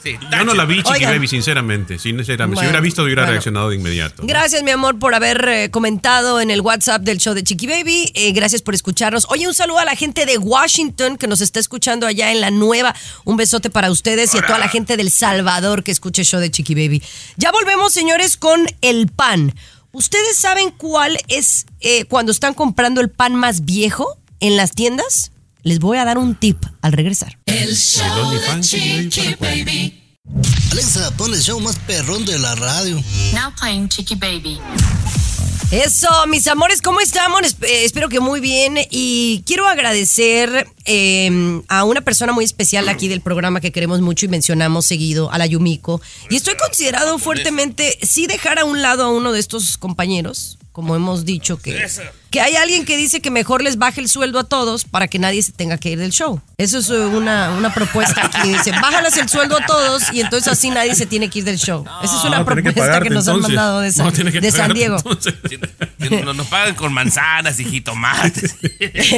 sí. 0.00 0.16
yo 0.30 0.44
no 0.44 0.54
la 0.54 0.64
vi 0.64 0.76
Chiqui 0.76 0.92
Oigan. 0.92 1.14
Baby, 1.14 1.26
sinceramente. 1.26 1.98
Sinceramente. 1.98 2.54
Bueno, 2.54 2.60
si 2.60 2.66
hubiera 2.66 2.80
visto, 2.80 3.02
hubiera 3.02 3.22
bueno. 3.22 3.32
reaccionado 3.32 3.70
de 3.70 3.76
inmediato. 3.76 4.22
Gracias, 4.24 4.62
mi 4.62 4.70
amor, 4.70 5.00
por 5.00 5.16
haber 5.16 5.48
eh, 5.48 5.70
comentado 5.72 6.40
en 6.40 6.52
el 6.52 6.60
WhatsApp 6.60 7.02
del 7.02 7.18
show 7.18 7.34
de 7.34 7.42
Chiqui 7.42 7.66
Baby. 7.66 8.12
Eh, 8.14 8.30
gracias 8.30 8.62
por 8.62 8.74
escucharnos. 8.74 9.26
Oye, 9.28 9.48
un 9.48 9.54
saludo 9.54 9.80
a 9.80 9.84
la 9.84 9.96
gente 9.96 10.24
de 10.24 10.38
Washington 10.38 11.16
que 11.16 11.26
nos 11.26 11.40
está 11.40 11.58
escuchando 11.58 12.06
allá 12.06 12.30
en 12.30 12.40
la 12.40 12.52
nueva. 12.52 12.94
Un 13.24 13.36
besote 13.36 13.70
para 13.70 13.90
ustedes 13.90 14.36
y 14.36 14.38
a 14.38 14.46
toda 14.46 14.60
la 14.60 14.68
gente 14.68 14.96
del 14.96 15.10
Salvador 15.10 15.82
que 15.82 15.90
escucha 15.90 16.22
el 16.22 16.26
show 16.26 16.40
de 16.40 16.52
Chiqui 16.52 16.74
Baby. 16.76 17.02
Ya 17.36 17.50
volvemos, 17.50 17.92
señores, 17.92 18.36
con 18.36 18.66
el 18.82 19.08
pan. 19.08 19.52
¿Ustedes 19.92 20.36
saben 20.36 20.70
cuál 20.70 21.18
es 21.28 21.66
eh, 21.80 22.04
cuando 22.04 22.30
están 22.30 22.54
comprando 22.54 23.00
el 23.00 23.10
pan 23.10 23.34
más 23.34 23.64
viejo 23.64 24.18
en 24.40 24.56
las 24.56 24.72
tiendas? 24.72 25.32
Les 25.62 25.78
voy 25.78 25.98
a 25.98 26.04
dar 26.04 26.18
un 26.18 26.34
tip 26.34 26.62
al 26.82 26.92
regresar. 26.92 27.38
El 27.46 27.74
show 27.74 28.30
de 28.30 28.60
Chiqui 28.60 29.08
Chiqui 29.08 29.34
Baby. 29.40 30.02
Alexa, 30.72 31.10
pon 31.16 31.32
el 31.32 31.40
show 31.40 31.58
más 31.60 31.78
perrón 31.86 32.24
de 32.26 32.38
la 32.38 32.54
radio. 32.54 33.02
Now 33.32 33.52
playing 33.58 33.88
Chicky 33.88 34.14
Baby. 34.14 34.60
Eso, 35.70 36.08
mis 36.28 36.46
amores, 36.46 36.80
¿cómo 36.80 36.98
estamos? 37.00 37.42
Eh, 37.60 37.84
espero 37.84 38.08
que 38.08 38.20
muy 38.20 38.40
bien. 38.40 38.78
Y 38.90 39.42
quiero 39.44 39.66
agradecer 39.68 40.66
eh, 40.86 41.60
a 41.68 41.84
una 41.84 42.00
persona 42.00 42.32
muy 42.32 42.46
especial 42.46 42.88
aquí 42.88 43.06
del 43.06 43.20
programa 43.20 43.60
que 43.60 43.70
queremos 43.70 44.00
mucho 44.00 44.24
y 44.24 44.30
mencionamos 44.30 44.86
seguido, 44.86 45.30
a 45.30 45.36
la 45.36 45.44
Yumiko. 45.44 46.00
Y 46.30 46.36
estoy 46.36 46.54
considerado 46.56 47.18
fuertemente, 47.18 47.98
sí 48.00 48.26
dejar 48.26 48.58
a 48.58 48.64
un 48.64 48.80
lado 48.80 49.04
a 49.04 49.08
uno 49.10 49.30
de 49.30 49.40
estos 49.40 49.76
compañeros, 49.76 50.57
como 50.78 50.94
hemos 50.94 51.24
dicho, 51.24 51.58
que, 51.58 51.88
que 52.30 52.40
hay 52.40 52.54
alguien 52.54 52.84
que 52.84 52.96
dice 52.96 53.20
que 53.20 53.32
mejor 53.32 53.62
les 53.62 53.78
baje 53.78 54.00
el 54.00 54.08
sueldo 54.08 54.38
a 54.38 54.44
todos 54.44 54.84
para 54.84 55.08
que 55.08 55.18
nadie 55.18 55.42
se 55.42 55.50
tenga 55.50 55.76
que 55.76 55.90
ir 55.90 55.98
del 55.98 56.12
show. 56.12 56.40
Eso 56.56 56.78
es 56.78 56.88
eh, 56.90 57.00
una, 57.00 57.50
una 57.50 57.74
propuesta 57.74 58.26
aquí. 58.26 58.50
Dice, 58.50 58.70
bájales 58.70 59.16
el 59.16 59.28
sueldo 59.28 59.56
a 59.58 59.66
todos 59.66 60.04
y 60.12 60.20
entonces 60.20 60.52
así 60.52 60.70
nadie 60.70 60.94
se 60.94 61.04
tiene 61.06 61.30
que 61.30 61.40
ir 61.40 61.44
del 61.44 61.58
show. 61.58 61.84
Esa 62.00 62.16
es 62.16 62.22
una 62.22 62.38
No, 62.38 62.46
que 62.46 62.62
propuesta 62.62 63.00
que, 63.00 63.10
nos 63.10 63.26
han 63.26 63.40
mandado 63.40 63.80
de 63.80 63.90
San, 63.90 64.06
No, 64.06 64.12
tiene 64.12 64.30
que 64.30 64.40
de 64.40 64.52
San 64.52 64.72
pagarte, 64.72 64.78
Diego. 64.78 64.98
Que 65.98 66.22
Nos, 66.24 66.36
nos 66.36 66.46
pagan 66.46 66.76
con 66.76 66.92
manzanas 66.92 67.58
y 67.58 67.64
jitomates. 67.64 68.54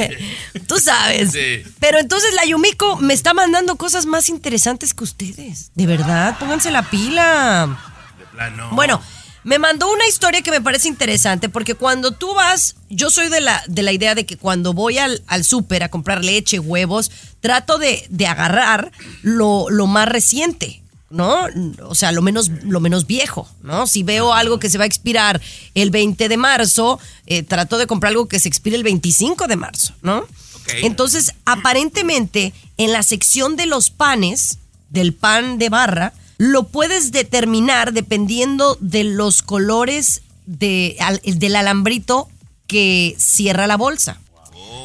Tú 0.67 0.79
sabes. 0.79 1.31
Sí. 1.31 1.61
Pero 1.79 1.99
entonces 1.99 2.33
la 2.33 2.43
Yumiko 2.45 2.97
me 2.97 3.13
está 3.13 3.35
mandando 3.35 3.75
cosas 3.75 4.07
más 4.07 4.29
interesantes 4.29 4.95
que 4.95 5.03
ustedes. 5.03 5.69
De 5.75 5.85
verdad, 5.85 6.39
pónganse 6.39 6.71
la 6.71 6.89
pila. 6.89 7.77
De 8.17 8.25
plano. 8.25 8.69
Bueno, 8.71 8.99
me 9.43 9.59
mandó 9.59 9.91
una 9.91 10.07
historia 10.07 10.41
que 10.41 10.51
me 10.51 10.61
parece 10.61 10.87
interesante 10.87 11.49
porque 11.49 11.75
cuando 11.75 12.11
tú 12.11 12.33
vas, 12.33 12.75
yo 12.89 13.09
soy 13.09 13.29
de 13.29 13.41
la, 13.41 13.63
de 13.67 13.81
la 13.81 13.91
idea 13.91 14.15
de 14.15 14.25
que 14.25 14.37
cuando 14.37 14.73
voy 14.73 14.97
al, 14.97 15.23
al 15.27 15.43
súper 15.43 15.83
a 15.83 15.89
comprar 15.89 16.23
leche, 16.23 16.59
huevos, 16.59 17.11
trato 17.39 17.77
de, 17.77 18.05
de 18.09 18.27
agarrar 18.27 18.91
lo, 19.21 19.69
lo 19.69 19.87
más 19.87 20.07
reciente. 20.07 20.77
¿No? 21.09 21.45
O 21.81 21.93
sea, 21.93 22.13
lo 22.13 22.21
menos, 22.21 22.47
lo 22.63 22.79
menos 22.79 23.05
viejo, 23.05 23.45
¿no? 23.63 23.85
Si 23.85 24.01
veo 24.01 24.33
algo 24.33 24.59
que 24.59 24.69
se 24.69 24.77
va 24.77 24.85
a 24.85 24.87
expirar 24.87 25.41
el 25.75 25.89
20 25.89 26.29
de 26.29 26.37
marzo, 26.37 27.01
eh, 27.25 27.43
trato 27.43 27.77
de 27.77 27.85
comprar 27.85 28.11
algo 28.11 28.29
que 28.29 28.39
se 28.39 28.47
expire 28.47 28.77
el 28.77 28.83
25 28.83 29.47
de 29.47 29.57
marzo, 29.57 29.93
¿no? 30.03 30.25
Entonces, 30.69 31.33
aparentemente, 31.43 32.53
en 32.77 32.93
la 32.93 33.03
sección 33.03 33.57
de 33.57 33.65
los 33.65 33.89
panes, 33.89 34.59
del 34.89 35.13
pan 35.13 35.57
de 35.57 35.67
barra, 35.67 36.13
lo 36.43 36.63
puedes 36.63 37.11
determinar 37.11 37.93
dependiendo 37.93 38.75
de 38.81 39.03
los 39.03 39.43
colores 39.43 40.23
de, 40.47 40.97
al- 40.99 41.21
del 41.23 41.55
alambrito 41.55 42.29
que 42.65 43.13
cierra 43.19 43.67
la 43.67 43.77
bolsa. 43.77 44.19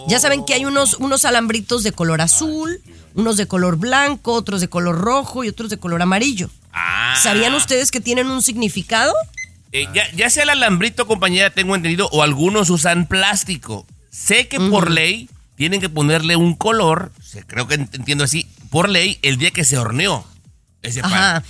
Ya 0.06 0.20
saben 0.20 0.44
que 0.44 0.52
hay 0.52 0.66
unos, 0.66 0.94
unos 0.98 1.24
alambritos 1.24 1.82
de 1.82 1.92
color 1.92 2.20
azul, 2.20 2.82
unos 3.14 3.38
de 3.38 3.46
color 3.48 3.78
blanco, 3.78 4.34
otros 4.34 4.60
de 4.60 4.68
color 4.68 4.98
rojo 4.98 5.44
y 5.44 5.48
otros 5.48 5.70
de 5.70 5.78
color 5.78 6.02
amarillo. 6.02 6.50
¿Sabían 7.22 7.54
ustedes 7.54 7.90
que 7.90 8.02
tienen 8.02 8.26
un 8.30 8.42
significado? 8.42 9.14
Eh, 9.72 9.88
ya, 9.94 10.04
ya 10.14 10.28
sea 10.28 10.42
el 10.42 10.50
alambrito, 10.50 11.06
compañera, 11.06 11.48
tengo 11.48 11.74
entendido, 11.74 12.10
o 12.12 12.22
algunos 12.22 12.68
usan 12.68 13.06
plástico. 13.06 13.86
Sé 14.10 14.46
que 14.46 14.60
por 14.60 14.90
ley 14.90 15.30
tienen 15.56 15.80
que 15.80 15.88
ponerle 15.88 16.36
un 16.36 16.54
color, 16.54 17.12
creo 17.46 17.66
que 17.66 17.78
ent- 17.78 17.94
entiendo 17.94 18.24
así, 18.24 18.46
por 18.68 18.90
ley, 18.90 19.18
el 19.22 19.38
día 19.38 19.52
que 19.52 19.64
se 19.64 19.78
horneó 19.78 20.26
ese 20.82 21.00
pan. 21.00 21.12
Ajá. 21.12 21.44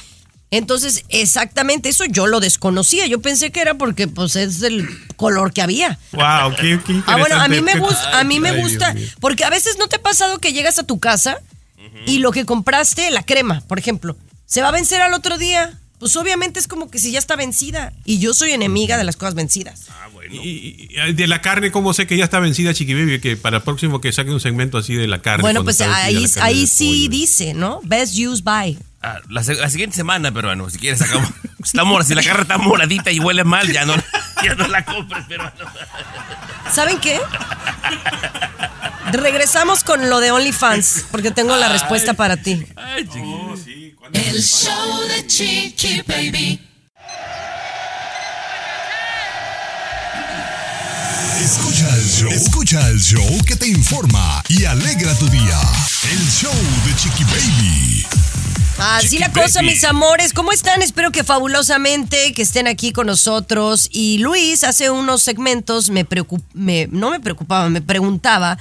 Entonces, 0.50 1.04
exactamente 1.08 1.88
eso 1.88 2.04
yo 2.04 2.26
lo 2.26 2.38
desconocía. 2.40 3.06
Yo 3.06 3.20
pensé 3.20 3.50
que 3.50 3.60
era 3.60 3.74
porque 3.74 4.06
pues 4.06 4.36
es 4.36 4.62
el 4.62 4.88
color 5.16 5.52
que 5.52 5.60
había. 5.60 5.98
Wow, 6.12 6.54
qué, 6.60 6.80
qué 6.86 7.02
Ah, 7.06 7.16
bueno, 7.18 7.40
a 7.40 7.48
mí 7.48 7.60
me 7.60 7.78
gusta, 7.78 8.18
a 8.18 8.24
mí 8.24 8.38
me 8.38 8.52
gusta, 8.60 8.94
porque 9.20 9.44
a 9.44 9.50
veces 9.50 9.76
no 9.78 9.88
te 9.88 9.96
ha 9.96 10.02
pasado 10.02 10.38
que 10.38 10.52
llegas 10.52 10.78
a 10.78 10.84
tu 10.84 11.00
casa 11.00 11.38
y 12.06 12.18
lo 12.18 12.30
que 12.30 12.46
compraste, 12.46 13.10
la 13.10 13.24
crema, 13.24 13.62
por 13.62 13.78
ejemplo, 13.78 14.16
se 14.46 14.62
va 14.62 14.68
a 14.68 14.72
vencer 14.72 15.02
al 15.02 15.14
otro 15.14 15.38
día. 15.38 15.78
Pues 15.98 16.14
obviamente 16.16 16.60
es 16.60 16.68
como 16.68 16.90
que 16.90 16.98
si 16.98 17.10
ya 17.10 17.18
está 17.18 17.36
vencida. 17.36 17.92
Y 18.04 18.18
yo 18.18 18.34
soy 18.34 18.52
enemiga 18.52 18.98
de 18.98 19.04
las 19.04 19.16
cosas 19.16 19.34
vencidas. 19.34 19.86
Y, 20.30 20.88
y 20.90 21.12
de 21.12 21.26
la 21.26 21.40
carne, 21.42 21.70
¿cómo 21.70 21.92
sé 21.94 22.06
que 22.06 22.16
ya 22.16 22.24
está 22.24 22.40
vencida, 22.40 22.72
Chiqui 22.74 22.94
Baby? 22.94 23.20
Que 23.20 23.36
para 23.36 23.58
el 23.58 23.62
próximo 23.62 24.00
que 24.00 24.12
saque 24.12 24.30
un 24.30 24.40
segmento 24.40 24.78
así 24.78 24.94
de 24.94 25.06
la 25.06 25.20
carne. 25.22 25.42
bueno, 25.42 25.64
pues 25.64 25.80
ahí, 25.80 26.24
ahí 26.40 26.66
sí 26.66 27.06
pollo. 27.06 27.20
dice, 27.20 27.54
¿no? 27.54 27.80
Best 27.84 28.14
use 28.18 28.42
by. 28.42 28.78
Ah, 29.02 29.20
la, 29.28 29.42
la 29.42 29.70
siguiente 29.70 29.94
semana, 29.94 30.32
peruano, 30.32 30.68
si 30.70 30.78
quieres 30.78 30.98
sacamos. 31.00 31.28
Está 31.64 31.84
mora, 31.84 32.04
si 32.04 32.14
la 32.14 32.22
carne 32.22 32.42
está 32.42 32.58
moradita 32.58 33.10
y 33.10 33.18
huele 33.18 33.42
mal, 33.42 33.70
ya 33.72 33.84
no, 33.84 33.94
ya 34.44 34.54
no 34.54 34.68
la 34.68 34.84
compres, 34.84 35.24
peruano. 35.26 35.52
¿Saben 36.72 36.98
qué? 37.00 37.18
Regresamos 39.12 39.82
con 39.82 40.08
lo 40.08 40.20
de 40.20 40.30
OnlyFans, 40.30 41.06
porque 41.10 41.32
tengo 41.32 41.56
la 41.56 41.68
respuesta 41.68 42.14
para 42.14 42.36
ti. 42.36 42.64
El 44.12 44.42
show 44.42 45.00
de 45.08 45.26
Chiqui 45.26 46.02
Baby. 46.06 46.60
Escucha 51.40 51.88
el 51.94 52.04
show. 52.04 52.28
Escucha 52.30 52.88
el 52.88 52.98
show 53.00 53.38
que 53.46 53.56
te 53.56 53.68
informa 53.68 54.42
y 54.48 54.64
alegra 54.64 55.14
tu 55.18 55.28
día. 55.28 55.60
El 56.10 56.18
show 56.30 56.52
de 56.86 56.94
Chiqui 56.96 57.24
Baby. 57.24 58.06
Así 58.78 59.08
Chiqui 59.10 59.18
la 59.22 59.30
cosa, 59.32 59.60
Baby. 59.60 59.72
mis 59.72 59.84
amores. 59.84 60.32
¿Cómo 60.32 60.50
están? 60.52 60.80
Espero 60.82 61.12
que 61.12 61.24
fabulosamente, 61.24 62.32
que 62.32 62.42
estén 62.42 62.66
aquí 62.66 62.92
con 62.92 63.06
nosotros. 63.06 63.88
Y 63.92 64.18
Luis, 64.18 64.64
hace 64.64 64.90
unos 64.90 65.22
segmentos 65.22 65.90
me 65.90 66.06
preocup- 66.08 66.42
me- 66.54 66.88
no 66.90 67.10
me 67.10 67.20
preocupaba, 67.20 67.68
me 67.68 67.82
preguntaba. 67.82 68.58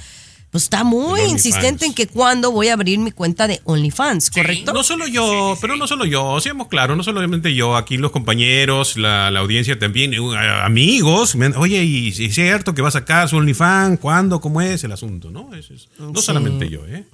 Pues 0.56 0.62
está 0.64 0.84
muy 0.84 1.20
insistente 1.20 1.84
en 1.84 1.92
que 1.92 2.06
cuándo 2.06 2.50
voy 2.50 2.68
a 2.68 2.72
abrir 2.72 2.98
mi 2.98 3.10
cuenta 3.12 3.46
de 3.46 3.60
OnlyFans, 3.64 4.30
¿correcto? 4.30 4.72
No 4.72 4.82
solo 4.82 5.06
yo, 5.06 5.56
pero 5.60 5.76
no 5.76 5.86
solo 5.86 6.06
yo, 6.06 6.40
seamos 6.40 6.68
claros, 6.68 6.96
no 6.96 7.02
solamente 7.02 7.54
yo, 7.54 7.76
aquí 7.76 7.98
los 7.98 8.10
compañeros, 8.10 8.96
la, 8.96 9.30
la 9.30 9.40
audiencia 9.40 9.78
también, 9.78 10.14
eh, 10.14 10.18
amigos, 10.62 11.36
me 11.36 11.46
han- 11.46 11.56
oye, 11.56 11.84
y 11.84 12.08
es 12.08 12.34
cierto 12.34 12.74
que 12.74 12.80
va 12.80 12.88
a 12.88 12.92
sacar 12.92 13.28
su 13.28 13.36
OnlyFans, 13.36 14.00
¿cuándo? 14.00 14.40
¿Cómo 14.40 14.60
es 14.62 14.82
el 14.84 14.92
asunto? 14.92 15.30
No, 15.30 15.54
Eso 15.54 15.74
es- 15.74 15.88
no 15.98 16.14
Sí. 16.20 16.22
solamente 16.26 16.68
yo, 16.70 16.86
¿eh? 16.86 17.04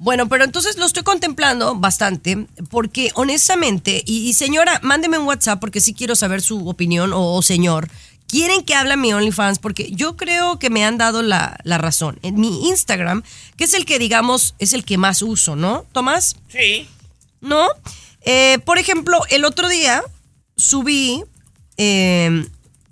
Bueno, 0.00 0.28
pero 0.28 0.44
entonces 0.44 0.76
lo 0.76 0.86
estoy 0.86 1.02
contemplando 1.02 1.74
bastante 1.74 2.46
porque 2.70 3.10
honestamente, 3.14 4.02
y, 4.06 4.28
y 4.28 4.32
señora, 4.32 4.80
mándeme 4.82 5.18
un 5.18 5.26
WhatsApp 5.26 5.60
porque 5.60 5.80
sí 5.80 5.94
quiero 5.94 6.14
saber 6.16 6.40
su 6.42 6.68
opinión 6.68 7.12
o, 7.12 7.34
o 7.34 7.42
señor. 7.42 7.88
¿Quieren 8.28 8.62
que 8.62 8.74
hable 8.74 8.92
a 8.92 8.96
mi 8.96 9.12
OnlyFans? 9.12 9.58
Porque 9.58 9.90
yo 9.90 10.16
creo 10.16 10.58
que 10.58 10.68
me 10.68 10.84
han 10.84 10.98
dado 10.98 11.22
la, 11.22 11.58
la 11.64 11.78
razón. 11.78 12.18
En 12.22 12.38
mi 12.38 12.68
Instagram, 12.68 13.22
que 13.56 13.64
es 13.64 13.74
el 13.74 13.86
que 13.86 13.98
digamos 13.98 14.54
es 14.58 14.74
el 14.74 14.84
que 14.84 14.98
más 14.98 15.22
uso, 15.22 15.56
¿no, 15.56 15.86
Tomás? 15.92 16.36
Sí. 16.48 16.86
¿No? 17.40 17.66
Eh, 18.20 18.58
por 18.66 18.78
ejemplo, 18.78 19.20
el 19.30 19.46
otro 19.46 19.68
día 19.68 20.02
subí 20.56 21.24
eh, 21.78 22.46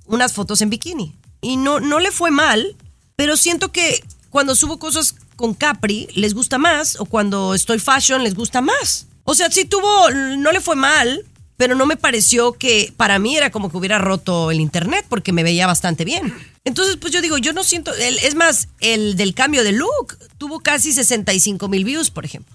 unas 0.06 0.32
fotos 0.32 0.62
en 0.62 0.70
bikini 0.70 1.14
y 1.42 1.58
no, 1.58 1.80
no 1.80 2.00
le 2.00 2.12
fue 2.12 2.30
mal, 2.30 2.74
pero 3.16 3.36
siento 3.36 3.70
que 3.70 4.02
cuando 4.30 4.54
subo 4.54 4.78
cosas 4.78 5.16
con 5.36 5.52
Capri 5.52 6.08
les 6.14 6.32
gusta 6.32 6.56
más 6.56 6.98
o 6.98 7.04
cuando 7.04 7.54
estoy 7.54 7.78
fashion 7.78 8.24
les 8.24 8.34
gusta 8.34 8.62
más. 8.62 9.06
O 9.24 9.34
sea, 9.34 9.50
sí 9.50 9.64
tuvo, 9.64 10.10
no 10.10 10.52
le 10.52 10.60
fue 10.60 10.76
mal, 10.76 11.26
pero 11.56 11.74
no 11.74 11.86
me 11.86 11.96
pareció 11.96 12.52
que 12.52 12.92
para 12.96 13.18
mí 13.18 13.36
era 13.36 13.50
como 13.50 13.70
que 13.70 13.76
hubiera 13.76 13.98
roto 13.98 14.50
el 14.50 14.60
internet 14.60 15.06
porque 15.08 15.32
me 15.32 15.42
veía 15.42 15.66
bastante 15.66 16.04
bien. 16.04 16.34
Entonces, 16.64 16.96
pues 16.96 17.12
yo 17.12 17.22
digo, 17.22 17.38
yo 17.38 17.52
no 17.52 17.64
siento, 17.64 17.94
el- 17.94 18.18
es 18.18 18.34
más, 18.34 18.68
el 18.80 19.16
del 19.16 19.34
cambio 19.34 19.64
de 19.64 19.72
look 19.72 20.18
tuvo 20.38 20.60
casi 20.60 20.92
65 20.92 21.68
mil 21.68 21.84
views, 21.84 22.10
por 22.10 22.24
ejemplo. 22.24 22.54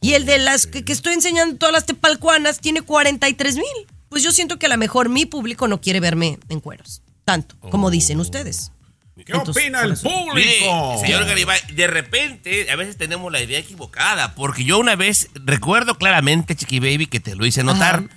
Y 0.00 0.14
el 0.14 0.26
de 0.26 0.38
las 0.38 0.66
que, 0.66 0.84
que 0.84 0.92
estoy 0.92 1.14
enseñando 1.14 1.56
todas 1.56 1.72
las 1.72 1.86
tepalcuanas 1.86 2.58
tiene 2.58 2.82
43 2.82 3.54
mil. 3.56 3.64
Pues 4.08 4.22
yo 4.24 4.32
siento 4.32 4.58
que 4.58 4.66
a 4.66 4.68
lo 4.68 4.76
mejor 4.76 5.08
mi 5.08 5.24
público 5.24 5.68
no 5.68 5.80
quiere 5.80 6.00
verme 6.00 6.38
en 6.48 6.60
cueros. 6.60 7.00
Tanto, 7.24 7.54
como 7.70 7.88
dicen 7.90 8.18
ustedes. 8.18 8.72
¿Qué 9.24 9.34
opina 9.34 9.82
el 9.82 9.92
público? 9.96 10.34
Mire, 10.34 11.00
señor 11.06 11.24
Garibay, 11.26 11.60
de 11.74 11.86
repente 11.86 12.70
a 12.72 12.76
veces 12.76 12.96
tenemos 12.96 13.30
la 13.30 13.40
idea 13.40 13.58
equivocada, 13.60 14.34
porque 14.34 14.64
yo 14.64 14.78
una 14.78 14.96
vez 14.96 15.28
recuerdo 15.34 15.96
claramente, 15.96 16.56
Chiqui 16.56 16.80
Baby, 16.80 17.06
que 17.06 17.20
te 17.20 17.36
lo 17.36 17.46
hice 17.46 17.62
notar. 17.62 18.08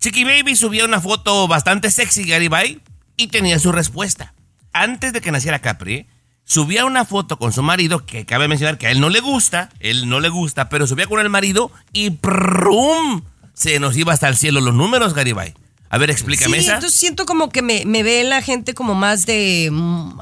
Chiqui 0.00 0.24
Baby 0.24 0.56
subía 0.56 0.86
una 0.86 0.98
foto 0.98 1.46
bastante 1.46 1.90
sexy, 1.90 2.24
Garibay, 2.24 2.80
y 3.18 3.26
tenía 3.26 3.58
su 3.58 3.70
respuesta. 3.70 4.32
Antes 4.72 5.12
de 5.12 5.20
que 5.20 5.30
naciera 5.30 5.58
Capri, 5.58 6.06
subía 6.42 6.86
una 6.86 7.04
foto 7.04 7.38
con 7.38 7.52
su 7.52 7.62
marido, 7.62 8.06
que 8.06 8.24
cabe 8.24 8.48
mencionar 8.48 8.78
que 8.78 8.86
a 8.86 8.92
él 8.92 9.00
no 9.00 9.10
le 9.10 9.20
gusta, 9.20 9.68
él 9.78 10.08
no 10.08 10.20
le 10.20 10.30
gusta, 10.30 10.70
pero 10.70 10.86
subía 10.86 11.06
con 11.06 11.20
el 11.20 11.28
marido 11.28 11.70
y 11.92 12.08
¡prum! 12.08 13.24
Se 13.52 13.78
nos 13.78 13.94
iba 13.94 14.14
hasta 14.14 14.28
el 14.28 14.38
cielo 14.38 14.62
los 14.62 14.72
números, 14.72 15.12
Garibay. 15.12 15.52
A 15.92 15.98
ver, 15.98 16.08
explícame 16.10 16.58
Sí, 16.58 16.64
esa. 16.66 16.74
entonces 16.76 16.98
siento 16.98 17.26
como 17.26 17.48
que 17.50 17.62
me, 17.62 17.84
me 17.84 18.02
ve 18.04 18.22
la 18.24 18.40
gente 18.42 18.74
como 18.74 18.94
más 18.94 19.26
de, 19.26 19.68
mm, 19.72 20.20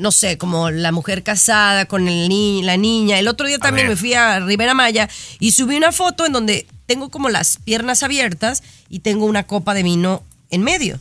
no 0.00 0.10
sé, 0.10 0.38
como 0.38 0.70
la 0.70 0.90
mujer 0.90 1.22
casada 1.22 1.84
con 1.84 2.08
el 2.08 2.28
ni- 2.30 2.62
la 2.62 2.78
niña. 2.78 3.18
El 3.18 3.28
otro 3.28 3.46
día 3.46 3.58
también 3.58 3.88
me 3.88 3.96
fui 3.96 4.14
a 4.14 4.40
Rivera 4.40 4.72
Maya 4.72 5.08
y 5.38 5.52
subí 5.52 5.76
una 5.76 5.92
foto 5.92 6.24
en 6.24 6.32
donde 6.32 6.66
tengo 6.86 7.10
como 7.10 7.28
las 7.28 7.58
piernas 7.58 8.02
abiertas 8.02 8.62
y 8.88 9.00
tengo 9.00 9.26
una 9.26 9.46
copa 9.46 9.74
de 9.74 9.82
vino 9.82 10.24
en 10.50 10.62
medio. 10.62 10.98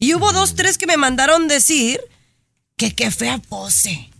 Y 0.00 0.12
hubo 0.14 0.32
dos, 0.32 0.56
tres 0.56 0.76
que 0.76 0.86
me 0.88 0.96
mandaron 0.96 1.46
decir 1.48 2.00
que 2.76 2.94
qué 2.96 3.10
fea 3.12 3.38
pose. 3.38 4.10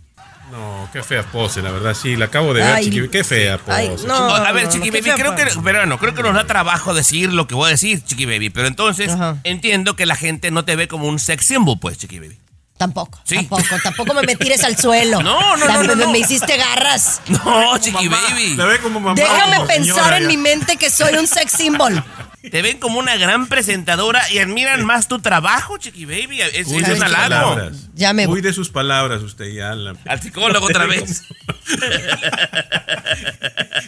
No, 0.51 0.89
qué 0.93 1.03
fea 1.03 1.23
pose, 1.23 1.61
la 1.61 1.71
verdad, 1.71 1.93
sí, 1.93 2.15
la 2.15 2.25
acabo 2.25 2.53
de 2.53 2.61
ver, 2.63 2.73
Ay, 2.75 2.85
Chiqui 2.85 2.99
Baby, 3.01 3.09
qué 3.11 3.23
fea 3.25 3.57
pose. 3.57 3.71
ay, 3.77 3.95
no. 4.07 4.13
a 4.33 4.51
ver, 4.53 4.65
no, 4.65 4.71
Chiqui 4.71 4.91
Baby, 4.91 5.11
creo 5.15 5.35
que, 5.35 5.45
pero 5.63 5.85
no, 5.85 5.97
creo 5.97 6.13
que 6.13 6.23
nos 6.23 6.33
da 6.33 6.45
trabajo 6.45 6.93
decir 6.93 7.33
lo 7.33 7.47
que 7.47 7.55
voy 7.55 7.67
a 7.67 7.71
decir, 7.71 8.01
Chiqui 8.03 8.25
Baby. 8.25 8.49
Pero 8.49 8.67
entonces 8.67 9.11
entiendo 9.43 9.95
que 9.97 10.05
la 10.05 10.15
gente 10.15 10.49
no 10.51 10.63
te 10.63 10.75
ve 10.77 10.87
como 10.87 11.07
un 11.07 11.19
sex 11.19 11.45
symbol, 11.45 11.77
pues, 11.79 11.97
Chiqui 11.97 12.19
Baby. 12.19 12.37
Tampoco, 12.77 13.19
Sí. 13.23 13.35
tampoco, 13.37 13.63
tampoco 13.83 14.13
me 14.13 14.21
me 14.21 14.35
tires 14.35 14.63
al 14.63 14.77
suelo. 14.77 15.21
No, 15.23 15.57
no, 15.57 15.57
no, 15.57 15.65
También 15.65 15.97
no, 15.97 16.05
no. 16.05 16.11
Me 16.11 16.19
hiciste 16.19 16.55
garras. 16.57 17.21
No, 17.27 17.75
Chiqui 17.79 18.07
Baby. 18.07 18.55
Te 18.55 18.63
ve 18.63 18.77
como 18.79 18.99
mamá. 18.99 19.15
Déjame 19.15 19.55
como 19.57 19.67
pensar 19.67 19.95
señora, 19.95 20.17
en 20.17 20.23
ya. 20.23 20.29
mi 20.29 20.37
mente 20.37 20.77
que 20.77 20.89
soy 20.91 21.15
un 21.15 21.25
sex 21.27 21.51
symbol. 21.51 22.03
Te 22.51 22.61
ven 22.61 22.77
como 22.79 22.99
una 22.99 23.15
gran 23.17 23.47
presentadora 23.47 24.21
y 24.31 24.39
admiran 24.39 24.85
más 24.85 25.07
tu 25.07 25.19
trabajo, 25.19 25.77
Chiqui 25.77 26.05
Baby. 26.05 26.41
Es, 26.41 26.67
Uy, 26.67 26.77
es 26.77 26.85
de 26.87 26.93
un 26.93 26.97
sus 26.97 27.01
halago. 27.05 27.55
palabras. 27.55 27.77
Ya 27.93 28.13
me 28.13 28.27
Uy, 28.27 28.41
de 28.41 28.53
sus 28.53 28.69
palabras 28.69 29.21
usted 29.21 29.51
ya. 29.53 29.75
La... 29.75 29.93
Al 30.05 30.21
psicólogo 30.21 30.65
otra 30.67 30.85
vez. 30.87 31.23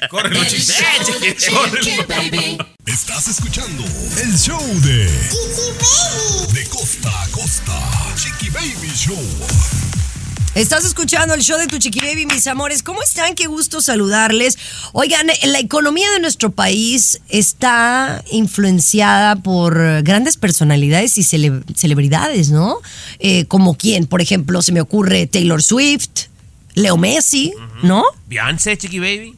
Córrelo, 0.10 0.44
Chiqui. 0.46 0.74
Chiqui 1.06 1.36
Chiqui 1.36 1.98
Baby. 2.08 2.58
Estás 2.86 3.28
escuchando 3.28 3.84
el 4.22 4.38
show 4.38 4.62
de 4.82 5.10
Chiqui 5.30 5.72
Baby. 5.80 6.54
De 6.54 6.66
costa 6.70 7.24
a 7.24 7.28
costa. 7.30 7.74
Chiqui 8.16 8.50
Baby 8.50 8.92
Show. 8.96 9.18
Estás 10.56 10.84
escuchando 10.84 11.34
el 11.36 11.42
show 11.42 11.58
de 11.60 11.68
Tu 11.68 11.78
Chiqui 11.78 12.02
Baby, 12.02 12.26
mis 12.26 12.46
amores. 12.48 12.84
¿Cómo 12.84 13.02
están? 13.04 13.36
Qué 13.36 13.46
gusto 13.48 13.82
saludarles. 13.82 14.58
Oigan, 14.94 15.28
la 15.46 15.60
economía 15.60 16.10
de 16.12 16.20
nuestro 16.20 16.52
país 16.52 17.22
está 17.30 18.24
influenciada 18.32 19.38
por 19.38 20.02
grandes 20.04 20.38
personalidades 20.38 21.18
y 21.18 21.22
cele- 21.22 21.64
celebridades, 21.76 22.50
¿no? 22.50 22.80
Eh, 23.20 23.46
como 23.46 23.76
quién, 23.78 24.06
por 24.08 24.22
ejemplo, 24.22 24.62
se 24.62 24.72
me 24.74 24.82
ocurre 24.82 25.28
Taylor 25.28 25.62
Swift, 25.64 26.10
Leo 26.74 26.98
Messi, 26.98 27.54
¿no? 27.84 28.04
Beyoncé, 28.28 28.78
Chiqui 28.78 29.00
Baby. 29.00 29.36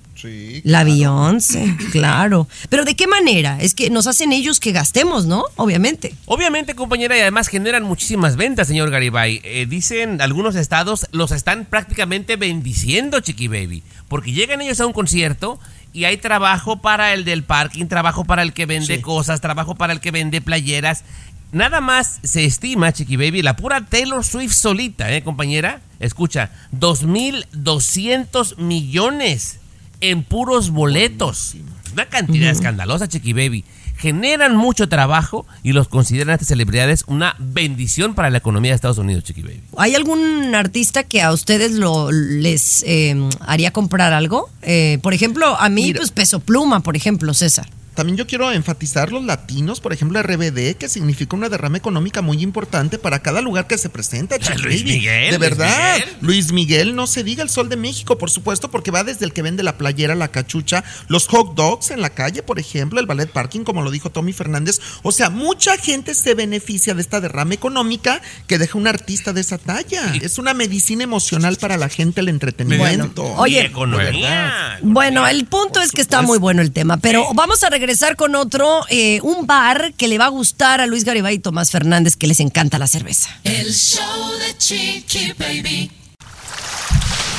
La 0.63 0.83
Beyoncé, 0.83 1.75
claro. 1.91 2.47
Pero 2.69 2.85
¿de 2.85 2.95
qué 2.95 3.07
manera? 3.07 3.57
Es 3.59 3.73
que 3.73 3.89
nos 3.89 4.07
hacen 4.07 4.31
ellos 4.31 4.59
que 4.59 4.71
gastemos, 4.71 5.25
¿no? 5.25 5.45
Obviamente. 5.55 6.13
Obviamente, 6.25 6.75
compañera, 6.75 7.17
y 7.17 7.21
además 7.21 7.47
generan 7.47 7.83
muchísimas 7.83 8.35
ventas, 8.35 8.67
señor 8.67 8.89
Garibay. 8.89 9.41
Eh, 9.43 9.65
dicen 9.67 10.21
algunos 10.21 10.55
estados 10.55 11.07
los 11.11 11.31
están 11.31 11.65
prácticamente 11.65 12.35
bendiciendo, 12.35 13.19
Chiqui 13.19 13.47
Baby. 13.47 13.83
Porque 14.07 14.31
llegan 14.31 14.61
ellos 14.61 14.79
a 14.79 14.85
un 14.85 14.93
concierto 14.93 15.59
y 15.93 16.05
hay 16.05 16.17
trabajo 16.17 16.81
para 16.81 17.13
el 17.13 17.25
del 17.25 17.43
parking, 17.43 17.87
trabajo 17.87 18.25
para 18.25 18.43
el 18.43 18.53
que 18.53 18.65
vende 18.65 19.01
cosas, 19.01 19.41
trabajo 19.41 19.75
para 19.75 19.93
el 19.93 19.99
que 19.99 20.11
vende 20.11 20.41
playeras. 20.41 21.03
Nada 21.51 21.81
más 21.81 22.19
se 22.23 22.45
estima, 22.45 22.93
Chiqui 22.93 23.17
Baby, 23.17 23.41
la 23.41 23.57
pura 23.57 23.85
Taylor 23.85 24.23
Swift 24.23 24.53
solita, 24.53 25.11
¿eh, 25.11 25.21
compañera? 25.21 25.81
Escucha, 25.99 26.49
2.200 26.71 28.57
millones 28.57 29.60
en 30.01 30.23
puros 30.23 30.71
boletos. 30.71 31.55
Una 31.93 32.05
cantidad 32.05 32.49
escandalosa, 32.49 33.07
Chiqui 33.07 33.33
Baby. 33.33 33.65
Generan 33.97 34.55
mucho 34.55 34.89
trabajo 34.89 35.45
y 35.61 35.73
los 35.73 35.87
consideran 35.87 36.31
a 36.31 36.33
estas 36.33 36.47
celebridades 36.47 37.03
una 37.05 37.35
bendición 37.37 38.15
para 38.15 38.31
la 38.31 38.39
economía 38.39 38.71
de 38.71 38.75
Estados 38.75 38.97
Unidos, 38.97 39.23
Chiqui 39.23 39.43
Baby. 39.43 39.61
¿Hay 39.77 39.93
algún 39.93 40.55
artista 40.55 41.03
que 41.03 41.21
a 41.21 41.31
ustedes 41.31 41.73
lo 41.73 42.11
les 42.11 42.83
eh, 42.87 43.15
haría 43.41 43.71
comprar 43.71 44.13
algo? 44.13 44.49
Eh, 44.63 44.97
por 45.03 45.13
ejemplo, 45.13 45.55
a 45.59 45.69
mí, 45.69 45.93
pues 45.93 46.11
Peso 46.11 46.39
Pluma, 46.39 46.79
por 46.79 46.95
ejemplo, 46.95 47.33
César. 47.33 47.67
También 47.93 48.17
yo 48.17 48.25
quiero 48.25 48.49
enfatizar 48.51 49.11
los 49.11 49.23
latinos, 49.25 49.81
por 49.81 49.91
ejemplo, 49.91 50.21
RBD, 50.21 50.75
que 50.77 50.87
significa 50.87 51.35
una 51.35 51.49
derrama 51.49 51.77
económica 51.77 52.21
muy 52.21 52.41
importante 52.41 52.97
para 52.97 53.21
cada 53.21 53.41
lugar 53.41 53.67
que 53.67 53.77
se 53.77 53.89
presenta. 53.89 54.37
Luis. 54.63 54.85
Miguel, 54.85 55.31
De 55.31 55.37
Luis 55.37 55.39
verdad. 55.39 55.95
Miguel. 55.95 56.17
Luis 56.21 56.51
Miguel, 56.53 56.95
no 56.95 57.05
se 57.05 57.23
diga 57.25 57.43
el 57.43 57.49
sol 57.49 57.67
de 57.67 57.75
México, 57.75 58.17
por 58.17 58.31
supuesto, 58.31 58.71
porque 58.71 58.91
va 58.91 59.03
desde 59.03 59.25
el 59.25 59.33
que 59.33 59.41
vende 59.41 59.61
la 59.61 59.77
playera, 59.77 60.15
la 60.15 60.29
cachucha, 60.29 60.85
los 61.09 61.27
hot 61.27 61.53
dogs 61.55 61.91
en 61.91 61.99
la 61.99 62.11
calle, 62.11 62.43
por 62.43 62.59
ejemplo, 62.59 62.99
el 63.01 63.07
ballet 63.07 63.29
parking, 63.29 63.61
como 63.61 63.81
lo 63.81 63.91
dijo 63.91 64.09
Tommy 64.09 64.31
Fernández. 64.31 64.79
O 65.03 65.11
sea, 65.11 65.29
mucha 65.29 65.77
gente 65.77 66.13
se 66.15 66.33
beneficia 66.33 66.93
de 66.93 67.01
esta 67.01 67.19
derrama 67.19 67.53
económica 67.53 68.21
que 68.47 68.57
deja 68.57 68.77
un 68.77 68.87
artista 68.87 69.33
de 69.33 69.41
esa 69.41 69.57
talla. 69.57 70.13
Es 70.21 70.37
una 70.37 70.53
medicina 70.53 71.03
emocional 71.03 71.57
para 71.57 71.75
la 71.75 71.89
gente, 71.89 72.21
el 72.21 72.29
entretenimiento. 72.29 73.25
oye, 73.35 73.69
verdad. 73.69 74.79
Bueno, 74.81 75.27
el 75.27 75.45
punto 75.45 75.81
es 75.81 75.91
que 75.91 76.01
está 76.01 76.21
muy 76.21 76.37
bueno 76.37 76.61
el 76.61 76.71
tema, 76.71 76.95
pero 76.97 77.27
vamos 77.33 77.61
a 77.63 77.69
regresar 77.69 77.80
con 78.15 78.35
otro, 78.35 78.85
eh, 78.89 79.19
un 79.23 79.47
bar 79.47 79.93
que 79.97 80.07
le 80.07 80.17
va 80.17 80.25
a 80.25 80.29
gustar 80.29 80.81
a 80.81 80.87
Luis 80.87 81.03
Garibay 81.03 81.35
y 81.35 81.39
Tomás 81.39 81.71
Fernández, 81.71 82.15
que 82.15 82.27
les 82.27 82.39
encanta 82.39 82.77
la 82.77 82.87
cerveza. 82.87 83.29
El 83.43 83.73
show 83.73 84.31
de 84.39 84.57
Chiqui 84.57 85.33
Baby. 85.37 85.91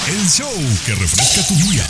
El 0.09 0.28
show 0.28 0.51
que 0.84 0.95
refresca 0.95 1.47
tu 1.47 1.55
día. 1.55 1.86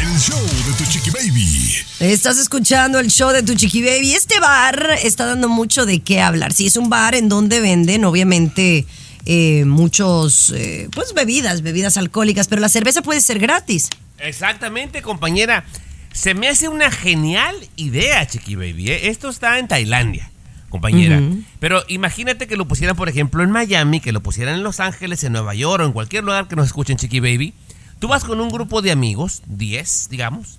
El 0.00 0.18
show 0.18 0.40
de 0.40 0.72
tu 0.72 0.90
chiqui 0.90 1.10
baby. 1.10 1.74
Estás 2.00 2.38
escuchando 2.38 2.98
el 2.98 3.10
show 3.10 3.30
de 3.30 3.42
tu 3.42 3.54
Chiqui 3.54 3.82
Baby. 3.82 4.14
Este 4.14 4.40
bar 4.40 4.98
está 5.02 5.26
dando 5.26 5.48
mucho 5.48 5.84
de 5.84 6.00
qué 6.00 6.20
hablar. 6.22 6.54
Sí, 6.54 6.66
es 6.66 6.76
un 6.76 6.88
bar 6.88 7.14
en 7.14 7.28
donde 7.28 7.60
venden, 7.60 8.04
obviamente, 8.04 8.86
eh, 9.26 9.64
muchos, 9.66 10.52
eh, 10.56 10.88
pues 10.92 11.12
bebidas, 11.12 11.60
bebidas 11.60 11.98
alcohólicas, 11.98 12.48
pero 12.48 12.62
la 12.62 12.70
cerveza 12.70 13.02
puede 13.02 13.20
ser 13.20 13.38
gratis. 13.38 13.90
Exactamente, 14.18 15.02
compañera. 15.02 15.64
Se 16.12 16.34
me 16.34 16.48
hace 16.48 16.68
una 16.68 16.90
genial 16.90 17.54
idea, 17.76 18.26
Chiqui 18.26 18.56
Baby. 18.56 18.90
¿eh? 18.90 19.08
Esto 19.08 19.28
está 19.28 19.58
en 19.58 19.68
Tailandia, 19.68 20.30
compañera. 20.68 21.20
Pero 21.60 21.84
imagínate 21.88 22.46
que 22.46 22.56
lo 22.56 22.66
pusieran, 22.66 22.96
por 22.96 23.08
ejemplo, 23.08 23.42
en 23.42 23.50
Miami, 23.50 24.00
que 24.00 24.12
lo 24.12 24.22
pusieran 24.22 24.54
en 24.54 24.62
Los 24.62 24.80
Ángeles, 24.80 25.22
en 25.24 25.32
Nueva 25.32 25.54
York 25.54 25.82
o 25.82 25.86
en 25.86 25.92
cualquier 25.92 26.24
lugar 26.24 26.48
que 26.48 26.56
nos 26.56 26.66
escuchen, 26.66 26.96
Chiqui 26.96 27.20
Baby. 27.20 27.54
Tú 27.98 28.08
vas 28.08 28.24
con 28.24 28.40
un 28.40 28.48
grupo 28.48 28.80
de 28.82 28.90
amigos, 28.92 29.42
10, 29.46 30.08
digamos, 30.10 30.58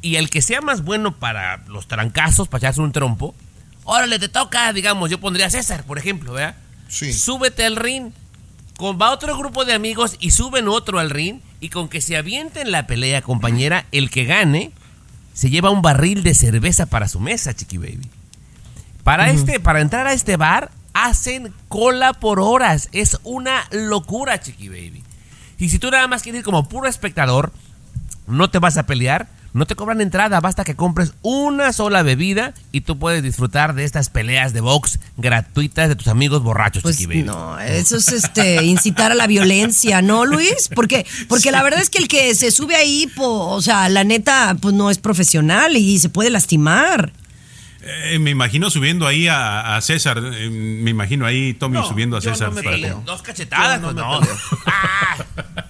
y 0.00 0.16
el 0.16 0.30
que 0.30 0.42
sea 0.42 0.60
más 0.60 0.82
bueno 0.82 1.18
para 1.18 1.58
los 1.68 1.86
trancazos, 1.86 2.48
para 2.48 2.58
echarse 2.58 2.80
un 2.80 2.92
trompo, 2.92 3.34
órale, 3.84 4.18
te 4.18 4.28
toca, 4.28 4.72
digamos, 4.72 5.10
yo 5.10 5.18
pondría 5.18 5.46
a 5.46 5.50
César, 5.50 5.84
por 5.84 5.98
ejemplo, 5.98 6.32
¿verdad? 6.32 6.56
Súbete 7.12 7.64
al 7.64 7.76
ring. 7.76 8.12
Con, 8.76 9.00
va 9.00 9.10
otro 9.10 9.36
grupo 9.36 9.64
de 9.64 9.74
amigos 9.74 10.16
y 10.20 10.30
suben 10.30 10.68
otro 10.68 10.98
al 10.98 11.10
ring. 11.10 11.40
Y 11.60 11.68
con 11.68 11.88
que 11.88 12.00
se 12.00 12.16
avienten 12.16 12.72
la 12.72 12.86
pelea, 12.86 13.22
compañera, 13.22 13.86
el 13.92 14.10
que 14.10 14.24
gane 14.24 14.72
se 15.32 15.50
lleva 15.50 15.70
un 15.70 15.82
barril 15.82 16.22
de 16.22 16.34
cerveza 16.34 16.86
para 16.86 17.08
su 17.08 17.20
mesa, 17.20 17.54
Chiqui 17.54 17.78
Baby. 17.78 18.08
Para, 19.04 19.30
este, 19.30 19.60
para 19.60 19.80
entrar 19.80 20.06
a 20.06 20.12
este 20.12 20.36
bar, 20.36 20.70
hacen 20.92 21.52
cola 21.68 22.12
por 22.12 22.40
horas. 22.40 22.88
Es 22.92 23.18
una 23.24 23.66
locura, 23.70 24.40
Chiqui 24.40 24.68
Baby. 24.68 25.02
Y 25.58 25.68
si 25.68 25.78
tú 25.78 25.90
nada 25.90 26.08
más 26.08 26.22
quieres 26.22 26.40
ir 26.40 26.44
como 26.44 26.68
puro 26.68 26.88
espectador, 26.88 27.52
no 28.26 28.50
te 28.50 28.58
vas 28.58 28.76
a 28.76 28.86
pelear, 28.86 29.28
no 29.54 29.66
te 29.66 29.74
cobran 29.76 30.00
entrada, 30.00 30.40
basta 30.40 30.64
que 30.64 30.74
compres 30.74 31.12
una 31.22 31.72
sola 31.72 32.02
bebida 32.02 32.54
y 32.72 32.82
tú 32.82 32.98
puedes 32.98 33.22
disfrutar 33.22 33.74
de 33.74 33.84
estas 33.84 34.08
peleas 34.08 34.52
de 34.52 34.60
box 34.60 34.98
gratuitas 35.18 35.88
de 35.88 35.96
tus 35.96 36.08
amigos 36.08 36.42
borrachos, 36.42 36.82
Chiqui. 36.96 37.06
Pues 37.06 37.26
No, 37.26 37.58
eso 37.60 37.96
es 37.96 38.08
este 38.12 38.64
incitar 38.64 39.12
a 39.12 39.14
la 39.14 39.26
violencia, 39.26 40.00
¿no, 40.02 40.24
Luis? 40.26 40.68
Porque, 40.74 41.06
porque 41.28 41.50
la 41.50 41.62
verdad 41.62 41.80
es 41.80 41.90
que 41.90 41.98
el 41.98 42.08
que 42.08 42.34
se 42.34 42.50
sube 42.50 42.76
ahí, 42.76 43.06
po- 43.14 43.48
o 43.48 43.60
sea, 43.62 43.88
la 43.88 44.04
neta, 44.04 44.56
pues 44.60 44.74
no 44.74 44.90
es 44.90 44.98
profesional 44.98 45.76
y 45.76 45.98
se 45.98 46.08
puede 46.08 46.30
lastimar. 46.30 47.12
Eh, 47.84 48.18
me 48.20 48.30
imagino 48.30 48.70
subiendo 48.70 49.06
ahí 49.06 49.26
a, 49.28 49.76
a 49.76 49.80
César. 49.80 50.18
eh, 50.34 50.48
me 50.50 50.90
imagino 50.90 51.26
ahí 51.26 51.52
Tommy 51.54 51.78
subiendo 51.86 52.16
a 52.16 52.20
yo 52.20 52.30
no 52.30 52.36
César. 52.36 52.52
me 52.52 52.62
para- 52.62 52.76
peleo. 52.76 53.02
Dos 53.04 53.22
cachetadas, 53.22 53.80
Yo 53.80 53.92
no 53.92 54.18
pues 54.20 54.30
no. 54.30 54.36
Ah, 54.66 55.16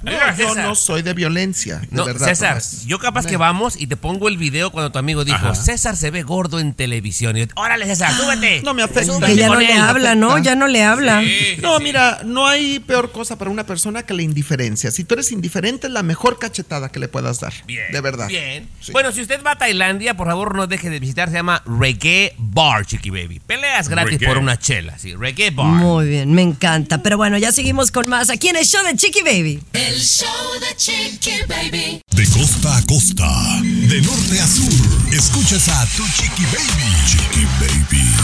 No, 0.02 0.10
mira, 0.10 0.36
yo 0.36 0.54
no 0.54 0.74
soy 0.74 1.02
de 1.02 1.14
violencia, 1.14 1.78
de 1.78 1.88
No, 1.90 2.04
verdad. 2.04 2.26
César, 2.26 2.48
Tomás. 2.50 2.84
yo 2.86 2.98
capaz 2.98 3.24
que 3.26 3.36
vamos 3.36 3.80
y 3.80 3.86
te 3.86 3.96
pongo 3.96 4.28
el 4.28 4.36
video 4.36 4.70
cuando 4.70 4.90
tu 4.92 4.98
amigo 4.98 5.24
dijo, 5.24 5.36
Ajá. 5.38 5.54
César 5.54 5.96
se 5.96 6.10
ve 6.10 6.22
gordo 6.22 6.58
en 6.60 6.74
televisión. 6.74 7.36
Y 7.36 7.40
yo, 7.40 7.46
órale, 7.54 7.86
César, 7.86 8.12
súbete. 8.12 8.62
No 8.62 8.74
me 8.74 8.82
afecta. 8.82 9.04
Súbete 9.12 9.26
Que 9.32 9.36
ya 9.38 9.48
no 9.48 9.56
le 9.56 9.72
él". 9.72 9.80
habla, 9.80 10.14
¿no? 10.14 10.38
Ya 10.38 10.54
no 10.56 10.66
le 10.66 10.82
habla. 10.84 11.22
No, 11.60 11.78
mira, 11.80 12.20
no 12.24 12.46
hay 12.46 12.80
peor 12.80 13.12
cosa 13.12 13.38
para 13.38 13.50
una 13.50 13.64
persona 13.64 14.02
que 14.02 14.12
la 14.14 14.22
indiferencia. 14.22 14.90
Si 14.90 15.04
tú 15.04 15.14
eres 15.14 15.30
indiferente, 15.32 15.86
es 15.86 15.92
la 15.92 16.02
mejor 16.02 16.38
cachetada 16.38 16.90
que 16.90 16.98
le 16.98 17.08
puedas 17.08 17.40
dar. 17.40 17.52
Bien, 17.66 17.90
de 17.92 18.00
verdad. 18.00 18.28
Bien. 18.28 18.68
Bueno, 18.92 19.12
si 19.12 19.20
usted 19.22 19.42
va 19.44 19.52
a 19.52 19.58
Tailandia, 19.58 20.16
por 20.16 20.26
favor 20.26 20.54
no 20.56 20.66
deje 20.66 20.90
de 20.90 20.98
visitar. 21.00 21.28
Se 21.30 21.36
llama 21.36 21.62
Reggae 22.02 22.34
Bar, 22.36 22.84
Chiqui 22.84 23.10
Baby. 23.10 23.38
Peleas 23.38 23.88
gratis 23.88 24.14
Reggae. 24.14 24.26
por 24.26 24.38
una 24.38 24.58
chela. 24.58 24.98
Sí, 24.98 25.14
Reggae 25.14 25.50
Bar. 25.50 25.66
Muy 25.68 26.08
bien, 26.08 26.32
me 26.32 26.42
encanta. 26.42 27.00
Pero 27.00 27.16
bueno, 27.16 27.38
ya 27.38 27.52
seguimos 27.52 27.92
con 27.92 28.08
más 28.08 28.28
aquí 28.28 28.48
en 28.48 28.56
el 28.56 28.64
show 28.64 28.84
de 28.84 28.96
Chiqui 28.96 29.22
Baby. 29.22 29.62
El 29.72 30.00
show 30.00 30.26
de 30.60 30.74
Chiqui 30.76 31.42
Baby. 31.48 32.00
De 32.10 32.26
costa 32.26 32.76
a 32.76 32.82
costa, 32.86 33.28
de 33.62 34.02
norte 34.02 34.40
a 34.40 34.46
sur, 34.48 35.14
escuchas 35.14 35.68
a 35.68 35.86
tu 35.96 36.04
chiqui 36.08 36.44
baby. 36.46 36.92
Chiqui 37.06 37.46
baby. 37.60 38.16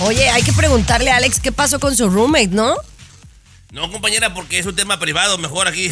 Oye, 0.00 0.28
hay 0.28 0.42
que 0.42 0.52
preguntarle 0.52 1.10
a 1.10 1.16
Alex 1.16 1.40
qué 1.40 1.52
pasó 1.52 1.80
con 1.80 1.96
su 1.96 2.10
roommate, 2.10 2.48
¿no? 2.48 2.76
No, 3.72 3.90
compañera, 3.90 4.34
porque 4.34 4.58
es 4.58 4.66
un 4.66 4.76
tema 4.76 4.98
privado. 5.00 5.38
Mejor 5.38 5.68
aquí. 5.68 5.90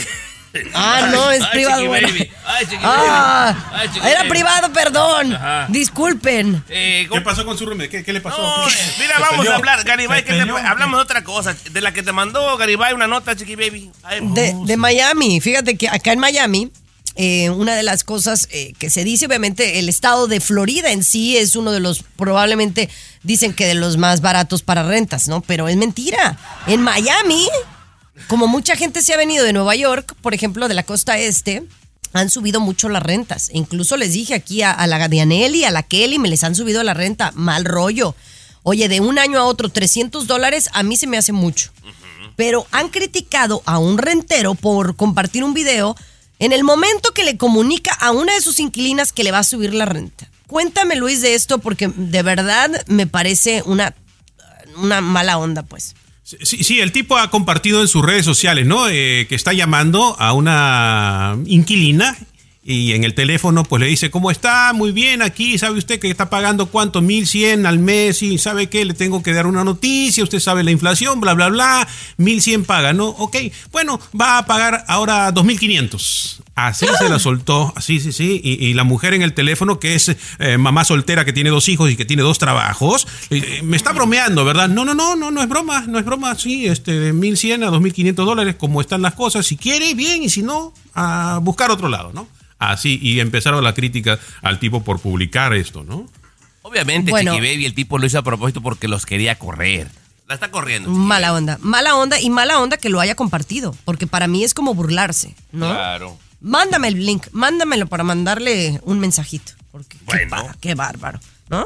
Ah, 0.74 1.08
no, 1.12 1.30
es 1.30 1.42
Ay, 1.42 1.48
privado. 1.52 1.76
Chiqui 1.78 1.88
bueno. 1.88 2.08
Baby. 2.08 2.30
Ay, 2.46 2.64
Chiqui 2.66 2.82
Ah, 2.84 3.54
Baby. 3.54 3.76
Ay, 3.80 3.88
Chiqui 3.92 4.06
era 4.06 4.18
Baby. 4.20 4.28
privado, 4.30 4.72
perdón. 4.72 5.34
Ajá. 5.34 5.66
Disculpen. 5.68 6.64
Eh, 6.68 7.08
¿Qué 7.12 7.20
pasó 7.22 7.44
con 7.44 7.58
su 7.58 7.66
roommate? 7.66 7.88
¿Qué, 7.90 8.04
qué 8.04 8.12
le 8.12 8.20
pasó? 8.20 8.40
No, 8.40 8.66
¿Qué- 8.66 8.72
eh, 8.74 8.94
mira, 9.00 9.18
vamos 9.18 9.38
peleó? 9.38 9.52
a 9.52 9.56
hablar, 9.56 9.84
Garibay, 9.84 10.20
¿Se 10.20 10.26
que 10.26 10.32
te- 10.34 10.40
hablamos 10.66 10.98
de 10.98 11.02
otra 11.02 11.24
cosa, 11.24 11.56
de 11.70 11.80
la 11.80 11.92
que 11.92 12.02
te 12.02 12.12
mandó 12.12 12.56
Garibay 12.56 12.92
una 12.94 13.06
nota, 13.06 13.34
Chiqui 13.34 13.56
Baby. 13.56 13.90
Ay, 14.04 14.20
De, 14.22 14.54
de 14.64 14.76
Miami. 14.76 15.40
Fíjate 15.40 15.76
que 15.76 15.88
acá 15.88 16.12
en 16.12 16.20
Miami, 16.20 16.70
eh, 17.16 17.50
una 17.50 17.74
de 17.74 17.82
las 17.82 18.04
cosas 18.04 18.48
eh, 18.52 18.72
que 18.78 18.90
se 18.90 19.02
dice, 19.04 19.26
obviamente, 19.26 19.78
el 19.80 19.88
estado 19.88 20.26
de 20.28 20.40
Florida 20.40 20.90
en 20.92 21.02
sí 21.04 21.36
es 21.36 21.56
uno 21.56 21.72
de 21.72 21.80
los, 21.80 22.02
probablemente 22.16 22.88
dicen 23.22 23.52
que 23.54 23.66
de 23.66 23.74
los 23.74 23.96
más 23.96 24.20
baratos 24.20 24.62
para 24.62 24.82
rentas, 24.84 25.26
¿no? 25.28 25.40
Pero 25.40 25.68
es 25.68 25.76
mentira. 25.76 26.36
En 26.66 26.80
Miami, 26.82 27.48
como 28.28 28.46
mucha 28.46 28.76
gente 28.76 29.02
se 29.02 29.14
ha 29.14 29.16
venido 29.16 29.44
de 29.44 29.52
Nueva 29.52 29.74
York, 29.74 30.14
por 30.20 30.34
ejemplo, 30.34 30.68
de 30.68 30.74
la 30.74 30.82
costa 30.82 31.18
este, 31.18 31.64
han 32.12 32.30
subido 32.30 32.60
mucho 32.60 32.88
las 32.88 33.02
rentas. 33.02 33.50
Incluso 33.52 33.96
les 33.96 34.12
dije 34.12 34.34
aquí 34.34 34.62
a, 34.62 34.70
a 34.70 34.86
la 34.86 35.08
Dianelli, 35.08 35.64
a 35.64 35.70
la 35.70 35.82
Kelly, 35.82 36.18
me 36.18 36.28
les 36.28 36.44
han 36.44 36.54
subido 36.54 36.82
la 36.82 36.94
renta. 36.94 37.32
Mal 37.34 37.64
rollo. 37.64 38.14
Oye, 38.62 38.88
de 38.88 39.00
un 39.00 39.18
año 39.18 39.38
a 39.38 39.44
otro, 39.44 39.68
300 39.68 40.26
dólares, 40.26 40.70
a 40.72 40.82
mí 40.82 40.96
se 40.96 41.06
me 41.06 41.18
hace 41.18 41.32
mucho 41.32 41.70
pero 42.36 42.66
han 42.70 42.88
criticado 42.88 43.62
a 43.66 43.78
un 43.78 43.98
rentero 43.98 44.54
por 44.54 44.96
compartir 44.96 45.44
un 45.44 45.54
video 45.54 45.96
en 46.38 46.52
el 46.52 46.64
momento 46.64 47.12
que 47.12 47.24
le 47.24 47.36
comunica 47.36 47.92
a 47.94 48.10
una 48.10 48.34
de 48.34 48.40
sus 48.40 48.58
inquilinas 48.58 49.12
que 49.12 49.24
le 49.24 49.32
va 49.32 49.38
a 49.38 49.44
subir 49.44 49.72
la 49.72 49.86
renta. 49.86 50.28
Cuéntame, 50.46 50.96
Luis, 50.96 51.22
de 51.22 51.34
esto 51.34 51.58
porque 51.58 51.88
de 51.94 52.22
verdad 52.22 52.70
me 52.86 53.06
parece 53.06 53.62
una, 53.66 53.94
una 54.76 55.00
mala 55.00 55.38
onda, 55.38 55.62
pues. 55.62 55.94
Sí, 56.24 56.64
sí, 56.64 56.80
el 56.80 56.90
tipo 56.90 57.18
ha 57.18 57.30
compartido 57.30 57.82
en 57.82 57.88
sus 57.88 58.02
redes 58.02 58.24
sociales, 58.24 58.64
¿no? 58.64 58.88
Eh, 58.88 59.26
que 59.28 59.34
está 59.34 59.52
llamando 59.52 60.16
a 60.18 60.32
una 60.32 61.36
inquilina 61.44 62.16
y 62.64 62.92
en 62.92 63.04
el 63.04 63.14
teléfono 63.14 63.62
pues 63.62 63.80
le 63.80 63.86
dice, 63.86 64.10
¿cómo 64.10 64.30
está? 64.30 64.72
Muy 64.72 64.90
bien, 64.90 65.20
aquí, 65.20 65.58
¿sabe 65.58 65.76
usted 65.76 66.00
que 66.00 66.10
está 66.10 66.30
pagando 66.30 66.66
cuánto? 66.66 67.02
1100 67.02 67.66
al 67.66 67.78
mes 67.78 68.22
y 68.22 68.38
¿sabe 68.38 68.68
qué? 68.68 68.86
Le 68.86 68.94
tengo 68.94 69.22
que 69.22 69.34
dar 69.34 69.46
una 69.46 69.64
noticia, 69.64 70.24
usted 70.24 70.40
sabe 70.40 70.64
la 70.64 70.70
inflación, 70.70 71.20
bla, 71.20 71.34
bla, 71.34 71.50
bla, 71.50 71.86
1100 72.16 72.64
paga, 72.64 72.94
¿no? 72.94 73.08
Ok, 73.08 73.36
bueno, 73.70 74.00
va 74.18 74.38
a 74.38 74.46
pagar 74.46 74.84
ahora 74.88 75.30
2500. 75.30 76.40
Así 76.54 76.86
se 76.98 77.08
la 77.08 77.18
soltó, 77.18 77.72
así, 77.76 77.98
sí, 77.98 78.12
sí, 78.12 78.40
y, 78.42 78.74
la 78.74 78.84
mujer 78.84 79.12
en 79.12 79.22
el 79.22 79.34
teléfono 79.34 79.80
que 79.80 79.96
es 79.96 80.16
eh, 80.38 80.56
mamá 80.56 80.84
soltera 80.84 81.24
que 81.24 81.32
tiene 81.32 81.50
dos 81.50 81.68
hijos 81.68 81.90
y 81.90 81.96
que 81.96 82.04
tiene 82.04 82.22
dos 82.22 82.38
trabajos, 82.38 83.08
eh, 83.30 83.60
me 83.64 83.76
está 83.76 83.92
bromeando, 83.92 84.44
¿verdad? 84.44 84.68
No, 84.68 84.84
no, 84.84 84.94
no, 84.94 85.16
no, 85.16 85.32
no 85.32 85.42
es 85.42 85.48
broma, 85.48 85.84
no 85.88 85.98
es 85.98 86.04
broma, 86.04 86.34
sí, 86.36 86.66
este, 86.66 86.92
de 86.92 87.12
1100 87.12 87.64
a 87.64 87.66
2500 87.66 88.24
dólares, 88.24 88.54
como 88.56 88.80
están 88.80 89.02
las 89.02 89.14
cosas, 89.14 89.44
si 89.44 89.56
quiere, 89.56 89.94
bien, 89.94 90.22
y 90.22 90.30
si 90.30 90.42
no, 90.42 90.72
a 90.94 91.40
buscar 91.42 91.72
otro 91.72 91.88
lado, 91.88 92.12
¿no? 92.14 92.28
Así, 92.70 92.98
y 93.02 93.20
empezaron 93.20 93.62
la 93.64 93.74
crítica 93.74 94.18
al 94.42 94.58
tipo 94.58 94.82
por 94.84 95.00
publicar 95.00 95.54
esto, 95.54 95.84
¿no? 95.84 96.06
Obviamente, 96.62 97.10
Bueno. 97.10 97.32
Chiqui 97.34 97.46
Baby, 97.46 97.66
el 97.66 97.74
tipo 97.74 97.98
lo 97.98 98.06
hizo 98.06 98.18
a 98.18 98.22
propósito 98.22 98.60
porque 98.62 98.88
los 98.88 99.04
quería 99.06 99.38
correr. 99.38 99.88
La 100.26 100.34
está 100.34 100.50
corriendo. 100.50 100.88
Mala 100.88 101.34
onda, 101.34 101.58
mala 101.60 101.96
onda 101.96 102.18
y 102.18 102.30
mala 102.30 102.58
onda 102.58 102.78
que 102.78 102.88
lo 102.88 103.00
haya 103.00 103.14
compartido, 103.14 103.76
porque 103.84 104.06
para 104.06 104.26
mí 104.26 104.42
es 104.44 104.54
como 104.54 104.72
burlarse, 104.72 105.34
¿no? 105.52 105.66
Claro. 105.68 106.18
Mándame 106.40 106.88
el 106.88 107.04
link, 107.04 107.26
mándamelo 107.32 107.86
para 107.86 108.04
mandarle 108.04 108.80
un 108.84 108.98
mensajito, 109.00 109.52
porque 109.70 109.98
qué, 110.10 110.26
pa- 110.26 110.56
qué 110.60 110.74
bárbaro, 110.74 111.20
¿no? 111.50 111.64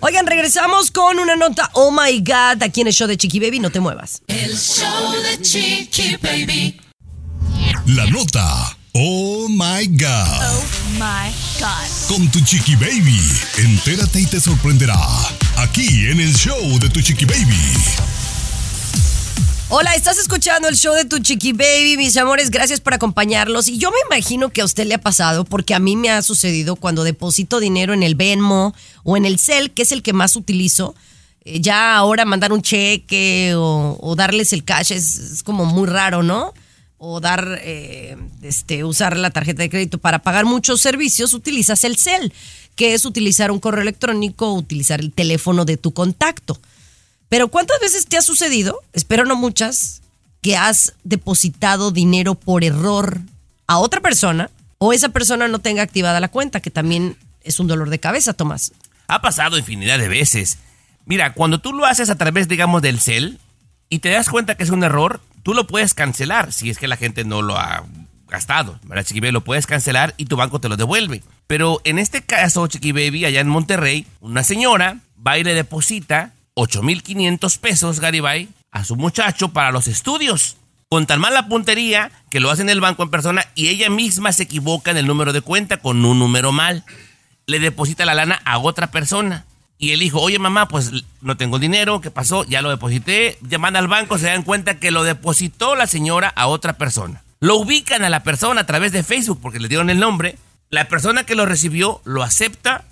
Oigan, 0.00 0.26
regresamos 0.26 0.90
con 0.90 1.18
una 1.18 1.36
nota, 1.36 1.68
oh 1.74 1.90
my 1.90 2.18
God, 2.20 2.62
aquí 2.62 2.80
en 2.80 2.86
el 2.86 2.92
show 2.94 3.06
de 3.06 3.16
Chiqui 3.18 3.38
Baby, 3.40 3.58
no 3.60 3.70
te 3.70 3.80
muevas. 3.80 4.22
El 4.26 4.56
show 4.56 5.12
de 5.22 5.40
Chiqui 5.42 6.16
Baby. 6.22 6.80
La 7.86 8.06
nota. 8.06 8.76
Oh 8.92 9.46
my 9.48 9.86
God. 9.86 10.42
Oh 10.42 10.64
my 10.98 11.30
God. 11.60 11.86
Con 12.08 12.28
tu 12.30 12.40
chiqui 12.40 12.74
baby. 12.76 13.20
Entérate 13.58 14.20
y 14.20 14.26
te 14.26 14.40
sorprenderá. 14.40 14.98
Aquí 15.56 16.06
en 16.06 16.20
el 16.20 16.34
show 16.34 16.78
de 16.80 16.88
tu 16.88 17.00
chiqui 17.00 17.24
baby. 17.24 17.74
Hola, 19.68 19.94
estás 19.94 20.18
escuchando 20.18 20.66
el 20.66 20.76
show 20.76 20.92
de 20.96 21.04
tu 21.04 21.20
Chiqui 21.20 21.52
Baby, 21.52 21.96
mis 21.96 22.16
amores, 22.16 22.50
gracias 22.50 22.80
por 22.80 22.92
acompañarlos. 22.92 23.68
Y 23.68 23.78
yo 23.78 23.92
me 23.92 23.98
imagino 24.10 24.48
que 24.50 24.62
a 24.62 24.64
usted 24.64 24.84
le 24.84 24.94
ha 24.96 25.00
pasado, 25.00 25.44
porque 25.44 25.74
a 25.74 25.78
mí 25.78 25.94
me 25.94 26.10
ha 26.10 26.22
sucedido 26.22 26.74
cuando 26.74 27.04
deposito 27.04 27.60
dinero 27.60 27.94
en 27.94 28.02
el 28.02 28.16
Venmo 28.16 28.74
o 29.04 29.16
en 29.16 29.26
el 29.26 29.38
Cel, 29.38 29.70
que 29.70 29.82
es 29.82 29.92
el 29.92 30.02
que 30.02 30.12
más 30.12 30.34
utilizo. 30.34 30.96
eh, 31.44 31.60
ya 31.60 31.94
ahora 31.94 32.24
mandar 32.24 32.52
un 32.52 32.62
cheque 32.62 33.52
o, 33.54 33.96
o 34.00 34.16
darles 34.16 34.52
el 34.52 34.64
cash 34.64 34.90
es, 34.90 35.14
es 35.14 35.42
como 35.44 35.64
muy 35.66 35.86
raro, 35.86 36.24
¿no? 36.24 36.52
O 37.02 37.18
dar, 37.18 37.58
eh, 37.62 38.18
este, 38.42 38.84
usar 38.84 39.16
la 39.16 39.30
tarjeta 39.30 39.62
de 39.62 39.70
crédito 39.70 39.96
para 39.96 40.18
pagar 40.18 40.44
muchos 40.44 40.82
servicios, 40.82 41.32
utilizas 41.32 41.82
el 41.84 41.96
Cel, 41.96 42.30
que 42.76 42.92
es 42.92 43.06
utilizar 43.06 43.50
un 43.50 43.58
correo 43.58 43.80
electrónico 43.80 44.52
utilizar 44.52 45.00
el 45.00 45.10
teléfono 45.10 45.64
de 45.64 45.78
tu 45.78 45.92
contacto. 45.92 46.60
Pero 47.30 47.48
¿cuántas 47.48 47.80
veces 47.80 48.04
te 48.04 48.18
ha 48.18 48.22
sucedido, 48.22 48.78
espero 48.92 49.24
no 49.24 49.34
muchas, 49.34 50.02
que 50.42 50.58
has 50.58 50.92
depositado 51.02 51.90
dinero 51.90 52.34
por 52.34 52.64
error 52.64 53.20
a 53.66 53.78
otra 53.78 54.02
persona 54.02 54.50
o 54.76 54.92
esa 54.92 55.08
persona 55.08 55.48
no 55.48 55.60
tenga 55.60 55.82
activada 55.82 56.20
la 56.20 56.28
cuenta, 56.28 56.60
que 56.60 56.70
también 56.70 57.16
es 57.42 57.60
un 57.60 57.66
dolor 57.66 57.88
de 57.88 57.98
cabeza, 57.98 58.34
Tomás? 58.34 58.72
Ha 59.08 59.22
pasado 59.22 59.56
infinidad 59.56 59.98
de 59.98 60.08
veces. 60.08 60.58
Mira, 61.06 61.32
cuando 61.32 61.60
tú 61.60 61.72
lo 61.72 61.86
haces 61.86 62.10
a 62.10 62.18
través, 62.18 62.46
digamos, 62.46 62.82
del 62.82 63.00
cel 63.00 63.38
y 63.90 63.98
te 63.98 64.08
das 64.08 64.30
cuenta 64.30 64.54
que 64.54 64.62
es 64.62 64.70
un 64.70 64.84
error, 64.84 65.20
tú 65.42 65.52
lo 65.52 65.66
puedes 65.66 65.92
cancelar 65.92 66.52
si 66.52 66.70
es 66.70 66.78
que 66.78 66.88
la 66.88 66.96
gente 66.96 67.24
no 67.24 67.42
lo 67.42 67.58
ha 67.58 67.84
gastado. 68.28 68.78
¿Verdad, 68.84 69.04
Chiqui 69.04 69.20
Baby? 69.20 69.32
Lo 69.32 69.44
puedes 69.44 69.66
cancelar 69.66 70.14
y 70.16 70.26
tu 70.26 70.36
banco 70.36 70.60
te 70.60 70.68
lo 70.68 70.76
devuelve. 70.76 71.22
Pero 71.46 71.80
en 71.84 71.98
este 71.98 72.22
caso, 72.22 72.66
Chiqui 72.68 72.92
Baby, 72.92 73.24
allá 73.24 73.40
en 73.40 73.48
Monterrey, 73.48 74.06
una 74.20 74.44
señora 74.44 74.98
va 75.26 75.36
y 75.36 75.44
le 75.44 75.54
deposita 75.54 76.32
8.500 76.54 77.58
pesos, 77.58 78.00
Garibay, 78.00 78.48
a 78.70 78.84
su 78.84 78.96
muchacho 78.96 79.48
para 79.48 79.72
los 79.72 79.88
estudios. 79.88 80.56
Con 80.88 81.06
tan 81.06 81.20
mala 81.20 81.48
puntería 81.48 82.10
que 82.30 82.40
lo 82.40 82.50
hace 82.50 82.62
en 82.62 82.70
el 82.70 82.80
banco 82.80 83.02
en 83.02 83.10
persona 83.10 83.46
y 83.54 83.68
ella 83.68 83.90
misma 83.90 84.32
se 84.32 84.44
equivoca 84.44 84.90
en 84.90 84.96
el 84.96 85.06
número 85.06 85.32
de 85.32 85.40
cuenta 85.40 85.78
con 85.78 86.04
un 86.04 86.18
número 86.18 86.52
mal. 86.52 86.84
Le 87.46 87.58
deposita 87.58 88.04
la 88.04 88.14
lana 88.14 88.40
a 88.44 88.58
otra 88.58 88.90
persona. 88.90 89.44
Y 89.82 89.92
el 89.92 90.02
hijo, 90.02 90.20
oye 90.20 90.38
mamá, 90.38 90.68
pues 90.68 90.90
no 91.22 91.38
tengo 91.38 91.58
dinero, 91.58 92.02
¿qué 92.02 92.10
pasó? 92.10 92.44
Ya 92.44 92.60
lo 92.60 92.68
deposité. 92.68 93.38
Llaman 93.40 93.76
al 93.76 93.88
banco, 93.88 94.18
se 94.18 94.26
dan 94.26 94.42
cuenta 94.42 94.78
que 94.78 94.90
lo 94.90 95.04
depositó 95.04 95.74
la 95.74 95.86
señora 95.86 96.28
a 96.36 96.48
otra 96.48 96.74
persona. 96.74 97.24
Lo 97.40 97.56
ubican 97.56 98.04
a 98.04 98.10
la 98.10 98.22
persona 98.22 98.60
a 98.60 98.66
través 98.66 98.92
de 98.92 99.02
Facebook 99.02 99.40
porque 99.40 99.58
le 99.58 99.68
dieron 99.68 99.88
el 99.88 99.98
nombre. 99.98 100.36
La 100.68 100.86
persona 100.88 101.24
que 101.24 101.34
lo 101.34 101.46
recibió 101.46 102.02
lo 102.04 102.22
acepta 102.22 102.84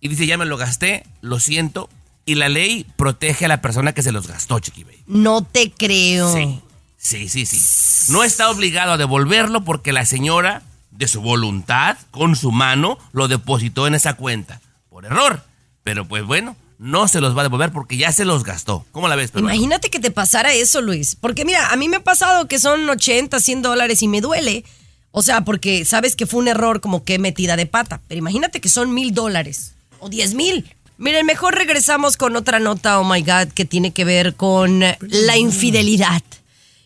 y 0.00 0.08
dice, 0.08 0.26
ya 0.26 0.36
me 0.36 0.44
lo 0.44 0.56
gasté, 0.56 1.06
lo 1.20 1.38
siento. 1.38 1.88
Y 2.24 2.34
la 2.34 2.48
ley 2.48 2.86
protege 2.96 3.44
a 3.44 3.48
la 3.48 3.62
persona 3.62 3.92
que 3.92 4.02
se 4.02 4.10
los 4.10 4.26
gastó, 4.26 4.58
Chiqui 4.58 4.82
Baby. 4.82 5.04
No 5.06 5.44
te 5.44 5.70
creo. 5.70 6.34
Sí. 6.34 6.60
Sí, 6.96 7.28
sí, 7.28 7.46
sí. 7.46 8.12
No 8.12 8.24
está 8.24 8.50
obligado 8.50 8.94
a 8.94 8.96
devolverlo 8.96 9.62
porque 9.62 9.92
la 9.92 10.04
señora, 10.06 10.62
de 10.90 11.06
su 11.06 11.20
voluntad, 11.20 11.98
con 12.10 12.34
su 12.34 12.50
mano, 12.50 12.98
lo 13.12 13.28
depositó 13.28 13.86
en 13.86 13.94
esa 13.94 14.14
cuenta. 14.14 14.60
Por 14.90 15.04
error. 15.04 15.51
Pero 15.82 16.06
pues 16.06 16.24
bueno, 16.24 16.56
no 16.78 17.06
se 17.06 17.20
los 17.20 17.36
va 17.36 17.42
a 17.42 17.44
devolver 17.44 17.72
porque 17.72 17.96
ya 17.96 18.10
se 18.10 18.24
los 18.24 18.42
gastó. 18.42 18.84
¿Cómo 18.90 19.08
la 19.08 19.16
ves? 19.16 19.30
Imagínate 19.36 19.88
que 19.88 20.00
te 20.00 20.10
pasara 20.10 20.52
eso, 20.52 20.80
Luis. 20.80 21.16
Porque 21.16 21.44
mira, 21.44 21.68
a 21.70 21.76
mí 21.76 21.88
me 21.88 21.98
ha 21.98 22.04
pasado 22.04 22.48
que 22.48 22.58
son 22.58 22.88
80, 22.88 23.38
100 23.38 23.62
dólares 23.62 24.02
y 24.02 24.08
me 24.08 24.20
duele. 24.20 24.64
O 25.12 25.22
sea, 25.22 25.42
porque 25.42 25.84
sabes 25.84 26.16
que 26.16 26.26
fue 26.26 26.40
un 26.40 26.48
error 26.48 26.80
como 26.80 27.04
que 27.04 27.18
metida 27.18 27.56
de 27.56 27.66
pata. 27.66 28.00
Pero 28.08 28.18
imagínate 28.18 28.60
que 28.60 28.68
son 28.68 28.92
mil 28.92 29.14
dólares 29.14 29.74
o 30.00 30.08
10 30.08 30.34
mil. 30.34 30.74
Miren, 30.98 31.24
mejor 31.26 31.54
regresamos 31.54 32.16
con 32.16 32.34
otra 32.36 32.58
nota, 32.58 32.98
oh 32.98 33.04
my 33.04 33.22
God, 33.22 33.52
que 33.54 33.64
tiene 33.64 33.92
que 33.92 34.04
ver 34.04 34.34
con 34.34 34.80
la 34.80 35.36
infidelidad. 35.36 36.22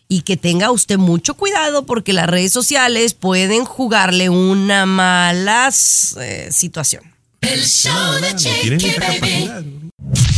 Y 0.09 0.21
que 0.21 0.37
tenga 0.37 0.71
usted 0.71 0.97
mucho 0.97 1.33
cuidado 1.33 1.85
porque 1.85 2.13
las 2.13 2.27
redes 2.27 2.53
sociales 2.53 3.13
pueden 3.13 3.65
jugarle 3.65 4.29
una 4.29 4.85
mala 4.85 5.69
eh, 5.69 6.49
situación. 6.51 7.16
El 7.49 7.65
show 7.65 8.13
de 8.21 8.35
Chiqui 8.35 8.95
Baby. 8.99 9.49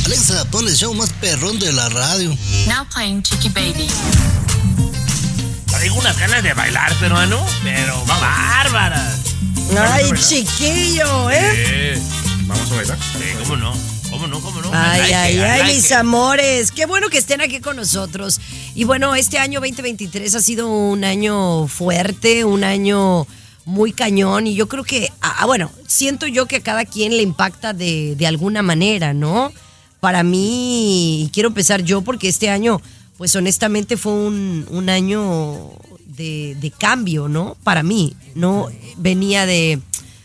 Alexa, 0.06 0.46
pon 0.52 0.68
el 0.68 0.76
show 0.76 0.94
más 0.94 1.10
perrón 1.20 1.58
de 1.60 1.72
la 1.74 1.90
radio. 1.90 2.30
Now 2.68 2.86
playing 2.94 3.24
Chiqui 3.24 3.50
Baby. 3.50 3.88
Traigo 5.66 5.96
unas 5.96 6.18
ganas 6.20 6.44
de 6.44 6.54
bailar, 6.54 6.94
peruano, 7.00 7.44
pero 7.64 8.04
bárbaras. 8.06 9.18
Ay, 9.92 10.12
chiquillo, 10.18 11.30
¿eh? 11.32 11.40
Eh, 11.96 12.02
Vamos 12.48 12.72
a 12.72 12.76
bailar. 12.76 12.98
Sí, 12.98 13.26
¿cómo 13.40 13.56
no? 13.56 13.74
¿Cómo 14.10 14.28
no? 14.28 14.40
¿Cómo 14.42 14.62
no? 14.62 14.70
Ay, 14.74 15.02
like 15.02 15.16
ay, 15.16 15.36
it, 15.36 15.42
ay, 15.42 15.60
like 15.62 15.74
mis 15.74 15.86
it. 15.86 15.92
amores. 15.94 16.72
Qué 16.72 16.86
bueno 16.86 17.10
que 17.10 17.18
estén 17.18 17.42
aquí 17.42 17.60
con 17.60 17.76
nosotros. 17.76 18.40
Y 18.76 18.84
bueno, 18.84 19.16
este 19.16 19.38
año 19.40 19.60
2023 19.60 20.36
ha 20.36 20.42
sido 20.42 20.68
un 20.68 21.04
año 21.04 21.68
fuerte, 21.68 22.46
un 22.46 22.64
año 22.64 23.28
muy 23.70 23.92
cañón. 23.94 24.48
Y 24.48 24.56
yo 24.56 24.68
creo 24.68 24.84
que, 24.84 25.12
ah, 25.22 25.46
bueno, 25.46 25.72
siento 25.88 26.26
yo 26.28 26.48
que 26.48 26.58
a 26.58 26.62
cada 26.62 26.86
quien 26.86 27.16
le 27.16 27.22
impacta 27.24 27.74
de, 27.74 28.16
de 28.16 28.28
alguna 28.28 28.62
manera, 28.62 29.14
¿no? 29.14 29.52
Para 30.00 30.24
mí, 30.24 31.24
y 31.24 31.30
quiero 31.30 31.50
empezar 31.50 31.84
yo 31.84 32.02
porque 32.02 32.28
este 32.28 32.50
año, 32.50 32.82
pues 33.18 33.36
honestamente 33.36 33.96
fue 33.96 34.14
un, 34.14 34.66
un 34.72 34.90
año 34.90 35.72
de, 36.08 36.56
de 36.60 36.72
cambio, 36.72 37.28
¿no? 37.28 37.56
Para 37.64 37.84
mí, 37.84 38.16
¿no? 38.34 38.70
Venía 38.98 39.46
de, 39.46 39.80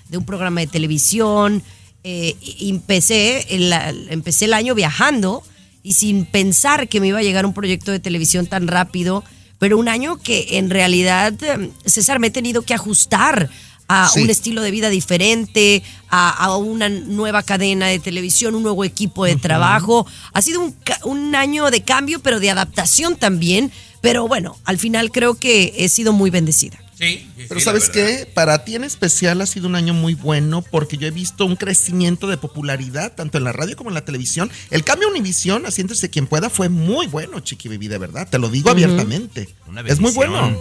de 0.08 0.16
un 0.16 0.24
programa 0.24 0.60
de 0.60 0.66
televisión. 0.68 1.62
eh, 2.04 2.36
empecé, 2.60 3.46
el, 3.54 3.72
empecé 4.10 4.44
el 4.44 4.52
año 4.52 4.74
viajando 4.74 5.42
y 5.82 5.94
sin 5.94 6.26
pensar 6.26 6.86
que 6.88 7.00
me 7.00 7.08
iba 7.08 7.18
a 7.18 7.22
llegar 7.22 7.46
un 7.46 7.54
proyecto 7.54 7.90
de 7.90 7.98
televisión 7.98 8.46
tan 8.46 8.68
rápido, 8.68 9.24
pero 9.64 9.78
un 9.78 9.88
año 9.88 10.18
que 10.18 10.58
en 10.58 10.68
realidad, 10.68 11.32
eh, 11.42 11.70
César, 11.86 12.18
me 12.18 12.26
he 12.26 12.30
tenido 12.30 12.60
que 12.60 12.74
ajustar 12.74 13.48
a 13.88 14.10
Sí. 14.10 14.20
un 14.20 14.28
estilo 14.28 14.60
de 14.60 14.70
vida 14.70 14.90
diferente, 14.90 15.82
a, 16.10 16.28
a 16.28 16.54
una 16.58 16.90
nueva 16.90 17.42
cadena 17.42 17.86
de 17.86 17.98
televisión, 17.98 18.54
un 18.54 18.62
nuevo 18.62 18.84
equipo 18.84 19.24
de 19.24 19.36
trabajo. 19.36 20.06
Ha 20.34 20.42
sido 20.42 20.70
un 21.06 21.34
año 21.34 21.70
de 21.70 21.80
cambio, 21.82 22.20
pero 22.20 22.40
de 22.40 22.50
adaptación 22.50 23.16
también. 23.16 23.72
Pero 24.02 24.28
bueno, 24.28 24.58
al 24.66 24.76
final 24.76 25.10
creo 25.10 25.32
que 25.32 25.72
he 25.78 25.88
sido 25.88 26.12
muy 26.12 26.28
bendecida. 26.28 26.78
Sí, 26.98 27.28
Pero 27.48 27.60
¿sabes 27.60 27.88
qué? 27.88 28.28
Para 28.32 28.64
ti 28.64 28.76
en 28.76 28.84
especial 28.84 29.40
ha 29.40 29.46
sido 29.46 29.66
un 29.66 29.74
año 29.74 29.92
muy 29.94 30.14
bueno 30.14 30.62
porque 30.62 30.96
yo 30.96 31.08
he 31.08 31.10
visto 31.10 31.44
un 31.44 31.56
crecimiento 31.56 32.28
de 32.28 32.36
popularidad 32.36 33.12
tanto 33.12 33.36
en 33.36 33.44
la 33.44 33.52
radio 33.52 33.76
como 33.76 33.90
en 33.90 33.94
la 33.94 34.04
televisión. 34.04 34.50
El 34.70 34.84
cambio 34.84 35.08
a 35.08 35.10
Univisión, 35.10 35.66
asiéntese 35.66 36.08
quien 36.08 36.26
pueda, 36.28 36.50
fue 36.50 36.68
muy 36.68 37.08
bueno, 37.08 37.40
Chiqui 37.40 37.68
Baby, 37.68 37.88
de 37.88 37.98
verdad. 37.98 38.28
Te 38.28 38.38
lo 38.38 38.48
digo 38.48 38.70
Ujú. 38.70 38.76
abiertamente. 38.78 39.48
Una 39.66 39.80
Es 39.80 39.98
muy 39.98 40.12
bueno. 40.12 40.56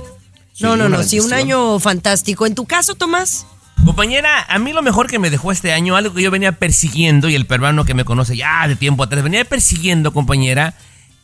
Sí, 0.54 0.64
no, 0.64 0.76
no, 0.76 0.90
no, 0.90 1.04
sí, 1.04 1.20
un 1.20 1.34
año 1.34 1.80
fantástico. 1.80 2.46
¿En 2.46 2.56
tu 2.56 2.66
caso, 2.66 2.96
Tomás? 2.96 3.46
Compañera, 3.86 4.44
a 4.48 4.60
mí 4.60 4.72
lo 4.72 4.82
mejor 4.82 5.08
que 5.08 5.20
me 5.20 5.30
dejó 5.30 5.52
este 5.52 5.74
año, 5.74 5.96
algo 5.96 6.14
que 6.14 6.22
yo 6.22 6.32
venía 6.32 6.54
persiguiendo, 6.54 7.28
y 7.28 7.36
el 7.36 7.46
peruano 7.46 7.86
que 7.86 7.94
me 7.94 8.06
conoce 8.06 8.38
ya 8.38 8.68
de 8.68 8.76
tiempo 8.76 9.04
atrás, 9.04 9.24
venía 9.24 9.44
persiguiendo, 9.46 10.14
compañera, 10.14 10.76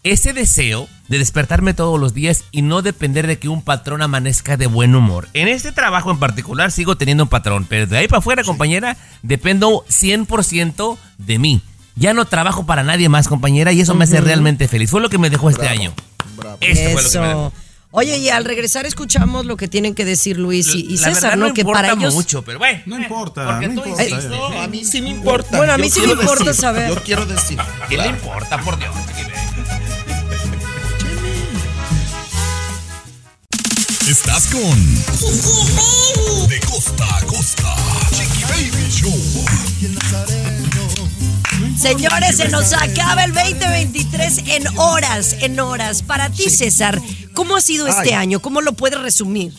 ese 0.04 0.34
deseo 0.34 0.88
de 1.08 1.18
despertarme 1.18 1.74
todos 1.74 2.00
los 2.00 2.14
días 2.14 2.44
y 2.52 2.62
no 2.62 2.82
depender 2.82 3.28
de 3.28 3.40
que 3.40 3.50
un 3.50 3.62
patrón 3.62 4.02
amanezca 4.02 4.58
de 4.58 4.68
buen 4.68 4.96
humor. 4.96 5.28
En 5.34 5.48
este 5.48 5.72
trabajo 5.72 6.12
en 6.12 6.20
particular 6.20 6.72
sigo 6.72 6.98
teniendo 6.98 7.24
un 7.24 7.30
patrón, 7.30 7.66
pero 7.68 7.88
de 7.88 7.98
ahí 7.98 8.08
para 8.08 8.20
afuera, 8.20 8.44
compañera, 8.44 8.98
dependo 9.22 9.86
100% 9.90 10.98
de 11.18 11.40
mí. 11.40 11.62
Ya 11.96 12.14
no 12.14 12.26
trabajo 12.26 12.66
para 12.66 12.84
nadie 12.84 13.10
más, 13.10 13.28
compañera, 13.28 13.74
y 13.74 13.82
eso 13.82 13.94
me 13.94 14.06
hace 14.06 14.22
realmente 14.22 14.68
feliz. 14.68 14.90
Fue 14.90 15.02
lo 15.02 15.10
que 15.10 15.18
me 15.18 15.30
dejó 15.30 15.50
este 15.50 15.68
año. 15.68 15.94
Esto 16.62 16.90
fue 16.92 17.04
lo 17.04 17.10
que 17.10 17.20
me 17.20 17.28
dejó. 17.28 17.48
Eso. 17.48 17.54
Oye, 17.92 18.18
y 18.20 18.30
al 18.30 18.46
regresar 18.46 18.86
escuchamos 18.86 19.48
lo 19.48 19.58
que 19.58 19.68
tienen 19.68 19.96
que 19.96 20.06
decir 20.06 20.38
Luis 20.38 20.76
y, 20.76 20.82
y 20.82 20.98
La 20.98 21.14
César, 21.14 21.38
¿no? 21.40 21.48
no 21.48 21.54
que 21.56 21.62
importa 21.62 21.82
para 21.82 21.94
ellos. 21.94 22.14
mucho, 22.14 22.44
pero 22.44 22.60
bueno. 22.60 22.80
No 22.86 23.00
importa, 23.00 23.48
porque 23.48 23.68
no 23.68 23.84
importa. 23.84 24.64
a 24.64 24.68
mí 24.68 24.86
sí 24.86 25.02
me 25.02 25.10
importa. 25.10 25.58
Bueno, 25.58 25.74
a 25.74 25.78
mí 25.80 25.90
Yo 25.90 25.96
sí 25.96 26.00
me 26.02 26.06
quiero 26.06 26.22
importa 26.22 26.44
decir, 26.46 26.62
saber. 26.62 26.90
Yo 26.90 27.04
quiero 27.04 27.26
decir. 27.26 27.58
¿Qué 27.90 27.96
claro. 27.96 28.12
le 28.12 28.18
importa, 28.18 28.62
por 28.62 28.78
Dios? 28.78 28.92
Chiqui 34.10 34.16
Baby? 34.16 34.18
Estás 34.18 34.48
con 34.48 34.96
De 36.50 36.60
costa 36.62 37.18
a 37.18 37.26
costa. 37.26 37.76
Chiqui 38.12 38.44
Baby 38.44 38.90
Show. 38.90 39.46
Señores, 41.78 42.38
se 42.38 42.50
nos 42.50 42.74
acaba 42.74 43.24
el 43.24 43.34
2023 43.34 44.38
en 44.48 44.68
horas, 44.80 45.36
en 45.42 45.60
horas. 45.60 46.02
Para 46.02 46.30
ti, 46.32 46.50
César, 46.50 47.00
¿cómo 47.34 47.56
ha 47.56 47.62
sido 47.62 47.88
este 47.88 48.10
Ay. 48.10 48.22
año? 48.22 48.40
¿Cómo 48.40 48.62
lo 48.62 48.74
puedes 48.74 49.00
resumir? 49.00 49.54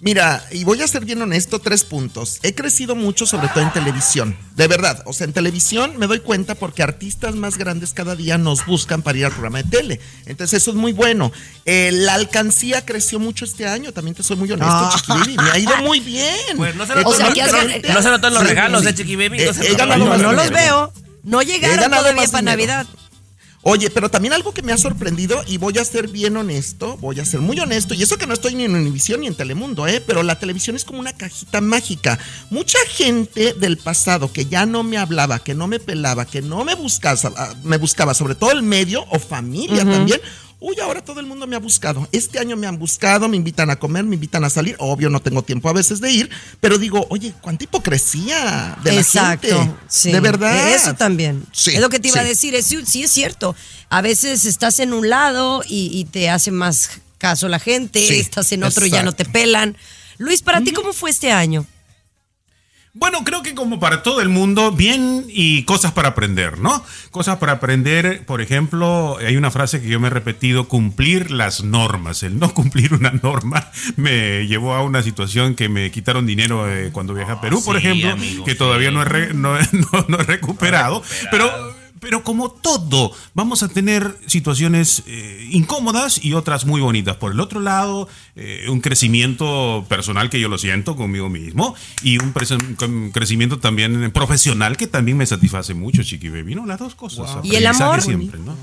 Mira, 0.00 0.44
y 0.50 0.64
voy 0.64 0.82
a 0.82 0.88
ser 0.88 1.04
bien 1.06 1.22
honesto, 1.22 1.60
tres 1.60 1.82
puntos. 1.84 2.38
He 2.42 2.54
crecido 2.54 2.94
mucho, 2.94 3.24
sobre 3.26 3.48
todo 3.48 3.62
en 3.62 3.72
televisión. 3.72 4.36
De 4.54 4.68
verdad, 4.68 5.02
o 5.06 5.14
sea, 5.14 5.24
en 5.24 5.32
televisión 5.32 5.96
me 5.98 6.06
doy 6.06 6.20
cuenta 6.20 6.54
porque 6.56 6.82
artistas 6.82 7.34
más 7.36 7.56
grandes 7.56 7.94
cada 7.94 8.14
día 8.14 8.36
nos 8.36 8.66
buscan 8.66 9.00
para 9.00 9.16
ir 9.18 9.24
al 9.24 9.30
programa 9.32 9.62
de 9.62 9.70
tele. 9.70 10.00
Entonces 10.26 10.60
eso 10.62 10.72
es 10.72 10.76
muy 10.76 10.92
bueno. 10.92 11.32
Eh, 11.64 11.90
la 11.92 12.14
alcancía 12.14 12.84
creció 12.84 13.18
mucho 13.18 13.46
este 13.46 13.66
año, 13.66 13.92
también 13.92 14.14
te 14.14 14.22
soy 14.22 14.36
muy 14.36 14.50
honesto, 14.52 14.74
Ah. 14.74 14.92
Chiqui 14.94 15.12
Baby. 15.12 15.36
Me 15.36 15.50
ha 15.50 15.58
ido 15.58 15.76
muy 15.78 16.00
bien. 16.00 16.56
Pues 16.56 16.74
no 16.74 16.84
se 16.86 16.94
notó, 16.96 17.08
O 17.08 17.14
sea, 17.14 17.28
no, 17.28 17.34
que 17.34 17.42
has 17.42 17.50
pero- 17.52 17.68
gan- 17.68 17.94
no 17.94 18.02
se 18.02 18.10
notó 18.10 18.28
en 18.28 18.34
los 18.34 18.46
regalos 18.46 18.80
sí. 18.80 18.86
de 18.88 18.94
Chiqui 18.94 19.16
Baby. 19.16 19.40
Eh, 19.42 19.50
no 19.56 19.62
he 19.64 19.74
ganado 19.74 19.98
No, 20.04 20.10
más 20.10 20.20
no 20.20 20.32
los 20.34 20.50
veo. 20.50 20.92
No 21.22 21.40
llegaron 21.40 21.88
todavía 21.90 22.12
más 22.12 22.30
para 22.30 22.54
dinero. 22.54 22.74
Navidad. 22.74 22.86
Oye, 23.66 23.88
pero 23.88 24.10
también 24.10 24.34
algo 24.34 24.52
que 24.52 24.60
me 24.60 24.72
ha 24.72 24.76
sorprendido, 24.76 25.42
y 25.46 25.56
voy 25.56 25.78
a 25.78 25.84
ser 25.86 26.08
bien 26.08 26.36
honesto, 26.36 26.98
voy 26.98 27.18
a 27.18 27.24
ser 27.24 27.40
muy 27.40 27.58
honesto, 27.58 27.94
y 27.94 28.02
eso 28.02 28.18
que 28.18 28.26
no 28.26 28.34
estoy 28.34 28.54
ni 28.54 28.64
en 28.64 28.74
Univisión 28.74 29.22
ni 29.22 29.26
en 29.26 29.34
Telemundo, 29.34 29.86
¿eh? 29.86 30.02
pero 30.06 30.22
la 30.22 30.38
televisión 30.38 30.76
es 30.76 30.84
como 30.84 31.00
una 31.00 31.14
cajita 31.14 31.62
mágica. 31.62 32.18
Mucha 32.50 32.78
gente 32.90 33.54
del 33.54 33.78
pasado 33.78 34.30
que 34.30 34.44
ya 34.44 34.66
no 34.66 34.82
me 34.82 34.98
hablaba, 34.98 35.38
que 35.38 35.54
no 35.54 35.66
me 35.66 35.80
pelaba, 35.80 36.26
que 36.26 36.42
no 36.42 36.62
me 36.62 36.74
buscaba, 36.74 37.18
ah, 37.36 37.54
me 37.64 37.78
buscaba, 37.78 38.12
sobre 38.12 38.34
todo 38.34 38.52
el 38.52 38.62
medio 38.62 39.06
o 39.08 39.18
familia 39.18 39.84
también. 39.84 40.20
Uy, 40.66 40.80
ahora 40.80 41.04
todo 41.04 41.20
el 41.20 41.26
mundo 41.26 41.46
me 41.46 41.56
ha 41.56 41.58
buscado. 41.58 42.08
Este 42.10 42.38
año 42.38 42.56
me 42.56 42.66
han 42.66 42.78
buscado, 42.78 43.28
me 43.28 43.36
invitan 43.36 43.68
a 43.68 43.76
comer, 43.76 44.02
me 44.04 44.14
invitan 44.14 44.44
a 44.44 44.48
salir. 44.48 44.76
Obvio, 44.78 45.10
no 45.10 45.20
tengo 45.20 45.42
tiempo 45.42 45.68
a 45.68 45.74
veces 45.74 46.00
de 46.00 46.10
ir, 46.10 46.30
pero 46.58 46.78
digo, 46.78 47.06
oye, 47.10 47.34
cuánta 47.42 47.64
hipocresía 47.64 48.74
de 48.82 48.92
la 48.92 49.00
Exacto. 49.02 49.46
gente. 49.46 49.74
sí. 49.88 50.10
De 50.10 50.20
verdad. 50.20 50.74
Eso 50.74 50.94
también. 50.94 51.44
Sí, 51.52 51.72
es 51.74 51.80
lo 51.82 51.90
que 51.90 52.00
te 52.00 52.08
iba 52.08 52.20
a 52.20 52.24
decir. 52.24 52.54
Es, 52.54 52.64
sí, 52.64 53.02
es 53.02 53.10
cierto. 53.10 53.54
A 53.90 54.00
veces 54.00 54.46
estás 54.46 54.80
en 54.80 54.94
un 54.94 55.10
lado 55.10 55.62
y, 55.68 55.90
y 55.92 56.06
te 56.06 56.30
hace 56.30 56.50
más 56.50 56.92
caso 57.18 57.46
la 57.48 57.58
gente. 57.58 58.18
Estás 58.18 58.50
en 58.52 58.64
otro 58.64 58.86
y 58.86 58.90
ya 58.90 59.02
no 59.02 59.12
te 59.12 59.26
pelan. 59.26 59.76
Luis, 60.16 60.40
¿para 60.40 60.62
ti 60.62 60.72
cómo 60.72 60.94
fue 60.94 61.10
este 61.10 61.30
año? 61.30 61.66
Bueno, 62.96 63.24
creo 63.24 63.42
que 63.42 63.56
como 63.56 63.80
para 63.80 64.04
todo 64.04 64.20
el 64.20 64.28
mundo, 64.28 64.70
bien 64.70 65.24
y 65.28 65.64
cosas 65.64 65.90
para 65.90 66.10
aprender, 66.10 66.58
¿no? 66.60 66.84
Cosas 67.10 67.38
para 67.38 67.54
aprender, 67.54 68.24
por 68.24 68.40
ejemplo, 68.40 69.16
hay 69.18 69.36
una 69.36 69.50
frase 69.50 69.82
que 69.82 69.88
yo 69.88 69.98
me 69.98 70.06
he 70.06 70.10
repetido, 70.10 70.68
cumplir 70.68 71.32
las 71.32 71.64
normas. 71.64 72.22
El 72.22 72.38
no 72.38 72.54
cumplir 72.54 72.94
una 72.94 73.10
norma 73.10 73.68
me 73.96 74.46
llevó 74.46 74.74
a 74.74 74.82
una 74.84 75.02
situación 75.02 75.56
que 75.56 75.68
me 75.68 75.90
quitaron 75.90 76.24
dinero 76.24 76.70
eh, 76.70 76.90
cuando 76.92 77.14
viajé 77.14 77.32
a 77.32 77.40
Perú, 77.40 77.60
por 77.64 77.80
sí, 77.80 77.84
ejemplo, 77.86 78.10
amigo, 78.12 78.44
que 78.44 78.54
todavía 78.54 78.92
no, 78.92 79.02
he 79.02 79.06
re- 79.06 79.34
no, 79.34 79.54
no- 79.72 80.04
no 80.06 80.20
he 80.20 80.22
recuperado. 80.22 81.02
Pero, 81.32 81.50
pero 82.04 82.22
como 82.22 82.50
todo, 82.50 83.12
vamos 83.32 83.62
a 83.62 83.68
tener 83.68 84.14
situaciones 84.26 85.02
eh, 85.06 85.48
incómodas 85.50 86.22
y 86.22 86.34
otras 86.34 86.66
muy 86.66 86.82
bonitas. 86.82 87.16
Por 87.16 87.32
el 87.32 87.40
otro 87.40 87.60
lado, 87.60 88.08
eh, 88.36 88.66
un 88.68 88.82
crecimiento 88.82 89.86
personal 89.88 90.28
que 90.28 90.38
yo 90.38 90.50
lo 90.50 90.58
siento 90.58 90.96
conmigo 90.96 91.30
mismo 91.30 91.74
y 92.02 92.18
un, 92.18 92.34
crecimiento 93.10 93.58
también 93.58 94.10
profesional 94.10 94.76
que 94.76 94.86
también 94.86 95.16
me 95.16 95.24
satisface 95.24 95.72
mucho, 95.72 96.02
Chiqui 96.02 96.28
Baby, 96.28 96.54
¿no? 96.54 96.66
Las 96.66 96.78
dos 96.78 96.94
cosas. 96.94 97.38
¿Y 97.42 97.56
el 97.56 97.66
amor? 97.66 98.02
siempre, 98.02 98.38
¿no? 98.38 98.54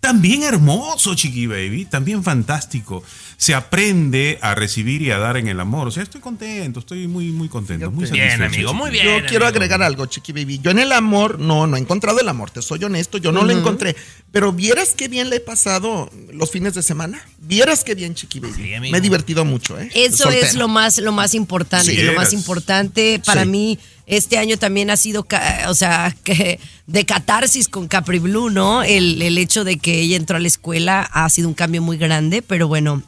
También 0.00 0.42
hermoso, 0.44 1.14
Chiqui 1.14 1.46
Baby, 1.46 1.84
también 1.86 2.22
fantástico. 2.22 3.02
Se 3.38 3.54
aprende 3.54 4.38
a 4.40 4.54
recibir 4.54 5.02
y 5.02 5.10
a 5.10 5.18
dar 5.18 5.36
en 5.36 5.48
el 5.48 5.58
amor. 5.60 5.88
O 5.88 5.90
sea, 5.90 6.02
estoy 6.02 6.20
contento, 6.20 6.80
estoy 6.80 7.06
muy, 7.08 7.26
muy 7.32 7.48
contento, 7.48 7.90
muy 7.90 8.08
Bien, 8.10 8.30
satisfecho, 8.30 8.44
amigo, 8.70 8.74
muy 8.74 8.90
bien. 8.90 9.22
Yo 9.22 9.26
quiero 9.26 9.46
agregar 9.46 9.82
algo, 9.82 10.06
Chiqui 10.06 10.32
Baby. 10.32 10.60
Yo 10.62 10.70
en 10.70 10.78
el 10.78 10.92
amor, 10.92 11.38
no, 11.38 11.66
no 11.66 11.76
he 11.76 11.80
encontrado 11.80 12.20
el 12.20 12.28
amor, 12.28 12.50
te 12.50 12.62
soy 12.62 12.82
honesto, 12.84 13.18
yo 13.18 13.32
no 13.32 13.42
lo 13.44 13.52
encontré. 13.52 13.96
Pero 14.32 14.52
vieras 14.52 14.94
qué 14.96 15.08
bien 15.08 15.28
le 15.28 15.36
he 15.36 15.40
pasado 15.40 16.10
los 16.32 16.50
fines 16.50 16.74
de 16.74 16.82
semana. 16.82 17.20
Vieras 17.38 17.82
qué 17.84 17.94
bien, 17.94 18.14
Chiqui 18.14 18.40
Baby. 18.40 18.54
Sí. 18.54 18.90
Me 18.90 18.98
he 18.98 19.00
divertido 19.00 19.44
mucho, 19.44 19.78
¿eh? 19.78 19.90
Eso 19.94 20.24
Soltero. 20.24 20.46
es 20.46 20.54
lo 20.54 20.68
más, 20.68 20.98
lo 20.98 21.12
más 21.12 21.34
importante. 21.34 21.90
Sí. 21.94 22.02
lo 22.02 22.14
más 22.14 22.32
importante 22.32 23.20
para 23.24 23.42
Sí. 23.42 23.48
mí 23.48 23.78
este 24.06 24.38
año 24.38 24.56
también 24.56 24.88
ha 24.90 24.96
sido, 24.96 25.26
o 25.68 25.74
sea, 25.74 26.14
que 26.24 26.58
de 26.86 27.04
catarsis 27.04 27.68
con 27.68 27.88
Capri 27.88 28.18
Blue, 28.20 28.50
¿no? 28.50 28.82
El, 28.82 29.20
el 29.20 29.36
hecho 29.38 29.64
de 29.64 29.78
que 29.78 30.00
ella 30.00 30.16
entró 30.16 30.36
a 30.36 30.40
la 30.40 30.46
escuela 30.48 31.02
ha 31.12 31.28
sido 31.28 31.48
un 31.48 31.54
cambio 31.54 31.82
muy 31.82 31.96
grande, 31.98 32.42
pero 32.42 32.68
bueno, 32.68 33.02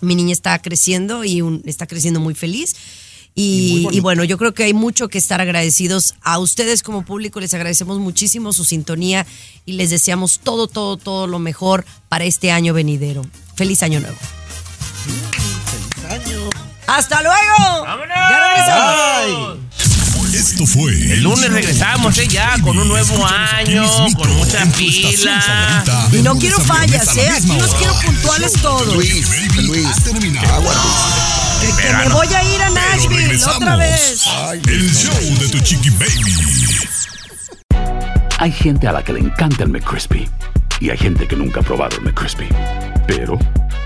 mi 0.00 0.14
niña 0.16 0.32
está 0.32 0.58
creciendo 0.60 1.24
y 1.24 1.42
un- 1.42 1.62
está 1.66 1.86
creciendo 1.86 2.18
muy 2.20 2.34
feliz. 2.34 2.74
Y, 3.34 3.88
y 3.92 4.00
bueno, 4.00 4.24
yo 4.24 4.36
creo 4.36 4.52
que 4.52 4.64
hay 4.64 4.74
mucho 4.74 5.08
que 5.08 5.16
estar 5.16 5.40
agradecidos 5.40 6.16
a 6.20 6.38
ustedes 6.38 6.82
como 6.82 7.02
público. 7.02 7.40
Les 7.40 7.54
agradecemos 7.54 7.98
muchísimo 7.98 8.52
su 8.52 8.64
sintonía 8.66 9.26
y 9.64 9.72
les 9.72 9.88
deseamos 9.88 10.40
todo, 10.40 10.66
todo, 10.66 10.98
todo 10.98 11.26
lo 11.26 11.38
mejor 11.38 11.86
para 12.10 12.24
este 12.26 12.50
año 12.50 12.74
venidero. 12.74 13.22
Feliz 13.54 13.82
año 13.82 14.00
nuevo. 14.00 14.18
Feliz 15.06 16.26
año. 16.26 16.50
¡Hasta 16.86 17.22
luego! 17.22 17.84
¡Vámonos! 17.84 18.16
¡Ya 18.16 18.48
regresamos! 18.50 19.58
Esto 20.34 20.66
fue 20.66 20.92
El 20.92 21.22
lunes 21.22 21.50
regresamos, 21.50 22.16
¿eh? 22.18 22.26
Ya, 22.26 22.56
con 22.62 22.78
un 22.78 22.88
nuevo 22.88 23.26
año, 23.26 23.86
con 24.16 24.34
mucha 24.36 24.64
pila. 24.72 25.84
Y 26.10 26.22
no 26.22 26.38
quiero 26.38 26.58
fallas, 26.58 27.16
¿eh? 27.16 27.28
Aquí 27.36 27.58
los 27.58 27.74
quiero 27.74 27.94
puntuales 28.00 28.52
todos. 28.54 28.94
Luis, 28.94 29.28
Luis. 29.56 29.86
Que, 30.00 30.10
que 30.10 31.94
me 31.94 32.08
voy 32.08 32.26
a 32.28 32.54
ir 32.54 32.62
a 32.62 32.70
Nashville 32.70 33.44
otra 33.44 33.76
vez. 33.76 34.24
El 34.66 34.90
show 34.94 35.38
de 35.38 35.48
tu 35.48 35.58
chiqui 35.60 35.90
baby. 35.90 36.34
Hay 38.38 38.52
gente 38.52 38.88
a 38.88 38.92
la 38.92 39.04
que 39.04 39.12
le 39.12 39.20
encanta 39.20 39.64
el 39.64 39.68
McCrispy 39.68 40.28
y 40.80 40.90
hay 40.90 40.96
gente 40.96 41.28
que 41.28 41.36
nunca 41.36 41.60
ha 41.60 41.62
probado 41.62 41.96
el 41.96 42.02
McCrispy. 42.02 42.48
Pero 43.06 43.38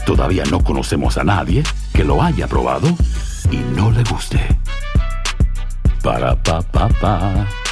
todavía 0.06 0.44
no 0.44 0.62
conocemos 0.62 1.18
a 1.18 1.24
nadie 1.24 1.64
que 1.92 2.04
lo 2.04 2.22
haya 2.22 2.46
probado 2.46 2.96
y 3.50 3.56
no 3.56 3.90
le 3.90 4.04
guste. 4.04 4.40
Parapapá. 6.06 7.65